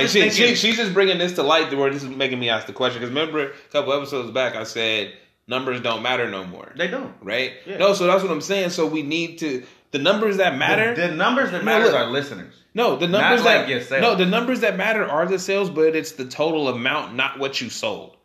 Just 0.01 0.13
she, 0.13 0.21
thinking- 0.21 0.47
she, 0.49 0.55
she's 0.55 0.77
just 0.77 0.93
bringing 0.93 1.17
this 1.17 1.33
to 1.33 1.43
light 1.43 1.73
where 1.73 1.91
this 1.91 2.03
is 2.03 2.09
making 2.09 2.39
me 2.39 2.49
ask 2.49 2.67
the 2.67 2.73
question. 2.73 2.99
Because 2.99 3.09
remember, 3.13 3.51
a 3.51 3.71
couple 3.71 3.93
episodes 3.93 4.31
back, 4.31 4.55
I 4.55 4.63
said 4.63 5.13
numbers 5.47 5.81
don't 5.81 6.01
matter 6.03 6.29
no 6.29 6.43
more. 6.43 6.73
They 6.75 6.87
don't. 6.87 7.13
right? 7.21 7.53
Yeah. 7.65 7.77
No, 7.77 7.93
so 7.93 8.05
that's 8.05 8.21
what 8.23 8.31
I'm 8.31 8.41
saying. 8.41 8.71
So 8.71 8.85
we 8.85 9.01
need 9.01 9.39
to 9.39 9.63
the 9.91 9.99
numbers 9.99 10.37
that 10.37 10.57
matter. 10.57 10.93
The, 10.93 11.07
the 11.07 11.15
numbers 11.15 11.51
that 11.51 11.63
matter 11.63 11.95
are 11.95 12.07
listeners. 12.07 12.53
no, 12.73 12.97
the 12.97 13.07
numbers 13.07 13.43
like 13.43 13.67
that 13.67 14.01
no, 14.01 14.15
the 14.15 14.25
numbers 14.25 14.61
that 14.61 14.75
matter 14.77 15.05
are 15.05 15.25
the 15.25 15.39
sales, 15.39 15.69
but 15.69 15.95
it's 15.95 16.13
the 16.13 16.25
total 16.25 16.67
amount, 16.67 17.15
not 17.15 17.39
what 17.39 17.61
you 17.61 17.69
sold. 17.69 18.17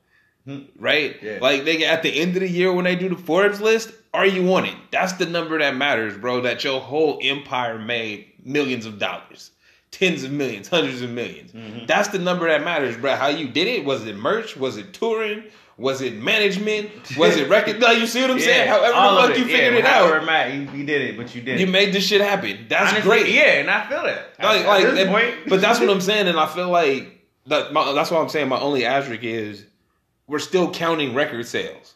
Hmm. 0.45 0.63
Right? 0.77 1.23
Yeah. 1.23 1.39
Like 1.41 1.65
they 1.65 1.85
at 1.85 2.03
the 2.03 2.21
end 2.21 2.35
of 2.35 2.41
the 2.41 2.49
year 2.49 2.73
when 2.73 2.85
they 2.85 2.97
do 2.97 3.09
the 3.09 3.17
Forbes 3.17 3.61
list, 3.61 3.93
are 4.15 4.27
you 4.27 4.53
on 4.55 4.67
it? 4.67 4.75
That's 4.91 5.15
the 5.15 5.27
number 5.27 5.59
that 5.59 5.77
matters, 5.77 6.17
bro. 6.17 6.41
That 6.43 6.63
your 6.65 6.81
whole 6.81 7.19
empire 7.23 7.79
made 7.79 8.27
millions 8.45 8.87
of 8.87 8.99
dollars. 8.99 9.51
Tens 9.91 10.25
of 10.25 10.33
millions, 10.33 10.69
hundreds 10.69 11.03
of 11.03 11.11
1000000s 11.11 11.53
Mm-hmm. 11.53 11.87
That's 11.87 12.09
the 12.09 12.19
number 12.19 12.49
that 12.49 12.65
matters, 12.65 12.97
bro. 12.97 13.15
How 13.15 13.29
you 13.29 13.47
did 13.49 13.69
it? 13.69 13.85
Was 13.85 14.07
it 14.07 14.17
merch? 14.17 14.57
Was 14.57 14.79
it 14.79 14.95
touring? 14.95 15.45
Was 15.77 16.01
it 16.01 16.15
management? 16.15 16.91
Was 17.19 17.37
it 17.37 17.49
record? 17.51 17.79
No, 17.81 17.91
you 17.91 18.07
see 18.07 18.23
what 18.23 18.31
I'm 18.31 18.41
saying? 18.41 18.69
However 18.69 18.87
the 18.87 19.29
fuck 19.29 19.39
you 19.39 19.45
it. 19.45 19.47
figured 19.49 19.73
yeah, 19.75 19.79
it 19.81 19.85
out, 19.85 20.23
it 20.23 20.27
matter, 20.27 20.55
you, 20.55 20.61
you 20.79 20.85
did 20.87 21.03
it, 21.03 21.17
but 21.17 21.35
you 21.35 21.43
did 21.43 21.61
you 21.61 21.67
it. 21.67 21.71
made 21.71 21.93
this 21.93 22.07
shit 22.07 22.21
happen. 22.23 22.67
That's 22.69 22.93
Honestly, 22.93 23.11
great. 23.11 23.29
Yeah, 23.35 23.43
and 23.61 23.71
I 23.71 23.87
feel 23.89 24.03
that. 24.03 24.29
Like, 24.39 24.61
At 24.61 24.67
like, 24.67 24.85
this 24.85 24.99
and- 25.01 25.11
point- 25.11 25.35
but 25.49 25.61
that's 25.61 25.79
what 25.81 25.91
I'm 25.91 26.01
saying, 26.11 26.27
and 26.29 26.39
I 26.39 26.47
feel 26.47 26.71
like 26.71 27.21
that. 27.47 27.73
My, 27.73 27.93
that's 27.93 28.11
what 28.11 28.21
I'm 28.23 28.29
saying. 28.29 28.49
My 28.49 28.61
only 28.61 28.85
asterisk 28.87 29.23
is 29.25 29.65
we're 30.27 30.39
still 30.39 30.71
counting 30.73 31.15
record 31.15 31.47
sales. 31.47 31.95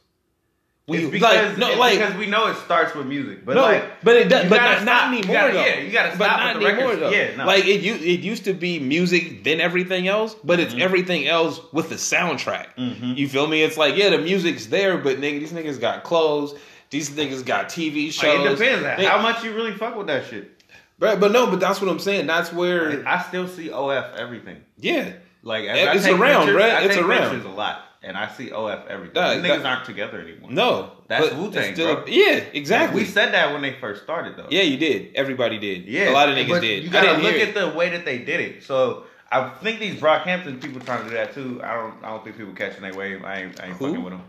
We 0.89 0.99
It's 0.99 1.11
because, 1.11 1.49
like 1.49 1.59
no, 1.59 1.75
like 1.81 1.99
because 1.99 2.15
we 2.15 2.27
know 2.29 2.47
it 2.47 2.57
starts 2.59 2.95
with 2.95 3.09
music, 3.09 3.45
but 3.45 3.57
no, 3.57 3.63
like, 3.63 4.05
but 4.05 4.15
it 4.15 4.29
does, 4.29 4.45
you 4.45 4.51
but 4.51 4.59
not, 4.59 4.71
not 4.71 4.83
stop. 4.83 5.13
Anymore 5.15 5.35
gotta- 5.35 5.53
though. 5.55 5.65
yeah, 5.65 5.79
you 5.81 5.91
gotta 5.91 6.09
but 6.17 6.25
stop 6.27 6.39
not 6.39 6.55
with 6.55 6.63
the 6.63 6.69
anymore 6.69 6.91
records. 6.93 7.01
though. 7.01 7.11
Yeah, 7.11 7.37
no. 7.39 7.45
Like 7.47 7.65
it, 7.67 7.85
it 7.85 8.21
used 8.21 8.45
to 8.45 8.53
be 8.53 8.79
music, 8.79 9.43
then 9.43 9.61
everything 9.61 10.07
else, 10.07 10.37
but 10.45 10.61
it's 10.61 10.75
Mhm. 10.75 10.81
everything 10.83 11.27
else 11.27 11.61
with 11.73 11.89
the 11.89 11.97
soundtrack. 11.97 12.67
Mhm. 12.79 13.17
You 13.17 13.29
feel 13.29 13.49
me? 13.49 13.65
It's 13.65 13.77
like 13.77 13.97
yeah, 13.97 14.11
the 14.11 14.19
music's 14.19 14.67
there, 14.67 14.97
but 14.97 15.17
nigga, 15.21 15.41
these 15.41 15.53
niggas 15.53 15.81
got 15.81 16.05
clothes. 16.05 16.55
These 16.91 17.11
niggas 17.11 17.45
got 17.45 17.69
TV 17.69 18.13
shows. 18.13 18.39
Like, 18.39 18.47
it 18.53 18.57
depends 18.57 18.97
They- 18.97 19.07
how 19.07 19.21
much 19.21 19.43
you 19.43 19.55
really 19.55 19.73
fuck 19.73 19.97
with 19.97 20.07
that 20.07 20.27
shit. 20.31 20.53
but, 21.01 21.19
but 21.19 21.33
no, 21.33 21.49
but 21.49 21.59
that's 21.59 21.81
what 21.81 21.91
I'm 21.91 21.99
saying. 21.99 22.29
That's 22.29 22.53
where 22.53 23.03
I 23.05 23.21
still 23.25 23.49
see 23.49 23.71
OF 23.73 24.05
everything. 24.17 24.59
yeah. 24.79 25.15
Like 25.43 25.65
as 25.65 26.05
It's 26.05 26.07
around, 26.07 26.47
pictures, 26.47 26.63
bruh. 26.63 26.75
I 26.75 26.81
It's 26.83 26.97
around. 26.97 27.31
pictures 27.31 27.45
a 27.45 27.49
lot, 27.57 27.81
and 28.07 28.17
I 28.17 28.29
see 28.29 28.51
OF 28.51 28.87
everything. 28.89 29.15
Dog, 29.15 29.43
These 29.43 29.51
niggas 29.51 29.65
aren't 29.65 29.85
together 29.85 30.21
anymore. 30.21 30.51
No, 30.51 30.93
That's 31.09 31.35
Wu-Tang, 31.35 31.75
still- 31.75 31.97
bro. 31.97 32.05
Yeah, 32.07 32.45
exactly. 32.53 33.03
We 33.03 33.07
said 33.07 33.35
that 33.35 33.53
when 33.53 33.61
they 33.63 33.73
first 33.81 34.03
started, 34.05 34.37
though. 34.37 34.47
yeah, 34.49 34.63
you 34.63 34.77
did. 34.79 35.15
Everybody 35.15 35.59
did. 35.59 35.85
Yeah, 35.87 36.11
a 36.11 36.13
lot 36.13 36.29
of 36.29 36.37
niggas 36.37 36.61
did. 36.61 36.85
You 36.85 36.91
gotta 36.91 37.09
didn't 37.09 37.23
look 37.25 37.35
at 37.35 37.49
it. 37.49 37.55
the 37.55 37.69
way 37.77 37.91
that 37.91 38.05
they 38.05 38.19
did 38.19 38.41
it. 38.41 38.63
So 38.65 39.05
I 39.31 39.49
think 39.49 39.81
these 39.81 40.01
Brockhampton 40.01 40.63
people 40.63 40.81
trying 40.81 41.03
to 41.05 41.11
do 41.11 41.15
that 41.17 41.35
too. 41.35 41.61
I 41.63 41.75
don't. 41.75 42.05
I 42.05 42.11
don't 42.11 42.23
think 42.25 42.37
people 42.37 42.53
catching 42.55 42.83
their 42.83 42.95
wave. 42.95 43.25
I 43.25 43.43
ain't. 43.43 43.61
I 43.61 43.67
ain't 43.67 43.79
fucking 43.79 44.03
with 44.03 44.13
them. 44.13 44.23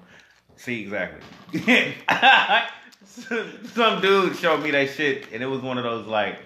See 0.56 0.82
exactly. 0.82 1.22
Some 3.06 4.02
dude 4.02 4.36
showed 4.38 4.64
me 4.64 4.72
that 4.72 4.90
shit, 4.90 5.32
and 5.32 5.42
it 5.42 5.46
was 5.48 5.62
one 5.62 5.78
of 5.78 5.84
those 5.84 6.08
like. 6.08 6.40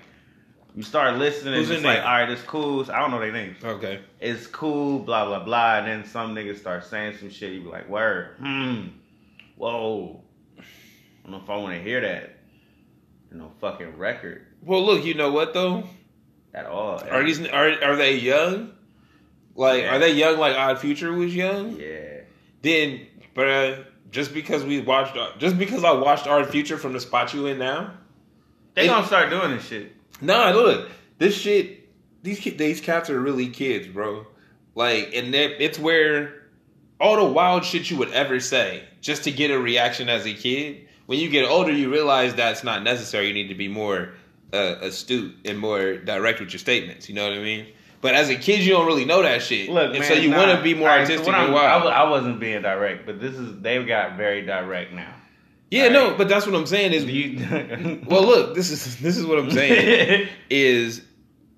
You 0.74 0.84
start 0.84 1.18
listening, 1.18 1.56
Who's 1.56 1.70
and 1.70 1.78
it's 1.78 1.86
like, 1.86 2.00
all 2.00 2.06
right, 2.06 2.30
it's 2.30 2.44
cool. 2.44 2.90
I 2.90 3.00
don't 3.00 3.12
know 3.12 3.20
their 3.20 3.32
names. 3.34 3.58
Okay. 3.64 4.00
It's 4.22 4.48
cool, 4.48 5.00
blah 5.00 5.26
blah 5.26 5.44
blah. 5.44 5.80
And 5.80 5.88
then 5.88 6.06
some 6.06 6.34
niggas 6.34 6.60
start 6.60 6.86
saying 6.86 7.18
some 7.18 7.30
shit. 7.30 7.52
You 7.52 7.62
be 7.62 7.68
like, 7.68 7.90
word, 7.90 8.36
hmm, 8.40 8.88
whoa. 9.58 10.22
I 10.58 10.64
don't 11.24 11.32
know 11.34 11.42
if 11.44 11.50
I 11.50 11.58
want 11.58 11.76
to 11.76 11.82
hear 11.82 12.00
that. 12.02 12.38
No 13.34 13.50
fucking 13.62 13.98
record 13.98 14.46
Well, 14.62 14.86
look, 14.86 15.06
you 15.06 15.14
know 15.14 15.32
what 15.32 15.54
though? 15.54 15.84
at 16.54 16.66
all. 16.66 17.02
Are 17.10 17.24
these 17.24 17.46
are 17.48 17.84
are 17.84 17.96
they 17.96 18.16
young? 18.18 18.72
Like, 19.56 19.84
Yeah. 19.84 19.96
are 19.96 20.00
they 20.00 20.14
young? 20.14 20.38
Like 20.38 20.56
Odd 20.56 20.80
Future 20.80 21.12
was 21.14 21.34
young. 21.36 21.78
Yeah. 21.80 22.22
Then, 22.62 23.08
bruh, 23.36 23.86
just 24.12 24.34
because 24.34 24.64
we 24.64 24.80
watched, 24.82 25.18
just 25.40 25.58
because 25.58 25.84
I 25.84 25.92
watched 25.92 26.28
Odd 26.28 26.50
Future 26.50 26.78
from 26.78 26.94
the 26.94 27.00
spot 27.02 27.34
you 27.34 27.48
in 27.48 27.58
now. 27.60 27.92
They 28.74 28.86
It- 28.86 28.88
gonna 28.88 29.06
start 29.08 29.30
doing 29.30 29.52
this 29.52 29.68
shit. 29.68 29.94
Nah, 30.22 30.52
look, 30.52 30.90
this 31.18 31.36
shit, 31.36 31.90
these 32.24 32.40
these 32.40 32.82
cats 32.82 33.10
are 33.10 33.20
really 33.20 33.50
kids, 33.50 33.88
bro. 33.88 34.26
Like, 34.76 35.12
and 35.16 35.34
that 35.34 35.64
it's 35.64 35.80
where 35.80 36.44
all 37.00 37.18
the 37.18 37.26
wild 37.26 37.66
shit 37.66 37.90
you 37.90 37.98
would 37.98 38.12
ever 38.12 38.40
say 38.40 38.84
just 39.02 39.24
to 39.24 39.32
get 39.32 39.52
a 39.52 39.60
reaction 39.60 40.08
as 40.08 40.26
a 40.26 40.34
kid. 40.34 40.88
When 41.08 41.20
you 41.20 41.30
get 41.30 41.46
older, 41.46 41.72
you 41.72 41.92
realize 41.92 42.36
that's 42.36 42.64
not 42.64 42.84
necessary. 42.84 43.28
You 43.28 43.34
need 43.34 43.50
to 43.50 43.56
be 43.56 43.68
more 43.68 44.14
uh, 44.54 44.76
astute 44.82 45.36
and 45.44 45.58
more 45.58 45.98
direct 45.98 46.40
with 46.40 46.54
your 46.54 46.60
statements. 46.60 47.10
You 47.10 47.16
know 47.16 47.28
what 47.28 47.38
I 47.38 47.42
mean? 47.42 47.68
But 48.02 48.16
as 48.16 48.30
a 48.30 48.36
kid, 48.36 48.62
you 48.62 48.72
don't 48.72 48.88
really 48.88 49.06
know 49.06 49.22
that 49.22 49.42
shit. 49.42 49.70
Look, 49.70 49.92
and 49.92 50.00
man, 50.00 50.08
so 50.08 50.14
you 50.16 50.30
nah. 50.30 50.38
want 50.38 50.58
to 50.58 50.64
be 50.64 50.74
more 50.74 50.88
right, 50.88 51.06
so 51.06 51.14
artistic 51.14 51.34
what 51.34 51.44
and 51.44 51.54
wild. 51.54 51.84
I, 51.84 52.04
I 52.04 52.10
wasn't 52.10 52.40
being 52.40 52.62
direct, 52.62 53.06
but 53.06 53.20
this 53.20 53.36
is 53.36 53.62
they've 53.62 53.86
got 53.86 54.18
very 54.18 54.46
direct 54.46 54.94
now. 54.94 55.14
Yeah, 55.72 55.86
all 55.86 55.90
no, 55.92 56.08
right. 56.10 56.18
but 56.18 56.30
that's 56.30 56.46
what 56.46 56.54
I'm 56.56 56.68
saying 56.68 56.94
is. 56.94 57.06
You? 57.06 58.02
Well, 58.08 58.24
look, 58.26 58.54
this 58.56 58.70
is 58.70 59.00
this 59.00 59.18
is 59.18 59.26
what 59.26 59.40
I'm 59.40 59.50
saying. 59.52 60.28
is 60.50 61.02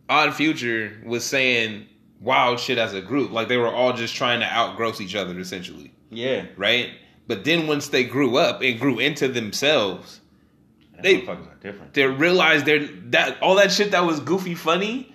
Odd 0.07 0.33
Future 0.35 1.01
was 1.05 1.23
saying 1.25 1.87
wild 2.21 2.59
shit 2.59 2.77
as 2.77 2.93
a 2.93 3.01
group. 3.01 3.31
Like 3.31 3.47
they 3.49 3.57
were 3.57 3.73
all 3.73 3.93
just 3.93 4.15
trying 4.15 4.39
to 4.39 4.45
outgross 4.45 5.01
each 5.01 5.15
other 5.15 5.37
essentially, 5.39 5.91
yeah, 6.09 6.45
right? 6.55 6.91
But 7.27 7.43
then 7.45 7.67
once 7.67 7.87
they 7.89 8.03
grew 8.03 8.37
up 8.37 8.61
and 8.61 8.79
grew 8.79 8.99
into 8.99 9.27
themselves, 9.27 10.19
they 11.01 11.25
are 11.25 11.37
different. 11.61 11.93
they 11.93 12.05
realized 12.05 12.65
they're 12.65 12.85
that 13.11 13.41
all 13.41 13.55
that 13.55 13.71
shit 13.71 13.91
that 13.91 14.05
was 14.05 14.19
goofy 14.19 14.55
funny. 14.55 15.09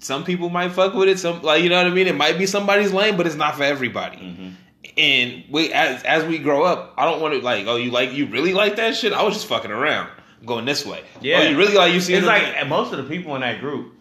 Some 0.00 0.24
people 0.24 0.48
might 0.48 0.72
fuck 0.72 0.94
with 0.94 1.08
it. 1.08 1.18
Some 1.18 1.42
like 1.42 1.62
you 1.62 1.68
know 1.68 1.76
what 1.76 1.86
I 1.86 1.94
mean. 1.94 2.06
It 2.06 2.16
might 2.16 2.38
be 2.38 2.46
somebody's 2.46 2.92
lane, 2.92 3.16
but 3.16 3.26
it's 3.26 3.36
not 3.36 3.56
for 3.56 3.64
everybody. 3.64 4.16
Mhm. 4.16 4.52
And 4.96 5.44
we 5.50 5.72
as 5.72 6.02
as 6.04 6.24
we 6.24 6.38
grow 6.38 6.64
up, 6.64 6.94
I 6.96 7.04
don't 7.04 7.20
want 7.20 7.34
to 7.34 7.40
like 7.40 7.66
oh 7.66 7.76
you 7.76 7.90
like 7.90 8.12
you 8.12 8.26
really 8.26 8.54
like 8.54 8.76
that 8.76 8.96
shit. 8.96 9.12
I 9.12 9.22
was 9.22 9.34
just 9.34 9.46
fucking 9.46 9.70
around. 9.70 10.10
Going 10.46 10.64
this 10.64 10.86
way. 10.86 11.02
Oh, 11.16 11.18
yeah. 11.20 11.38
Oh, 11.40 11.42
you 11.42 11.56
really 11.58 11.74
like 11.74 11.92
you 11.92 12.00
see 12.00 12.14
It's 12.14 12.26
like 12.26 12.44
and 12.44 12.68
most 12.68 12.92
of 12.92 12.98
the 12.98 13.04
people 13.04 13.34
in 13.34 13.40
that 13.40 13.60
group, 13.60 13.94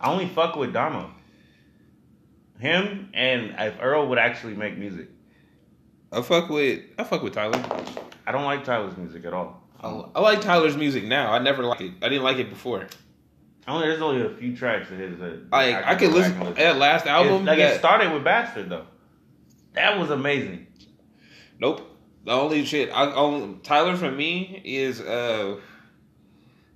I 0.00 0.10
only 0.10 0.26
fuck 0.26 0.56
with 0.56 0.72
Domo. 0.72 1.10
Him 2.58 3.10
and 3.14 3.54
if 3.58 3.76
Earl 3.80 4.08
would 4.08 4.18
actually 4.18 4.54
make 4.54 4.76
music. 4.76 5.08
I 6.12 6.22
fuck 6.22 6.48
with 6.48 6.82
I 6.98 7.04
fuck 7.04 7.22
with 7.22 7.34
Tyler. 7.34 7.62
I 8.26 8.32
don't 8.32 8.44
like 8.44 8.64
Tyler's 8.64 8.96
music 8.96 9.24
at 9.24 9.32
all. 9.32 9.62
I, 9.80 9.88
I 10.14 10.20
like 10.20 10.40
Tyler's 10.40 10.76
music 10.76 11.04
now. 11.04 11.32
I 11.32 11.38
never 11.38 11.62
liked 11.64 11.82
it. 11.82 11.92
I 12.02 12.08
didn't 12.08 12.24
like 12.24 12.38
it 12.38 12.48
before. 12.50 12.86
Only 13.66 13.88
there's 13.88 14.02
only 14.02 14.24
a 14.24 14.30
few 14.30 14.56
tracks 14.56 14.90
of 14.90 14.98
his 14.98 15.18
that 15.18 15.46
I 15.52 15.74
I, 15.78 15.94
can 15.94 15.98
could 15.98 16.12
listen 16.12 16.42
and 16.42 16.56
that 16.56 16.76
last 16.76 17.06
album. 17.06 17.42
It, 17.42 17.44
like 17.44 17.58
that- 17.58 17.74
it 17.74 17.78
started 17.78 18.12
with 18.12 18.24
Bastard 18.24 18.68
though. 18.68 18.86
That 19.74 19.98
was 19.98 20.10
amazing. 20.10 20.66
Nope. 21.58 21.90
The 22.24 22.32
only 22.32 22.64
shit 22.64 22.90
I 22.90 23.12
only 23.12 23.58
Tyler 23.62 23.96
for 23.96 24.10
me 24.10 24.62
is 24.64 25.00
uh 25.00 25.56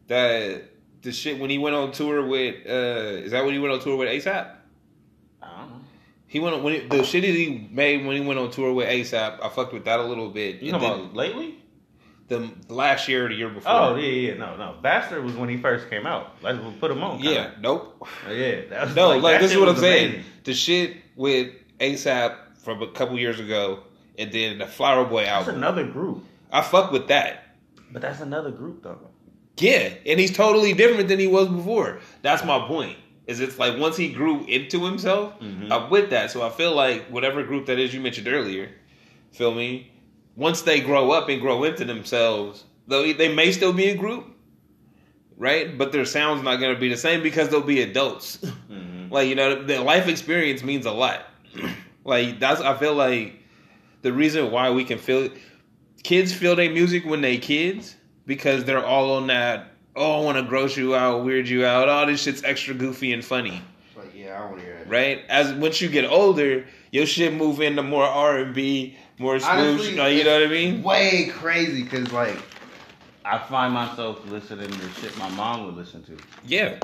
that 0.08 0.64
the 1.02 1.12
shit 1.12 1.38
when 1.38 1.50
he 1.50 1.58
went 1.58 1.74
on 1.74 1.92
tour 1.92 2.26
with 2.26 2.66
uh 2.66 3.24
is 3.24 3.32
that 3.32 3.44
when 3.44 3.54
he 3.54 3.58
went 3.58 3.72
on 3.72 3.80
tour 3.80 3.96
with 3.96 4.08
ASAP? 4.08 4.54
I 5.42 5.46
don't 5.46 5.70
know. 5.70 5.80
He 6.26 6.40
went 6.40 6.56
on, 6.56 6.62
when 6.62 6.74
he, 6.74 6.80
the 6.86 7.02
shit 7.04 7.22
that 7.22 7.30
he 7.30 7.68
made 7.72 8.04
when 8.04 8.20
he 8.20 8.26
went 8.26 8.38
on 8.38 8.50
tour 8.50 8.72
with 8.74 8.88
ASAP. 8.88 9.42
I 9.42 9.48
fucked 9.48 9.72
with 9.72 9.86
that 9.86 10.00
a 10.00 10.04
little 10.04 10.28
bit. 10.28 10.60
You 10.60 10.72
know 10.72 10.78
about 10.78 11.14
lately? 11.14 11.58
the 12.28 12.50
last 12.68 13.08
year 13.08 13.26
or 13.26 13.28
the 13.30 13.34
year 13.34 13.48
before. 13.48 13.72
Oh 13.72 13.96
yeah, 13.96 14.32
yeah, 14.32 14.34
no, 14.34 14.56
no. 14.56 14.76
Bastard 14.82 15.24
was 15.24 15.34
when 15.34 15.48
he 15.48 15.56
first 15.56 15.88
came 15.90 16.06
out. 16.06 16.42
Like 16.42 16.60
we'll 16.60 16.72
put 16.72 16.90
him 16.90 17.02
on. 17.02 17.20
yeah. 17.20 17.52
Nope. 17.60 17.96
Oh, 18.02 18.30
yeah. 18.30 18.92
No, 18.94 19.16
like, 19.16 19.22
that 19.22 19.40
this 19.40 19.52
is 19.52 19.58
what 19.58 19.68
I'm 19.68 19.74
was 19.74 19.82
saying. 19.82 20.24
The 20.44 20.54
shit 20.54 20.98
with 21.16 21.52
ASAP 21.80 22.36
from 22.68 22.82
a 22.82 22.90
couple 22.92 23.18
years 23.18 23.40
ago, 23.40 23.80
and 24.18 24.30
then 24.30 24.58
the 24.58 24.66
Flower 24.66 25.06
Boy 25.06 25.24
That's 25.24 25.48
album. 25.48 25.54
another 25.56 25.86
group. 25.86 26.22
I 26.52 26.60
fuck 26.60 26.92
with 26.92 27.08
that. 27.08 27.54
But 27.90 28.02
that's 28.02 28.20
another 28.20 28.50
group 28.50 28.82
though. 28.82 28.98
Yeah, 29.56 29.88
and 30.04 30.20
he's 30.20 30.36
totally 30.36 30.74
different 30.74 31.08
than 31.08 31.18
he 31.18 31.26
was 31.26 31.48
before. 31.48 32.00
That's 32.20 32.44
my 32.44 32.58
point. 32.66 32.98
Is 33.26 33.40
it's 33.40 33.58
like 33.58 33.78
once 33.78 33.96
he 33.96 34.10
grew 34.12 34.44
into 34.44 34.84
himself, 34.84 35.32
Mhm. 35.40 35.70
I'm 35.72 35.88
with 35.88 36.10
that. 36.10 36.30
So 36.30 36.42
I 36.42 36.50
feel 36.50 36.74
like 36.74 37.06
whatever 37.08 37.42
group 37.42 37.64
that 37.66 37.78
is 37.78 37.94
you 37.94 38.00
mentioned 38.02 38.28
earlier, 38.28 38.68
feel 39.32 39.54
me? 39.54 39.90
Once 40.36 40.60
they 40.60 40.80
grow 40.80 41.10
up 41.10 41.30
and 41.30 41.40
grow 41.40 41.64
into 41.64 41.86
themselves, 41.86 42.64
though 42.86 43.10
they 43.14 43.34
may 43.34 43.50
still 43.50 43.72
be 43.72 43.86
a 43.88 43.94
group, 43.96 44.26
right? 45.38 45.76
But 45.78 45.92
their 45.92 46.04
sound's 46.04 46.42
not 46.44 46.56
gonna 46.56 46.78
be 46.78 46.88
the 46.90 46.96
same 46.98 47.22
because 47.22 47.48
they'll 47.48 47.62
be 47.62 47.80
adults. 47.80 48.38
Mm-hmm. 48.70 49.10
like 49.14 49.28
you 49.28 49.34
know, 49.34 49.62
the 49.64 49.80
life 49.80 50.06
experience 50.08 50.62
means 50.62 50.84
a 50.84 50.92
lot. 50.92 51.24
Like 52.08 52.40
that's 52.40 52.60
I 52.60 52.76
feel 52.76 52.94
like 52.94 53.34
the 54.02 54.12
reason 54.12 54.50
why 54.50 54.70
we 54.70 54.84
can 54.84 54.98
feel 54.98 55.28
kids 56.02 56.32
feel 56.32 56.56
their 56.56 56.70
music 56.70 57.04
when 57.04 57.20
they 57.20 57.38
kids 57.38 57.94
because 58.26 58.64
they're 58.64 58.84
all 58.84 59.12
on 59.16 59.26
that. 59.28 59.72
Oh, 59.94 60.20
I 60.20 60.24
want 60.24 60.38
to 60.38 60.44
gross 60.44 60.76
you 60.76 60.94
out, 60.94 61.24
weird 61.24 61.48
you 61.48 61.64
out. 61.66 61.88
All 61.88 62.06
this 62.06 62.22
shit's 62.22 62.44
extra 62.44 62.72
goofy 62.74 63.12
and 63.12 63.24
funny, 63.24 63.60
Like, 63.96 64.14
yeah, 64.14 64.40
I 64.40 64.44
want 64.46 64.58
to 64.58 64.64
hear 64.64 64.76
that. 64.78 64.88
right? 64.88 65.24
As 65.28 65.52
once 65.54 65.80
you 65.80 65.88
get 65.88 66.04
older, 66.04 66.66
your 66.92 67.04
shit 67.04 67.34
move 67.34 67.60
into 67.60 67.82
more 67.82 68.04
R 68.04 68.38
and 68.38 68.54
B, 68.54 68.96
more 69.18 69.40
smooth. 69.40 69.50
Honestly, 69.50 69.90
you 69.90 69.96
know, 69.96 70.06
you 70.06 70.24
know 70.24 70.34
what 70.40 70.48
I 70.48 70.50
mean? 70.50 70.82
Way 70.84 71.26
crazy 71.32 71.82
because 71.82 72.12
like 72.12 72.38
I 73.24 73.38
find 73.38 73.74
myself 73.74 74.24
listening 74.30 74.70
to 74.70 74.88
shit 75.00 75.18
my 75.18 75.28
mom 75.30 75.66
would 75.66 75.74
listen 75.74 76.04
to. 76.04 76.16
Yeah, 76.46 76.78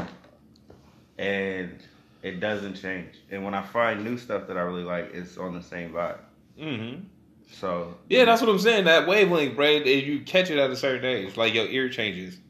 And 1.18 1.78
it 2.24 2.40
doesn't 2.40 2.74
change. 2.74 3.16
And 3.30 3.44
when 3.44 3.52
I 3.52 3.62
find 3.62 4.02
new 4.02 4.16
stuff 4.16 4.48
that 4.48 4.56
I 4.56 4.62
really 4.62 4.82
like, 4.82 5.12
it's 5.12 5.36
on 5.36 5.52
the 5.52 5.62
same 5.62 5.92
vibe. 5.92 6.20
Mm-hmm. 6.58 7.02
So 7.52 7.98
yeah. 8.08 8.24
That's 8.24 8.40
what 8.40 8.48
I'm 8.48 8.58
saying. 8.58 8.86
That 8.86 9.06
wavelength, 9.06 9.54
bro. 9.54 9.68
You 9.68 10.20
catch 10.22 10.50
it 10.50 10.58
at 10.58 10.70
a 10.70 10.76
certain 10.76 11.04
age, 11.04 11.36
like 11.36 11.52
your 11.52 11.66
ear 11.66 11.90
changes. 11.90 12.40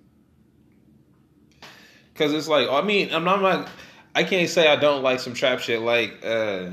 Cause 2.15 2.33
it's 2.33 2.47
like, 2.47 2.69
I 2.69 2.83
mean, 2.83 3.13
I'm 3.13 3.25
not, 3.25 3.39
I'm 3.39 3.43
not, 3.43 3.69
I 4.15 4.23
can't 4.23 4.49
say 4.49 4.69
I 4.69 4.77
don't 4.77 5.03
like 5.03 5.19
some 5.19 5.35
trap 5.35 5.59
shit. 5.59 5.81
Like, 5.81 6.25
uh, 6.25 6.71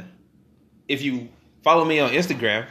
if 0.87 1.01
you 1.01 1.29
follow 1.63 1.83
me 1.83 1.99
on 1.99 2.11
Instagram, 2.11 2.67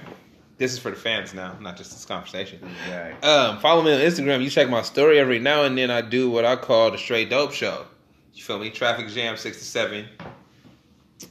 this 0.59 0.73
is 0.73 0.79
for 0.79 0.91
the 0.91 0.97
fans 0.97 1.35
now, 1.35 1.59
not 1.61 1.77
just 1.77 1.91
this 1.91 2.05
conversation. 2.05 2.61
guy. 2.87 3.17
Um, 3.23 3.59
follow 3.59 3.83
me 3.83 3.93
on 3.93 3.99
Instagram. 3.99 4.45
You 4.45 4.51
check 4.51 4.71
my 4.71 4.83
story 4.83 5.19
every 5.19 5.41
now 5.41 5.65
and 5.65 5.77
then. 5.77 5.91
I 5.91 6.03
do 6.03 6.31
what 6.31 6.45
I 6.45 6.55
call 6.55 6.93
the 6.93 6.99
straight 6.99 7.31
dope 7.31 7.53
show. 7.53 7.87
You 8.35 8.43
feel 8.43 8.59
me? 8.59 8.71
Traffic 8.71 9.09
Jam 9.09 9.37
six 9.37 9.59
to 9.59 9.65
seven, 9.65 10.07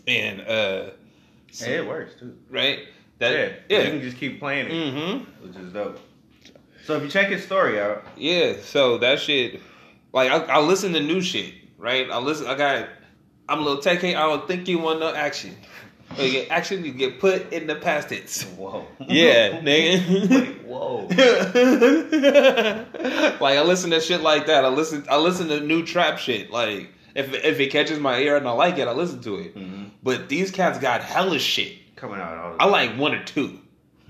and 0.07 0.41
uh, 0.41 0.89
Hey, 1.57 1.77
it 1.77 1.87
works 1.87 2.13
too. 2.19 2.37
right? 2.49 2.79
That 3.19 3.31
yeah. 3.69 3.77
That 3.79 3.85
You 3.85 3.91
can 3.91 4.01
just 4.01 4.17
keep 4.17 4.39
playing 4.39 4.67
it, 4.67 4.71
Mm-hmm. 4.71 5.47
which 5.47 5.55
is 5.57 5.73
dope. 5.73 5.99
So 6.85 6.95
if 6.97 7.03
you 7.03 7.09
check 7.09 7.29
his 7.29 7.43
story 7.43 7.79
out, 7.79 8.03
Yeah, 8.17 8.53
so 8.61 8.97
that 8.99 9.19
shit, 9.19 9.61
like 10.13 10.31
I, 10.31 10.37
I 10.55 10.59
listen 10.59 10.93
to 10.93 10.99
new 10.99 11.21
shit, 11.21 11.53
right? 11.77 12.09
I 12.09 12.17
listen. 12.19 12.47
I 12.47 12.55
got. 12.55 12.89
I'm 13.47 13.59
a 13.59 13.61
little 13.61 13.81
tech. 13.81 14.03
I 14.03 14.11
don't 14.13 14.47
think 14.47 14.67
you 14.67 14.77
want 14.79 14.99
no 14.99 15.13
action. 15.13 15.55
You 16.18 16.32
get 16.32 16.51
action, 16.51 16.84
you 16.84 16.91
get 16.91 17.20
put 17.20 17.53
in 17.53 17.68
the 17.68 17.76
past 17.76 18.10
tense. 18.10 18.43
whoa. 18.43 18.86
Yeah, 19.07 19.62
nigga. 19.62 20.30
Wait, 20.30 20.64
whoa. 20.66 21.07
like 23.39 23.57
I 23.57 23.64
listen 23.64 23.91
to 23.91 24.01
shit 24.01 24.22
like 24.22 24.47
that. 24.47 24.66
I 24.66 24.70
listen. 24.70 25.05
I 25.10 25.18
listen 25.18 25.47
to 25.49 25.60
new 25.60 25.86
trap 25.86 26.18
shit. 26.18 26.51
Like 26.51 26.89
if 27.16 27.34
if 27.34 27.60
it 27.60 27.72
catches 27.72 27.99
my 27.99 28.20
ear 28.20 28.38
and 28.38 28.47
I 28.47 28.51
like 28.51 28.78
it, 28.78 28.88
I 28.88 28.91
listen 28.91 29.22
to 29.22 29.36
it. 29.38 29.55
Mhm. 29.55 29.91
But 30.03 30.30
these 30.30 30.51
cats 30.51 30.80
got 30.80 31.03
hella 31.03 31.39
shit. 31.39 31.95
Coming 31.95 32.20
out 32.20 32.55
I 32.60 32.66
like 32.66 32.95
one 32.97 33.14
or 33.14 33.24
two. 33.24 33.60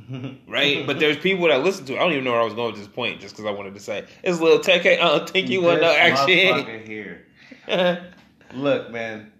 right? 0.48 0.86
But 0.88 1.00
there's 1.00 1.18
people 1.18 1.48
that 1.50 1.64
listen 1.64 1.86
to. 1.86 1.94
it. 1.94 1.98
I 1.98 2.00
don't 2.00 2.14
even 2.14 2.24
know 2.24 2.32
where 2.32 2.42
I 2.42 2.46
was 2.46 2.54
going 2.54 2.72
with 2.72 2.80
this 2.82 2.88
point, 2.88 3.20
just 3.20 3.36
because 3.36 3.46
I 3.46 3.52
wanted 3.52 3.74
to 3.76 3.80
say 3.80 4.06
it's 4.24 4.40
a 4.40 4.44
little 4.44 4.60
tech. 4.60 4.86
I 4.86 4.96
don't 4.96 5.30
think 5.30 5.50
you 5.50 5.62
want 5.62 5.82
no 5.82 5.92
action. 5.92 6.28
here. 6.86 7.26
Look, 8.54 8.92
man. 8.92 9.32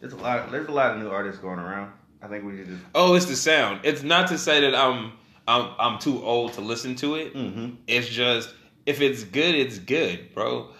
There's 0.00 0.12
a 0.12 0.16
lot. 0.16 0.50
There's 0.50 0.68
a 0.68 0.72
lot 0.72 0.92
of 0.92 0.98
new 0.98 1.08
artists 1.08 1.40
going 1.40 1.58
around. 1.58 1.92
I 2.22 2.28
think 2.28 2.44
we 2.44 2.56
should 2.56 2.68
just. 2.68 2.82
oh, 2.94 3.14
it's 3.14 3.26
the 3.26 3.36
sound. 3.36 3.80
It's 3.84 4.02
not 4.02 4.28
to 4.28 4.38
say 4.38 4.60
that 4.62 4.74
I'm 4.74 5.12
I'm 5.46 5.70
I'm 5.78 5.98
too 5.98 6.22
old 6.22 6.54
to 6.54 6.60
listen 6.60 6.94
to 6.96 7.16
it. 7.16 7.34
Mm-hmm. 7.34 7.76
It's 7.86 8.08
just 8.08 8.54
if 8.86 9.00
it's 9.00 9.24
good, 9.24 9.54
it's 9.54 9.78
good, 9.78 10.34
bro. 10.34 10.70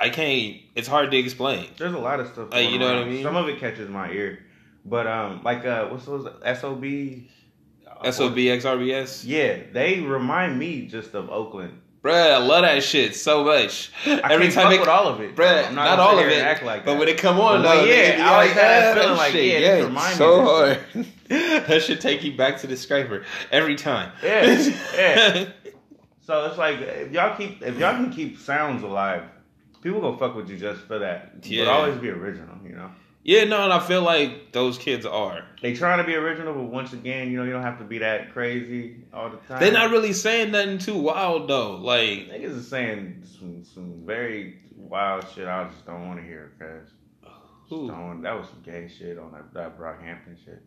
I 0.00 0.08
can't. 0.10 0.56
It's 0.74 0.88
hard 0.88 1.10
to 1.10 1.16
explain. 1.16 1.68
There's 1.76 1.94
a 1.94 1.98
lot 1.98 2.20
of 2.20 2.28
stuff. 2.28 2.52
Uh, 2.52 2.58
you 2.58 2.78
know 2.78 2.86
what 2.86 3.02
I 3.02 3.08
mean? 3.08 3.22
Some 3.22 3.36
of 3.36 3.48
it 3.48 3.60
catches 3.60 3.88
my 3.88 4.10
ear, 4.10 4.44
but 4.84 5.06
um, 5.06 5.42
like 5.44 5.64
uh, 5.64 5.86
what's 5.88 6.06
those 6.06 6.24
SOB? 6.42 6.84
Sob 8.12 8.36
X 8.36 8.64
RBE, 8.64 9.24
Yeah, 9.24 9.58
they 9.72 10.00
remind 10.00 10.58
me 10.58 10.86
just 10.86 11.14
of 11.14 11.30
Oakland. 11.30 11.80
Bruh. 12.04 12.34
I 12.34 12.38
love 12.38 12.62
that 12.62 12.82
shit 12.82 13.16
so 13.16 13.42
much. 13.44 13.90
I 14.06 14.32
Every 14.32 14.50
time 14.50 14.66
fuck 14.66 14.74
it, 14.74 14.80
with 14.80 14.88
all 14.88 15.08
of 15.08 15.20
it, 15.20 15.34
bruh, 15.34 15.66
I'm 15.66 15.74
not, 15.74 15.96
gonna 15.96 16.02
all 16.02 16.18
of 16.18 16.26
it, 16.26 16.38
Act 16.40 16.62
like 16.62 16.84
but 16.84 16.92
that. 16.92 16.98
when 17.00 17.08
it 17.08 17.18
come 17.18 17.40
on, 17.40 17.62
though, 17.62 17.84
yeah, 17.84 18.18
I 18.20 18.34
always 18.34 18.50
like, 18.50 18.58
had 18.58 18.82
that 18.82 18.98
ah, 18.98 19.00
feeling 19.00 19.16
like, 19.16 19.32
shit, 19.32 19.62
yeah, 19.62 19.88
me 19.88 20.00
so 20.14 20.42
hard. 20.42 21.06
that 21.66 21.82
should 21.82 22.00
take 22.00 22.22
you 22.22 22.36
back 22.36 22.58
to 22.58 22.66
the 22.66 22.76
scraper 22.76 23.24
every 23.50 23.74
time. 23.74 24.12
Yeah, 24.22 24.70
yeah. 24.94 25.46
So 26.26 26.46
it's 26.46 26.56
like 26.56 26.80
if 26.80 27.12
y'all 27.12 27.36
keep 27.36 27.60
if 27.60 27.78
y'all 27.78 27.96
can 27.96 28.10
keep 28.10 28.38
sounds 28.38 28.82
alive, 28.82 29.24
people 29.82 30.00
gonna 30.00 30.16
fuck 30.16 30.34
with 30.34 30.48
you 30.48 30.56
just 30.56 30.80
for 30.82 30.98
that. 30.98 31.34
Yeah. 31.42 31.66
But 31.66 31.70
always 31.70 31.98
be 31.98 32.08
original, 32.08 32.56
you 32.64 32.74
know. 32.74 32.90
Yeah, 33.26 33.44
no, 33.44 33.64
and 33.64 33.72
I 33.72 33.80
feel 33.80 34.02
like 34.02 34.52
those 34.52 34.76
kids 34.76 35.06
are. 35.06 35.46
They 35.62 35.74
trying 35.74 35.96
to 35.96 36.04
be 36.04 36.14
original, 36.14 36.52
but 36.52 36.64
once 36.64 36.92
again, 36.92 37.30
you 37.30 37.38
know, 37.38 37.44
you 37.44 37.52
don't 37.52 37.62
have 37.62 37.78
to 37.78 37.84
be 37.84 37.98
that 37.98 38.34
crazy 38.34 38.96
all 39.14 39.30
the 39.30 39.38
time. 39.38 39.60
They're 39.60 39.72
not 39.72 39.90
really 39.90 40.12
saying 40.12 40.52
nothing 40.52 40.76
too 40.76 40.98
wild 40.98 41.48
though. 41.48 41.76
Like, 41.76 42.28
Niggas 42.28 42.56
is 42.58 42.68
saying 42.68 43.22
some 43.38 43.64
some 43.64 44.02
very 44.04 44.58
wild 44.76 45.24
shit. 45.34 45.48
I 45.48 45.64
just 45.64 45.86
don't 45.86 46.06
want 46.06 46.20
to 46.20 46.26
hear 46.26 46.52
because 46.58 46.90
that 47.70 48.38
was 48.38 48.48
some 48.50 48.60
gay 48.62 48.88
shit 48.88 49.18
on 49.18 49.32
that, 49.32 49.54
that 49.54 49.78
Brockhampton 49.78 50.36
shit. 50.44 50.62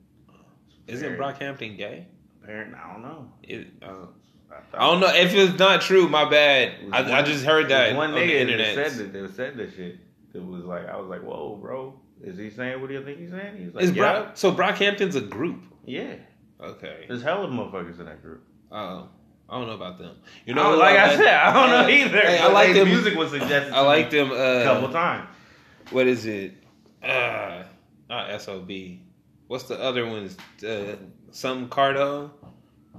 isn't 0.87 1.15
Very- 1.15 1.19
Brockhampton 1.19 1.77
gay? 1.77 2.07
Apparently, 2.43 2.79
I 2.79 2.93
don't 2.93 3.01
know. 3.03 3.31
It, 3.43 3.67
uh, 3.83 4.05
I, 4.51 4.77
I 4.77 4.89
don't 4.89 4.99
know 5.01 5.13
if 5.13 5.33
it's 5.33 5.59
not 5.59 5.81
true. 5.81 6.07
My 6.07 6.27
bad. 6.29 6.69
It 6.81 6.85
was 6.85 6.93
I, 6.93 7.19
I 7.19 7.21
just 7.21 7.45
heard 7.45 7.69
that 7.69 7.87
was 7.87 7.91
on 7.91 7.97
one 7.97 8.11
the 8.13 8.21
nigga 8.21 8.39
internet. 8.39 8.73
said 8.73 8.97
that. 8.97 9.13
That 9.13 9.35
said 9.35 9.57
that 9.57 9.75
shit. 9.75 9.97
It 10.33 10.43
was 10.43 10.63
like 10.63 10.87
I 10.87 10.97
was 10.97 11.07
like, 11.09 11.21
whoa, 11.21 11.55
bro. 11.61 11.99
Is 12.23 12.37
he 12.37 12.49
saying 12.49 12.79
what 12.81 12.87
do 12.87 12.93
you 12.95 13.03
think 13.03 13.19
he's 13.19 13.29
saying? 13.31 13.57
He's 13.57 13.73
like, 13.73 13.83
Is 13.83 13.91
yeah, 13.91 14.31
so 14.33 14.51
Brockhampton's 14.53 15.15
a 15.15 15.21
group. 15.21 15.63
yeah. 15.85 16.15
Okay. 16.59 17.05
There's 17.07 17.21
hell 17.21 17.41
hella 17.41 17.49
motherfuckers 17.49 17.99
in 17.99 18.05
that 18.05 18.21
group. 18.23 18.43
Oh, 18.71 19.09
I 19.47 19.57
don't 19.59 19.67
know 19.67 19.73
about 19.75 19.99
them. 19.99 20.15
You 20.25 20.31
You 20.47 20.53
know, 20.55 20.71
know, 20.71 20.77
like 20.77 20.97
I 20.97 21.15
that- 21.15 21.17
said, 21.17 21.27
I 21.35 21.53
don't 21.53 21.69
know 21.69 21.87
either. 21.87 22.19
hey, 22.19 22.39
I 22.39 22.47
like 22.47 22.73
them. 22.73 22.87
music 22.87 23.15
was 23.15 23.29
suggested. 23.29 23.71
I 23.73 23.81
like 23.81 24.09
them. 24.09 24.31
a 24.31 24.63
couple 24.63 24.89
Uh, 24.89 24.91
times. 24.91 25.29
what 25.91 26.07
is 26.07 26.25
it? 26.25 26.53
Uh, 27.03 27.63
not 28.09 28.41
Sob. 28.41 28.71
What's 29.47 29.65
the 29.65 29.79
other 29.79 30.05
ones? 30.07 30.35
Uh, 30.67 30.95
some 31.31 31.69
Cardo. 31.69 32.31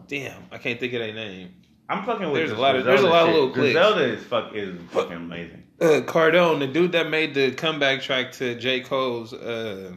Damn, 0.06 0.40
I 0.52 0.58
can't 0.58 0.78
think 0.78 0.92
of 0.94 1.00
their 1.00 1.12
name. 1.12 1.50
I'm 1.88 2.04
fucking 2.04 2.26
with 2.30 2.34
there's 2.46 2.52
a 2.52 2.60
lot 2.60 2.76
of- 2.76 2.84
there's 2.84 3.00
a 3.02 3.08
lot 3.08 3.22
of 3.22 3.28
shit. 3.28 3.34
little 3.34 3.50
clicks. 3.50 3.72
Griselda 3.74 4.04
is 4.04 4.24
fuck 4.24 4.54
is 4.54 4.78
fucking 4.90 5.16
amazing. 5.16 5.64
Uh, 5.80 6.00
Cardone, 6.02 6.58
the 6.58 6.66
dude 6.66 6.92
that 6.92 7.08
made 7.08 7.34
the 7.34 7.52
comeback 7.52 8.02
track 8.02 8.32
to 8.32 8.56
J 8.56 8.80
Cole's 8.80 9.32
uh, 9.32 9.94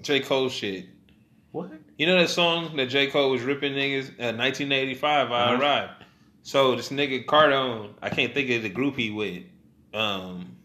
J 0.00 0.20
Cole 0.20 0.48
shit. 0.48 0.86
What? 1.52 1.70
You 1.98 2.06
know 2.06 2.18
that 2.18 2.28
song 2.30 2.76
that 2.76 2.86
J 2.86 3.06
Cole 3.08 3.30
was 3.30 3.42
ripping 3.42 3.72
niggas? 3.74 4.08
Uh, 4.18 4.34
1985, 4.36 5.30
I 5.30 5.44
Uh-huh. 5.52 5.62
arrived. 5.62 5.92
So 6.42 6.74
this 6.76 6.88
nigga 6.90 7.24
Cardone, 7.26 7.94
I 8.02 8.10
can't 8.10 8.34
think 8.34 8.50
of 8.50 8.62
the 8.62 8.68
group 8.68 8.96
he 8.96 9.10
with. 9.10 9.44
Um, 9.94 10.56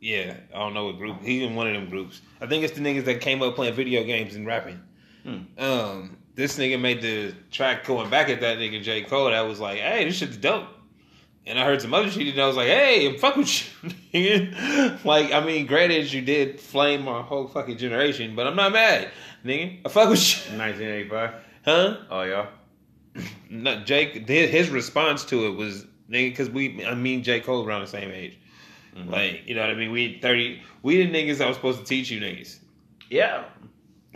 Yeah, 0.00 0.36
I 0.54 0.58
don't 0.58 0.74
know 0.74 0.86
what 0.86 0.98
group. 0.98 1.22
He's 1.22 1.42
in 1.42 1.54
one 1.54 1.68
of 1.68 1.74
them 1.74 1.88
groups. 1.88 2.22
I 2.40 2.46
think 2.46 2.64
it's 2.64 2.72
the 2.76 2.80
niggas 2.80 3.04
that 3.04 3.20
came 3.20 3.40
up 3.42 3.54
playing 3.54 3.74
video 3.74 4.02
games 4.04 4.34
and 4.34 4.44
rapping. 4.46 4.82
Hmm. 5.22 5.38
Um, 5.58 6.16
this 6.34 6.58
nigga 6.58 6.80
made 6.80 7.00
the 7.02 7.32
track 7.52 7.84
going 7.86 8.10
back 8.10 8.28
at 8.28 8.40
that 8.40 8.58
nigga 8.58 8.82
J 8.82 9.02
Cole. 9.02 9.26
That 9.30 9.42
was 9.42 9.60
like, 9.60 9.78
hey, 9.78 10.04
this 10.04 10.16
shit's 10.16 10.36
dope. 10.38 10.66
And 11.44 11.58
I 11.58 11.64
heard 11.64 11.82
some 11.82 11.92
other 11.92 12.08
shit, 12.10 12.28
and 12.28 12.40
I 12.40 12.46
was 12.46 12.56
like, 12.56 12.68
hey, 12.68 13.08
I'm 13.08 13.18
fuck 13.18 13.36
with 13.36 13.48
you. 13.82 13.90
nigga. 14.14 15.04
like, 15.04 15.32
I 15.32 15.44
mean, 15.44 15.66
granted, 15.66 16.12
you 16.12 16.22
did 16.22 16.60
flame 16.60 17.04
my 17.04 17.20
whole 17.22 17.48
fucking 17.48 17.78
generation, 17.78 18.36
but 18.36 18.46
I'm 18.46 18.54
not 18.54 18.72
mad, 18.72 19.10
nigga. 19.44 19.80
I 19.84 19.88
fuck 19.88 20.08
with 20.10 20.20
you. 20.52 20.56
1985. 20.58 21.34
Huh? 21.64 21.96
Oh, 22.10 22.22
y'all. 22.22 22.48
No, 23.50 23.80
Jake, 23.84 24.26
his 24.28 24.50
his 24.50 24.70
response 24.70 25.24
to 25.26 25.46
it 25.46 25.50
was, 25.56 25.84
nigga, 26.08 26.30
because 26.30 26.48
we, 26.48 26.84
I 26.86 26.94
mean, 26.94 27.22
J 27.22 27.40
Cole 27.40 27.66
around 27.66 27.82
the 27.82 27.86
same 27.88 28.10
age. 28.10 28.38
Mhm. 28.96 29.10
Like, 29.10 29.42
you 29.46 29.54
know 29.54 29.60
what 29.62 29.70
I 29.70 29.74
mean? 29.74 29.90
We 29.90 30.18
30, 30.20 30.62
we 30.82 31.04
the 31.04 31.10
niggas 31.12 31.38
that 31.38 31.48
was 31.48 31.56
supposed 31.56 31.80
to 31.80 31.84
teach 31.84 32.10
you 32.10 32.20
niggas. 32.20 32.58
yeah. 33.10 33.44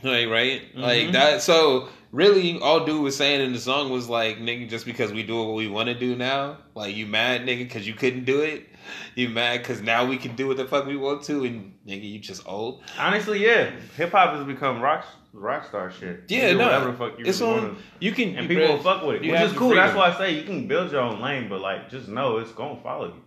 Like, 0.03 0.29
right? 0.29 0.63
Like 0.75 1.09
Mhm. 1.09 1.13
that. 1.13 1.43
So, 1.43 1.89
really, 2.17 2.59
all 2.61 2.85
dude 2.85 3.03
was 3.03 3.17
saying 3.17 3.43
in 3.43 3.53
the 3.53 3.61
song 3.61 3.91
was 3.91 4.09
like, 4.09 4.39
nigga, 4.39 4.69
just 4.69 4.87
because 4.87 5.13
we 5.13 5.23
do 5.23 5.37
what 5.37 5.55
we 5.55 5.69
want 5.69 5.89
to 5.89 5.95
do 5.95 6.17
now, 6.17 6.59
like, 6.75 6.97
you 6.97 7.07
mad, 7.07 7.43
nigga, 7.43 7.59
because 7.59 7.87
you 7.87 7.95
couldn't 7.95 8.25
do 8.25 8.41
it? 8.41 8.67
You 9.15 9.29
mad 9.29 9.59
because 9.59 9.83
now 9.83 10.07
we 10.07 10.17
can 10.17 10.35
do 10.35 10.49
what 10.49 10.57
the 10.57 10.65
fuck 10.65 10.87
we 10.87 10.97
want 10.97 11.23
to, 11.25 11.45
and 11.45 11.75
nigga, 11.87 12.11
you 12.11 12.19
just 12.19 12.47
old? 12.49 12.83
Honestly, 12.99 13.45
yeah. 13.45 13.71
Hip 13.97 14.13
hop 14.13 14.35
has 14.35 14.47
become 14.47 14.81
rock 14.81 15.05
rock 15.33 15.67
star 15.67 15.91
shit. 15.91 16.25
Yeah, 16.29 16.53
no. 16.53 16.65
whatever 16.65 16.91
the 16.93 16.97
fuck 16.97 17.19
you 17.19 17.27
It's 17.27 17.41
really 17.41 17.53
on, 17.53 17.65
want 17.65 17.79
you 18.01 18.13
can, 18.13 18.37
and 18.37 18.51
you 18.51 18.57
people 18.57 18.75
will 18.77 18.83
fuck 18.83 19.05
with 19.05 19.17
it, 19.17 19.31
which 19.31 19.41
is 19.41 19.53
cool. 19.53 19.75
That's 19.75 19.95
why 19.95 20.11
I 20.13 20.17
say 20.17 20.35
you 20.35 20.45
can 20.45 20.67
build 20.67 20.93
your 20.93 21.03
own 21.03 21.21
lane, 21.21 21.49
but 21.49 21.61
like, 21.61 21.91
just 21.91 22.09
know 22.09 22.39
it's 22.39 22.53
gonna 22.53 22.81
follow 22.83 23.09
you. 23.09 23.23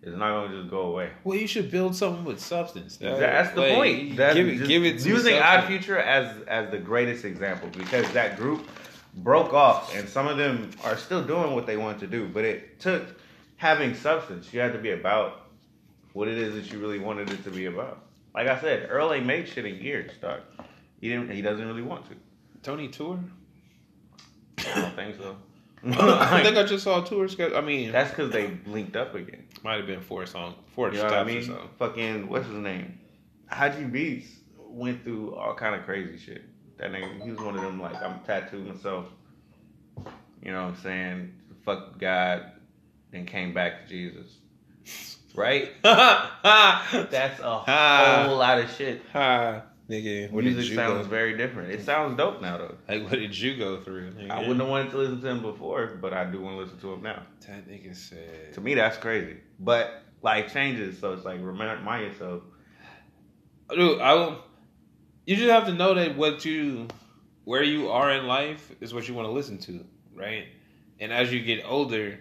It's 0.00 0.16
not 0.16 0.30
gonna 0.30 0.56
just 0.60 0.70
go 0.70 0.82
away. 0.82 1.10
Well, 1.24 1.36
you 1.36 1.46
should 1.48 1.70
build 1.70 1.94
something 1.96 2.24
with 2.24 2.38
substance. 2.40 2.96
dog. 2.98 3.18
That's 3.18 3.52
the 3.54 3.60
Like, 3.62 3.74
point. 3.74 4.16
That's 4.16 4.34
give 4.36 4.46
it, 4.48 4.66
give 4.68 4.84
it. 4.84 5.00
some 5.00 5.10
using 5.10 5.34
substance. 5.34 5.64
Odd 5.64 5.66
Future 5.66 5.98
as 5.98 6.42
as 6.46 6.70
the 6.70 6.78
greatest 6.78 7.24
example 7.24 7.68
because 7.76 8.10
that 8.12 8.36
group 8.36 8.68
broke 9.16 9.52
off, 9.52 9.94
and 9.96 10.08
some 10.08 10.28
of 10.28 10.36
them 10.36 10.70
are 10.84 10.96
still 10.96 11.24
doing 11.24 11.52
what 11.52 11.66
they 11.66 11.76
want 11.76 11.98
to 12.00 12.06
do. 12.06 12.28
But 12.28 12.44
it 12.44 12.78
took 12.78 13.02
having 13.56 13.94
substance. 13.94 14.52
You 14.54 14.60
had 14.60 14.72
to 14.72 14.78
be 14.78 14.92
about 14.92 15.46
what 16.12 16.28
it 16.28 16.38
is 16.38 16.54
that 16.54 16.72
you 16.72 16.78
really 16.78 17.00
wanted 17.00 17.30
it 17.30 17.42
to 17.44 17.50
be 17.50 17.66
about. 17.66 18.04
Like 18.34 18.46
I 18.46 18.60
said, 18.60 18.86
Earl 18.88 19.12
ain't 19.12 19.26
made 19.26 19.48
shit 19.48 19.64
in 19.66 19.76
years, 19.82 20.12
dog. 20.20 20.40
He 21.00 21.08
didn't. 21.08 21.30
He 21.32 21.42
doesn't 21.42 21.66
really 21.66 21.82
want 21.82 22.08
to. 22.08 22.14
Tony 22.62 22.86
tour. 22.86 23.18
I 24.58 24.80
don't 24.80 24.94
think 24.94 25.16
so. 25.16 25.36
I 25.86 26.42
think 26.42 26.56
I 26.56 26.64
just 26.64 26.84
saw 26.84 27.02
a 27.02 27.06
tour 27.06 27.28
schedule. 27.28 27.56
I 27.56 27.60
mean, 27.60 27.92
That's 27.92 28.10
because 28.10 28.32
they 28.32 28.58
linked 28.66 28.96
up 28.96 29.14
again. 29.14 29.44
might 29.62 29.76
have 29.76 29.86
been 29.86 30.00
four 30.00 30.26
songs, 30.26 30.56
four 30.74 30.92
You 30.92 30.98
know 30.98 31.08
I 31.08 31.24
mean? 31.24 31.56
Fucking 31.78 32.28
what's 32.28 32.46
his 32.46 32.56
name? 32.56 32.98
Hodgy 33.52 33.90
Beats 33.90 34.28
went 34.58 35.04
through 35.04 35.34
all 35.34 35.54
kind 35.54 35.74
of 35.74 35.84
crazy 35.84 36.18
shit. 36.18 36.42
That 36.78 36.92
nigga, 36.92 37.22
he 37.22 37.30
was 37.30 37.40
one 37.40 37.56
of 37.56 37.62
them 37.62 37.80
like 37.80 38.00
I'm 38.02 38.20
tattooed 38.20 38.66
myself. 38.66 39.06
You 40.42 40.52
know 40.52 40.64
what 40.64 40.74
I'm 40.74 40.82
saying? 40.82 41.34
Fuck 41.64 41.98
God, 41.98 42.52
then 43.10 43.26
came 43.26 43.52
back 43.52 43.86
to 43.86 43.88
Jesus. 43.88 44.38
Right? 45.34 45.70
That's 45.82 47.40
a 47.40 47.58
whole 48.26 48.36
lot 48.38 48.58
of 48.58 48.70
shit. 48.76 49.02
Nigga. 49.88 50.30
What 50.30 50.44
did 50.44 50.54
Music 50.54 50.70
you 50.70 50.76
sounds 50.76 51.06
go? 51.06 51.10
very 51.10 51.36
different. 51.36 51.72
It 51.72 51.84
sounds 51.84 52.16
dope 52.16 52.40
now 52.40 52.58
though. 52.58 52.74
Like, 52.88 53.04
what 53.04 53.12
did 53.12 53.36
you 53.36 53.56
go 53.56 53.80
through? 53.80 54.12
Nigga? 54.12 54.30
I 54.30 54.40
wouldn't 54.40 54.60
have 54.60 54.68
wanted 54.68 54.90
to 54.90 54.98
listen 54.98 55.20
to 55.20 55.28
him 55.28 55.42
before, 55.42 55.98
but 56.00 56.12
I 56.12 56.24
do 56.24 56.40
want 56.40 56.56
to 56.56 56.62
listen 56.62 56.78
to 56.80 56.92
him 56.92 57.02
now. 57.02 57.22
That 57.46 57.68
nigga 57.68 57.94
said. 57.94 58.52
To 58.54 58.60
me, 58.60 58.74
that's 58.74 58.96
crazy. 58.98 59.38
But 59.58 60.02
life 60.22 60.52
changes, 60.52 60.98
so 60.98 61.12
it's 61.12 61.24
like 61.24 61.40
remind 61.40 62.04
yourself. 62.04 62.42
Dude, 63.70 64.00
I 64.00 64.14
will. 64.14 64.44
You 65.26 65.36
just 65.36 65.50
have 65.50 65.66
to 65.66 65.74
know 65.74 65.94
that 65.94 66.16
what 66.16 66.44
you, 66.44 66.88
where 67.44 67.62
you 67.62 67.90
are 67.90 68.10
in 68.12 68.26
life, 68.26 68.72
is 68.80 68.94
what 68.94 69.06
you 69.08 69.14
want 69.14 69.26
to 69.26 69.32
listen 69.32 69.58
to, 69.58 69.84
right? 70.14 70.46
And 71.00 71.12
as 71.12 71.32
you 71.32 71.40
get 71.40 71.64
older, 71.66 72.18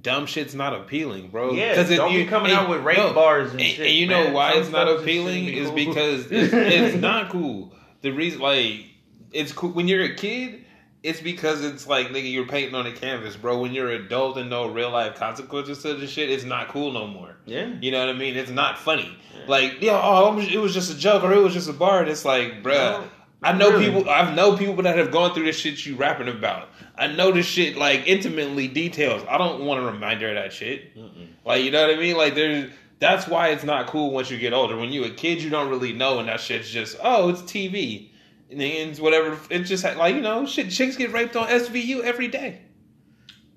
dumb 0.00 0.26
shit's 0.26 0.54
not 0.54 0.74
appealing, 0.74 1.28
bro. 1.28 1.52
Yeah, 1.52 1.74
'Cause 1.74 1.90
it- 1.90 1.96
don't 1.96 2.12
you- 2.12 2.24
be 2.24 2.28
coming 2.30 2.50
and- 2.50 2.60
out 2.60 2.68
with 2.68 2.82
rape 2.82 2.98
no, 2.98 3.12
bars 3.12 3.52
and, 3.52 3.60
And, 3.60 3.70
shit. 3.70 3.86
and 3.86 3.94
you 3.96 4.06
know 4.06 4.30
why 4.30 4.52
Some 4.52 4.62
it's 4.62 4.70
not 4.70 4.88
appealing 4.88 5.46
is 5.48 5.70
because 5.70 6.26
it's, 6.30 6.52
it's 6.52 6.96
not 6.96 7.30
cool. 7.30 7.72
The 8.02 8.10
reason, 8.10 8.40
like, 8.40 8.86
it's 9.32 9.52
cool 9.52 9.70
when 9.70 9.88
you're 9.88 10.04
a 10.04 10.14
kid. 10.14 10.60
It's 11.02 11.20
because 11.20 11.62
it's 11.62 11.86
like 11.86 12.08
nigga, 12.08 12.32
you're 12.32 12.46
painting 12.46 12.74
on 12.74 12.86
a 12.86 12.92
canvas, 12.92 13.36
bro. 13.36 13.58
When 13.58 13.72
you're 13.74 13.90
an 13.90 14.04
adult 14.06 14.38
and 14.38 14.48
no 14.48 14.66
real 14.68 14.90
life 14.90 15.16
consequences 15.16 15.82
to 15.82 15.92
the 15.94 16.06
shit, 16.06 16.30
it's 16.30 16.44
not 16.44 16.68
cool 16.68 16.92
no 16.92 17.06
more. 17.06 17.36
Yeah. 17.44 17.68
You 17.82 17.90
know 17.90 18.00
what 18.00 18.08
I 18.08 18.18
mean? 18.18 18.36
It's 18.36 18.50
not 18.50 18.78
funny. 18.78 19.14
Yeah. 19.34 19.42
Like, 19.46 19.82
yeah, 19.82 20.00
oh, 20.02 20.38
it 20.38 20.56
was 20.56 20.72
just 20.72 20.90
a 20.90 20.96
joke 20.96 21.22
or 21.22 21.32
it 21.34 21.40
was 21.42 21.52
just 21.52 21.68
a 21.68 21.74
bar. 21.74 22.00
And 22.00 22.10
it's 22.10 22.24
like, 22.24 22.62
bruh, 22.62 22.72
No, 23.02 23.04
I 23.44 23.52
know 23.56 23.70
really. 23.70 23.86
people. 23.86 24.10
I've 24.10 24.34
know 24.34 24.56
people 24.56 24.82
that 24.82 24.96
have 24.96 25.10
gone 25.10 25.34
through 25.34 25.44
this 25.44 25.58
shit 25.58 25.84
you 25.86 25.96
rapping 25.96 26.28
about. 26.28 26.68
I 26.96 27.08
know 27.08 27.32
this 27.32 27.46
shit 27.46 27.76
like 27.76 28.06
intimately 28.06 28.68
details. 28.68 29.22
I 29.28 29.38
don't 29.38 29.64
want 29.64 29.80
a 29.80 29.86
reminder 29.86 30.28
of 30.28 30.36
that 30.36 30.52
shit. 30.52 30.96
Mm-mm. 30.96 31.28
Like, 31.44 31.62
you 31.62 31.70
know 31.70 31.86
what 31.86 31.96
I 31.96 32.00
mean? 32.00 32.16
Like, 32.16 32.34
there's. 32.34 32.72
That's 33.00 33.26
why 33.26 33.48
it's 33.48 33.64
not 33.64 33.88
cool 33.88 34.12
once 34.12 34.30
you 34.30 34.38
get 34.38 34.52
older. 34.52 34.76
When 34.76 34.90
you're 34.90 35.06
a 35.06 35.10
kid, 35.10 35.42
you 35.42 35.50
don't 35.50 35.68
really 35.68 35.92
know, 35.92 36.20
and 36.20 36.28
that 36.28 36.40
shit's 36.40 36.70
just, 36.70 36.96
oh, 37.02 37.28
it's 37.28 37.42
TV. 37.42 38.08
And 38.50 38.62
it's 38.62 39.00
whatever. 39.00 39.38
It's 39.50 39.68
just 39.68 39.84
like, 39.84 40.14
you 40.14 40.20
know, 40.22 40.46
shit, 40.46 40.70
chicks 40.70 40.96
get 40.96 41.12
raped 41.12 41.36
on 41.36 41.48
SVU 41.48 42.02
every 42.02 42.28
day. 42.28 42.62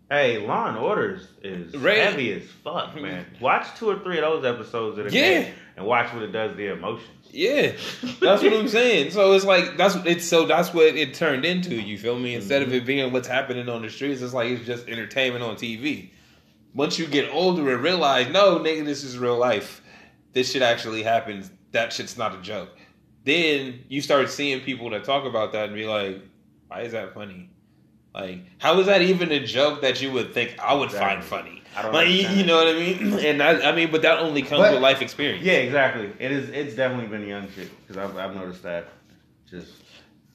Hey, 0.10 0.38
Law 0.38 0.70
and 0.70 0.78
Orders 0.78 1.28
is 1.44 1.76
Right. 1.76 1.98
heavy 1.98 2.32
as 2.32 2.44
fuck, 2.64 2.96
man. 2.96 3.26
Mm-hmm. 3.26 3.44
Watch 3.44 3.78
two 3.78 3.90
or 3.90 4.00
three 4.00 4.18
of 4.20 4.24
those 4.24 4.46
episodes 4.46 4.98
of 4.98 5.06
the 5.06 5.12
Yeah. 5.12 5.22
day 5.22 5.54
and 5.76 5.86
watch 5.86 6.14
what 6.14 6.24
it 6.24 6.32
does 6.32 6.52
to 6.52 6.58
the 6.58 6.68
emotions. 6.68 7.10
Yeah, 7.30 7.74
that's 8.22 8.42
what 8.42 8.54
I'm 8.54 8.70
saying. 8.70 9.12
So 9.12 9.34
it's 9.34 9.44
like 9.44 9.76
that's 9.76 9.96
it's 10.06 10.24
so 10.24 10.46
that's 10.46 10.74
what 10.74 10.86
it 10.86 11.14
turned 11.14 11.44
into. 11.44 11.76
You 11.76 11.98
feel 11.98 12.18
me? 12.18 12.36
Instead 12.36 12.62
of 12.62 12.70
mm-hmm. 12.70 12.78
it 12.78 12.86
being 12.86 13.12
what's 13.12 13.28
happening 13.28 13.68
on 13.68 13.82
the 13.82 13.90
streets, 13.90 14.22
it's 14.22 14.34
like 14.34 14.50
it's 14.50 14.66
just 14.66 14.88
entertainment 14.88 15.44
on 15.44 15.56
TV. 15.56 16.12
Once 16.74 16.98
you 16.98 17.06
get 17.06 17.30
older 17.34 17.74
and 17.74 17.84
realize, 17.84 18.30
no, 18.30 18.60
nigga, 18.60 18.86
this 18.86 19.04
is 19.04 19.18
real 19.18 19.38
life. 19.38 19.82
This 20.32 20.52
shit 20.52 20.62
actually 20.62 21.04
happens. 21.04 21.52
That 21.72 21.92
shit's 21.92 22.18
not 22.18 22.34
a 22.34 22.42
joke. 22.42 22.70
Then 23.26 23.84
you 23.90 24.02
start 24.02 24.30
seeing 24.30 24.62
people 24.62 24.90
that 24.92 25.04
talk 25.04 25.26
about 25.26 25.52
that 25.52 25.66
and 25.66 25.76
be 25.76 25.86
like, 25.86 26.22
why 26.70 26.82
is 26.82 26.94
that 26.94 27.14
funny? 27.14 27.50
Like, 28.14 28.40
how 28.58 28.80
is 28.80 28.88
that 28.88 29.02
even 29.02 29.32
a 29.32 29.46
joke 29.46 29.82
that 29.82 30.02
you 30.02 30.12
would 30.12 30.34
think 30.34 30.58
I 30.60 30.74
would 30.74 30.92
find 30.92 31.24
funny? 31.24 31.62
I 31.76 31.84
don't 31.84 31.94
Like, 31.94 32.08
you, 32.08 32.28
you 32.30 32.44
know 32.46 32.56
what 32.58 32.68
I 32.68 32.80
mean? 32.80 33.14
And 33.26 33.44
I, 33.44 33.70
I 33.70 33.76
mean, 33.76 33.92
but 33.92 34.02
that 34.02 34.20
only 34.20 34.42
comes 34.42 34.62
But- 34.62 34.74
with 34.74 34.82
life 34.82 35.02
experience. 35.02 35.44
Yeah, 35.44 35.54
exactly. 35.54 36.12
It 36.18 36.32
is. 36.32 36.50
It's 36.50 36.76
definitely 36.76 37.08
been 37.08 37.28
young 37.28 37.48
shit 37.52 37.70
because 37.86 37.98
I've, 37.98 38.18
I've 38.18 38.36
noticed 38.36 38.64
that 38.64 38.88
just 39.50 39.72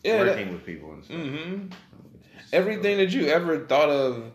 Yeah, 0.05 0.23
that- 0.25 0.37
working 0.37 0.53
with 0.53 0.65
people 0.65 0.93
and 0.93 1.05
stuff. 1.05 1.17
hmm 1.19 1.67
Everything 2.53 2.99
that 2.99 3.11
you 3.11 3.29
ever 3.29 3.65
thought 3.67 3.89
of, 3.89 4.31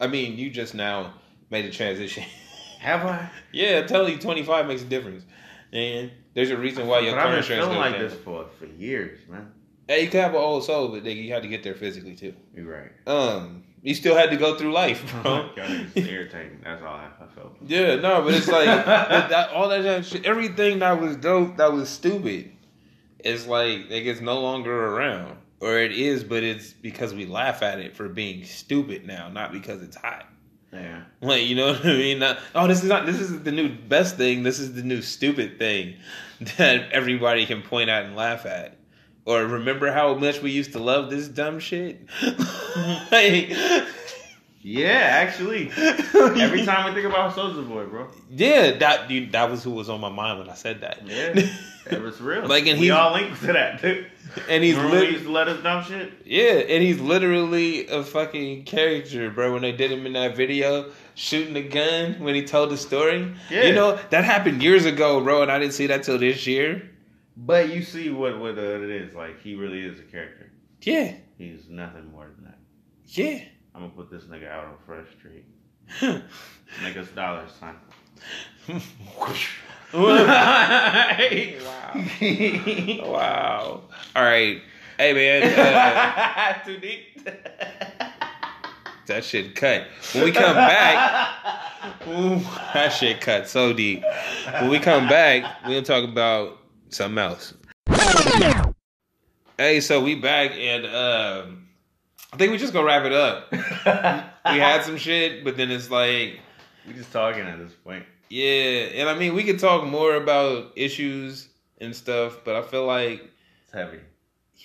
I 0.00 0.06
mean, 0.06 0.36
you 0.36 0.50
just 0.50 0.74
now 0.74 1.14
made 1.50 1.64
a 1.64 1.70
transition. 1.70 2.22
Have 2.80 3.04
I? 3.06 3.28
yeah, 3.52 3.78
I'm 3.78 3.86
telling 3.88 4.12
you, 4.12 4.18
25 4.20 4.66
makes 4.66 4.82
a 4.82 4.84
difference. 4.84 5.24
And 5.72 6.12
there's 6.34 6.50
a 6.50 6.56
reason 6.56 6.86
why 6.86 7.00
your 7.00 7.12
but 7.12 7.22
car 7.22 7.28
I've 7.28 7.34
been 7.36 7.42
feeling 7.58 7.76
like 7.78 7.92
down. 7.94 8.02
this 8.02 8.14
for 8.14 8.46
for 8.58 8.66
years, 8.66 9.18
man. 9.28 9.50
Hey, 9.88 10.02
you 10.02 10.10
could 10.10 10.20
have 10.20 10.32
an 10.34 10.40
old 10.40 10.64
soul, 10.64 10.88
but 10.88 11.02
nigga, 11.02 11.24
you 11.24 11.32
had 11.32 11.42
to 11.42 11.48
get 11.48 11.62
there 11.62 11.74
physically 11.74 12.14
too. 12.14 12.34
You're 12.54 12.70
right. 12.70 12.90
Um, 13.06 13.64
you 13.82 13.94
still 13.94 14.14
had 14.14 14.30
to 14.30 14.36
go 14.36 14.54
through 14.56 14.72
life, 14.72 15.02
bro. 15.22 15.50
Y'all 15.56 15.66
niggas 15.66 16.06
irritating. 16.06 16.60
That's 16.62 16.82
all 16.82 16.94
I, 16.94 17.08
I 17.20 17.26
felt. 17.34 17.56
yeah, 17.66 17.96
no, 17.96 18.22
but 18.22 18.34
it's 18.34 18.48
like 18.48 18.66
but 18.86 19.28
that, 19.28 19.50
all 19.50 19.68
that 19.70 20.04
shit, 20.04 20.26
everything 20.26 20.80
that 20.80 21.00
was 21.00 21.16
dope, 21.16 21.56
that 21.56 21.72
was 21.72 21.88
stupid, 21.88 22.52
is 23.24 23.46
like 23.46 23.90
it 23.90 24.02
gets 24.02 24.20
no 24.20 24.40
longer 24.40 24.88
around, 24.88 25.38
or 25.60 25.78
it 25.78 25.92
is, 25.92 26.22
but 26.22 26.42
it's 26.42 26.72
because 26.72 27.14
we 27.14 27.24
laugh 27.24 27.62
at 27.62 27.78
it 27.80 27.96
for 27.96 28.08
being 28.08 28.44
stupid 28.44 29.06
now, 29.06 29.28
not 29.30 29.52
because 29.52 29.82
it's 29.82 29.96
hot. 29.96 30.26
Yeah. 30.72 31.04
Like 31.22 31.46
you 31.46 31.54
know 31.54 31.68
what 31.72 31.86
I 31.86 31.94
mean? 31.94 32.18
Not, 32.18 32.40
oh, 32.54 32.66
this 32.66 32.82
is 32.82 32.88
not. 32.88 33.06
This 33.06 33.20
is 33.20 33.42
the 33.42 33.52
new 33.52 33.70
best 33.70 34.16
thing. 34.18 34.42
This 34.42 34.58
is 34.58 34.74
the 34.74 34.82
new 34.82 35.00
stupid 35.00 35.58
thing 35.58 35.96
that 36.58 36.92
everybody 36.92 37.46
can 37.46 37.62
point 37.62 37.88
at 37.88 38.04
and 38.04 38.16
laugh 38.16 38.44
at. 38.44 38.77
Or 39.28 39.44
remember 39.44 39.92
how 39.92 40.14
much 40.14 40.40
we 40.40 40.50
used 40.52 40.72
to 40.72 40.78
love 40.78 41.10
this 41.10 41.28
dumb 41.28 41.58
shit? 41.60 42.00
like, 43.12 43.50
Yeah, 44.62 44.86
actually. 44.88 45.70
Every 45.76 46.64
time 46.64 46.86
I 46.90 46.94
think 46.94 47.06
about 47.06 47.34
Soldier 47.34 47.60
Boy, 47.60 47.84
bro. 47.84 48.08
yeah, 48.30 48.70
that 48.78 49.10
you, 49.10 49.26
that 49.32 49.50
was 49.50 49.62
who 49.62 49.72
was 49.72 49.90
on 49.90 50.00
my 50.00 50.08
mind 50.08 50.38
when 50.38 50.48
I 50.48 50.54
said 50.54 50.80
that. 50.80 51.06
Yeah. 51.06 51.46
It 51.90 52.00
was 52.08 52.20
real. 52.22 52.46
Like, 52.46 52.66
and 52.66 52.80
we 52.80 52.86
he's- 52.86 52.98
all 52.98 53.12
linked 53.12 53.38
to 53.40 53.52
that, 53.52 53.80
too. 53.82 54.06
and 54.48 54.64
he's 54.64 54.76
Remember 54.76 54.96
lit- 55.00 55.08
he 55.08 55.12
used 55.14 55.26
to 55.26 55.30
let 55.32 55.46
us 55.48 55.62
dumb 55.62 55.84
shit? 55.84 56.10
yeah, 56.24 56.42
and 56.72 56.82
he's 56.82 56.98
literally 56.98 57.86
a 57.88 58.02
fucking 58.02 58.64
character, 58.64 59.30
bro. 59.30 59.52
When 59.52 59.60
they 59.62 59.72
did 59.72 59.92
him 59.92 60.06
in 60.06 60.14
that 60.14 60.36
video 60.36 60.90
shooting 61.16 61.52
the 61.52 61.62
gun 61.68 62.14
when 62.20 62.34
he 62.34 62.44
told 62.44 62.70
the 62.70 62.76
story, 62.78 63.30
Yeah. 63.50 63.64
you 63.64 63.74
know 63.74 63.98
that 64.08 64.24
happened 64.24 64.62
years 64.62 64.86
ago, 64.86 65.20
bro, 65.22 65.42
and 65.42 65.52
I 65.52 65.58
didn't 65.58 65.74
see 65.74 65.86
that 65.88 66.02
till 66.02 66.16
this 66.18 66.46
year. 66.46 66.90
But 67.40 67.68
you 67.68 67.82
see 67.82 68.10
what 68.10 68.38
what 68.40 68.58
uh, 68.58 68.82
it 68.82 68.90
is. 68.90 69.14
Like, 69.14 69.40
he 69.40 69.54
really 69.54 69.80
is 69.84 70.00
a 70.00 70.02
character. 70.02 70.50
Yeah, 70.82 71.14
He's 71.36 71.68
nothing 71.68 72.10
more 72.10 72.26
than 72.34 72.44
that. 72.46 72.58
yeah. 73.06 73.40
I'm 73.74 73.82
gonna 73.82 73.92
put 73.94 74.10
this 74.10 74.24
nigga 74.24 74.50
out 74.50 74.64
on 74.64 74.74
Fresh 74.84 75.06
Street. 75.18 75.44
Make 76.82 76.96
us 76.96 77.08
dollars, 77.14 77.50
son. 77.60 77.76
wow. 79.14 79.32
wow. 83.04 83.80
All 84.16 84.22
right. 84.24 84.60
Hey 84.98 85.12
man. 85.12 85.42
Uh, 85.58 86.58
Too 86.66 86.78
deep. 86.78 87.24
that 89.06 89.24
shit 89.24 89.54
cut. 89.54 89.86
When 90.12 90.24
we 90.24 90.32
come 90.32 90.54
back, 90.56 91.38
ooh, 92.08 92.40
that 92.74 92.88
shit 92.88 93.20
cut 93.20 93.48
so 93.48 93.72
deep. 93.72 94.02
When 94.60 94.70
we 94.70 94.78
come 94.80 95.08
back, 95.08 95.64
we 95.64 95.74
gonna 95.74 95.82
talk 95.82 96.02
about 96.04 96.57
something 96.90 97.18
else. 97.18 97.54
Hey, 99.56 99.80
so 99.80 100.00
we 100.02 100.14
back 100.14 100.52
and 100.52 100.86
um, 100.86 101.68
I 102.32 102.36
think 102.36 102.52
we 102.52 102.58
just 102.58 102.72
gonna 102.72 102.86
wrap 102.86 103.04
it 103.04 103.12
up. 103.12 103.52
We 104.52 104.58
had 104.58 104.84
some 104.84 104.96
shit, 104.96 105.44
but 105.44 105.56
then 105.56 105.70
it's 105.70 105.90
like, 105.90 106.38
we 106.86 106.92
just 106.94 107.12
talking 107.12 107.42
at 107.42 107.58
this 107.58 107.72
point. 107.72 108.04
yeah, 108.30 108.86
and 108.94 109.08
I 109.08 109.14
mean 109.18 109.34
we 109.34 109.42
could 109.44 109.58
talk 109.58 109.84
more 109.84 110.14
about 110.14 110.72
issues 110.76 111.48
and 111.80 111.94
stuff, 111.94 112.38
but 112.44 112.54
I 112.56 112.62
feel 112.62 112.86
like, 112.86 113.22
It's 113.64 113.72
heavy. 113.72 113.98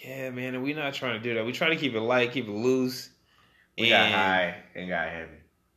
yeah, 0.04 0.30
man, 0.30 0.54
and 0.56 0.64
we 0.64 0.74
not 0.74 0.94
trying 0.94 1.14
to 1.22 1.24
do 1.28 1.34
that. 1.36 1.46
We 1.46 1.52
trying 1.54 1.72
to 1.72 1.78
keep 1.78 1.96
it 1.96 2.02
light, 2.02 2.32
keep 2.32 2.48
it 2.48 2.52
loose. 2.52 3.10
We 3.78 3.90
got 3.90 4.12
high 4.12 4.56
and 4.76 4.88
got 4.88 5.10
heavy. 5.10 5.32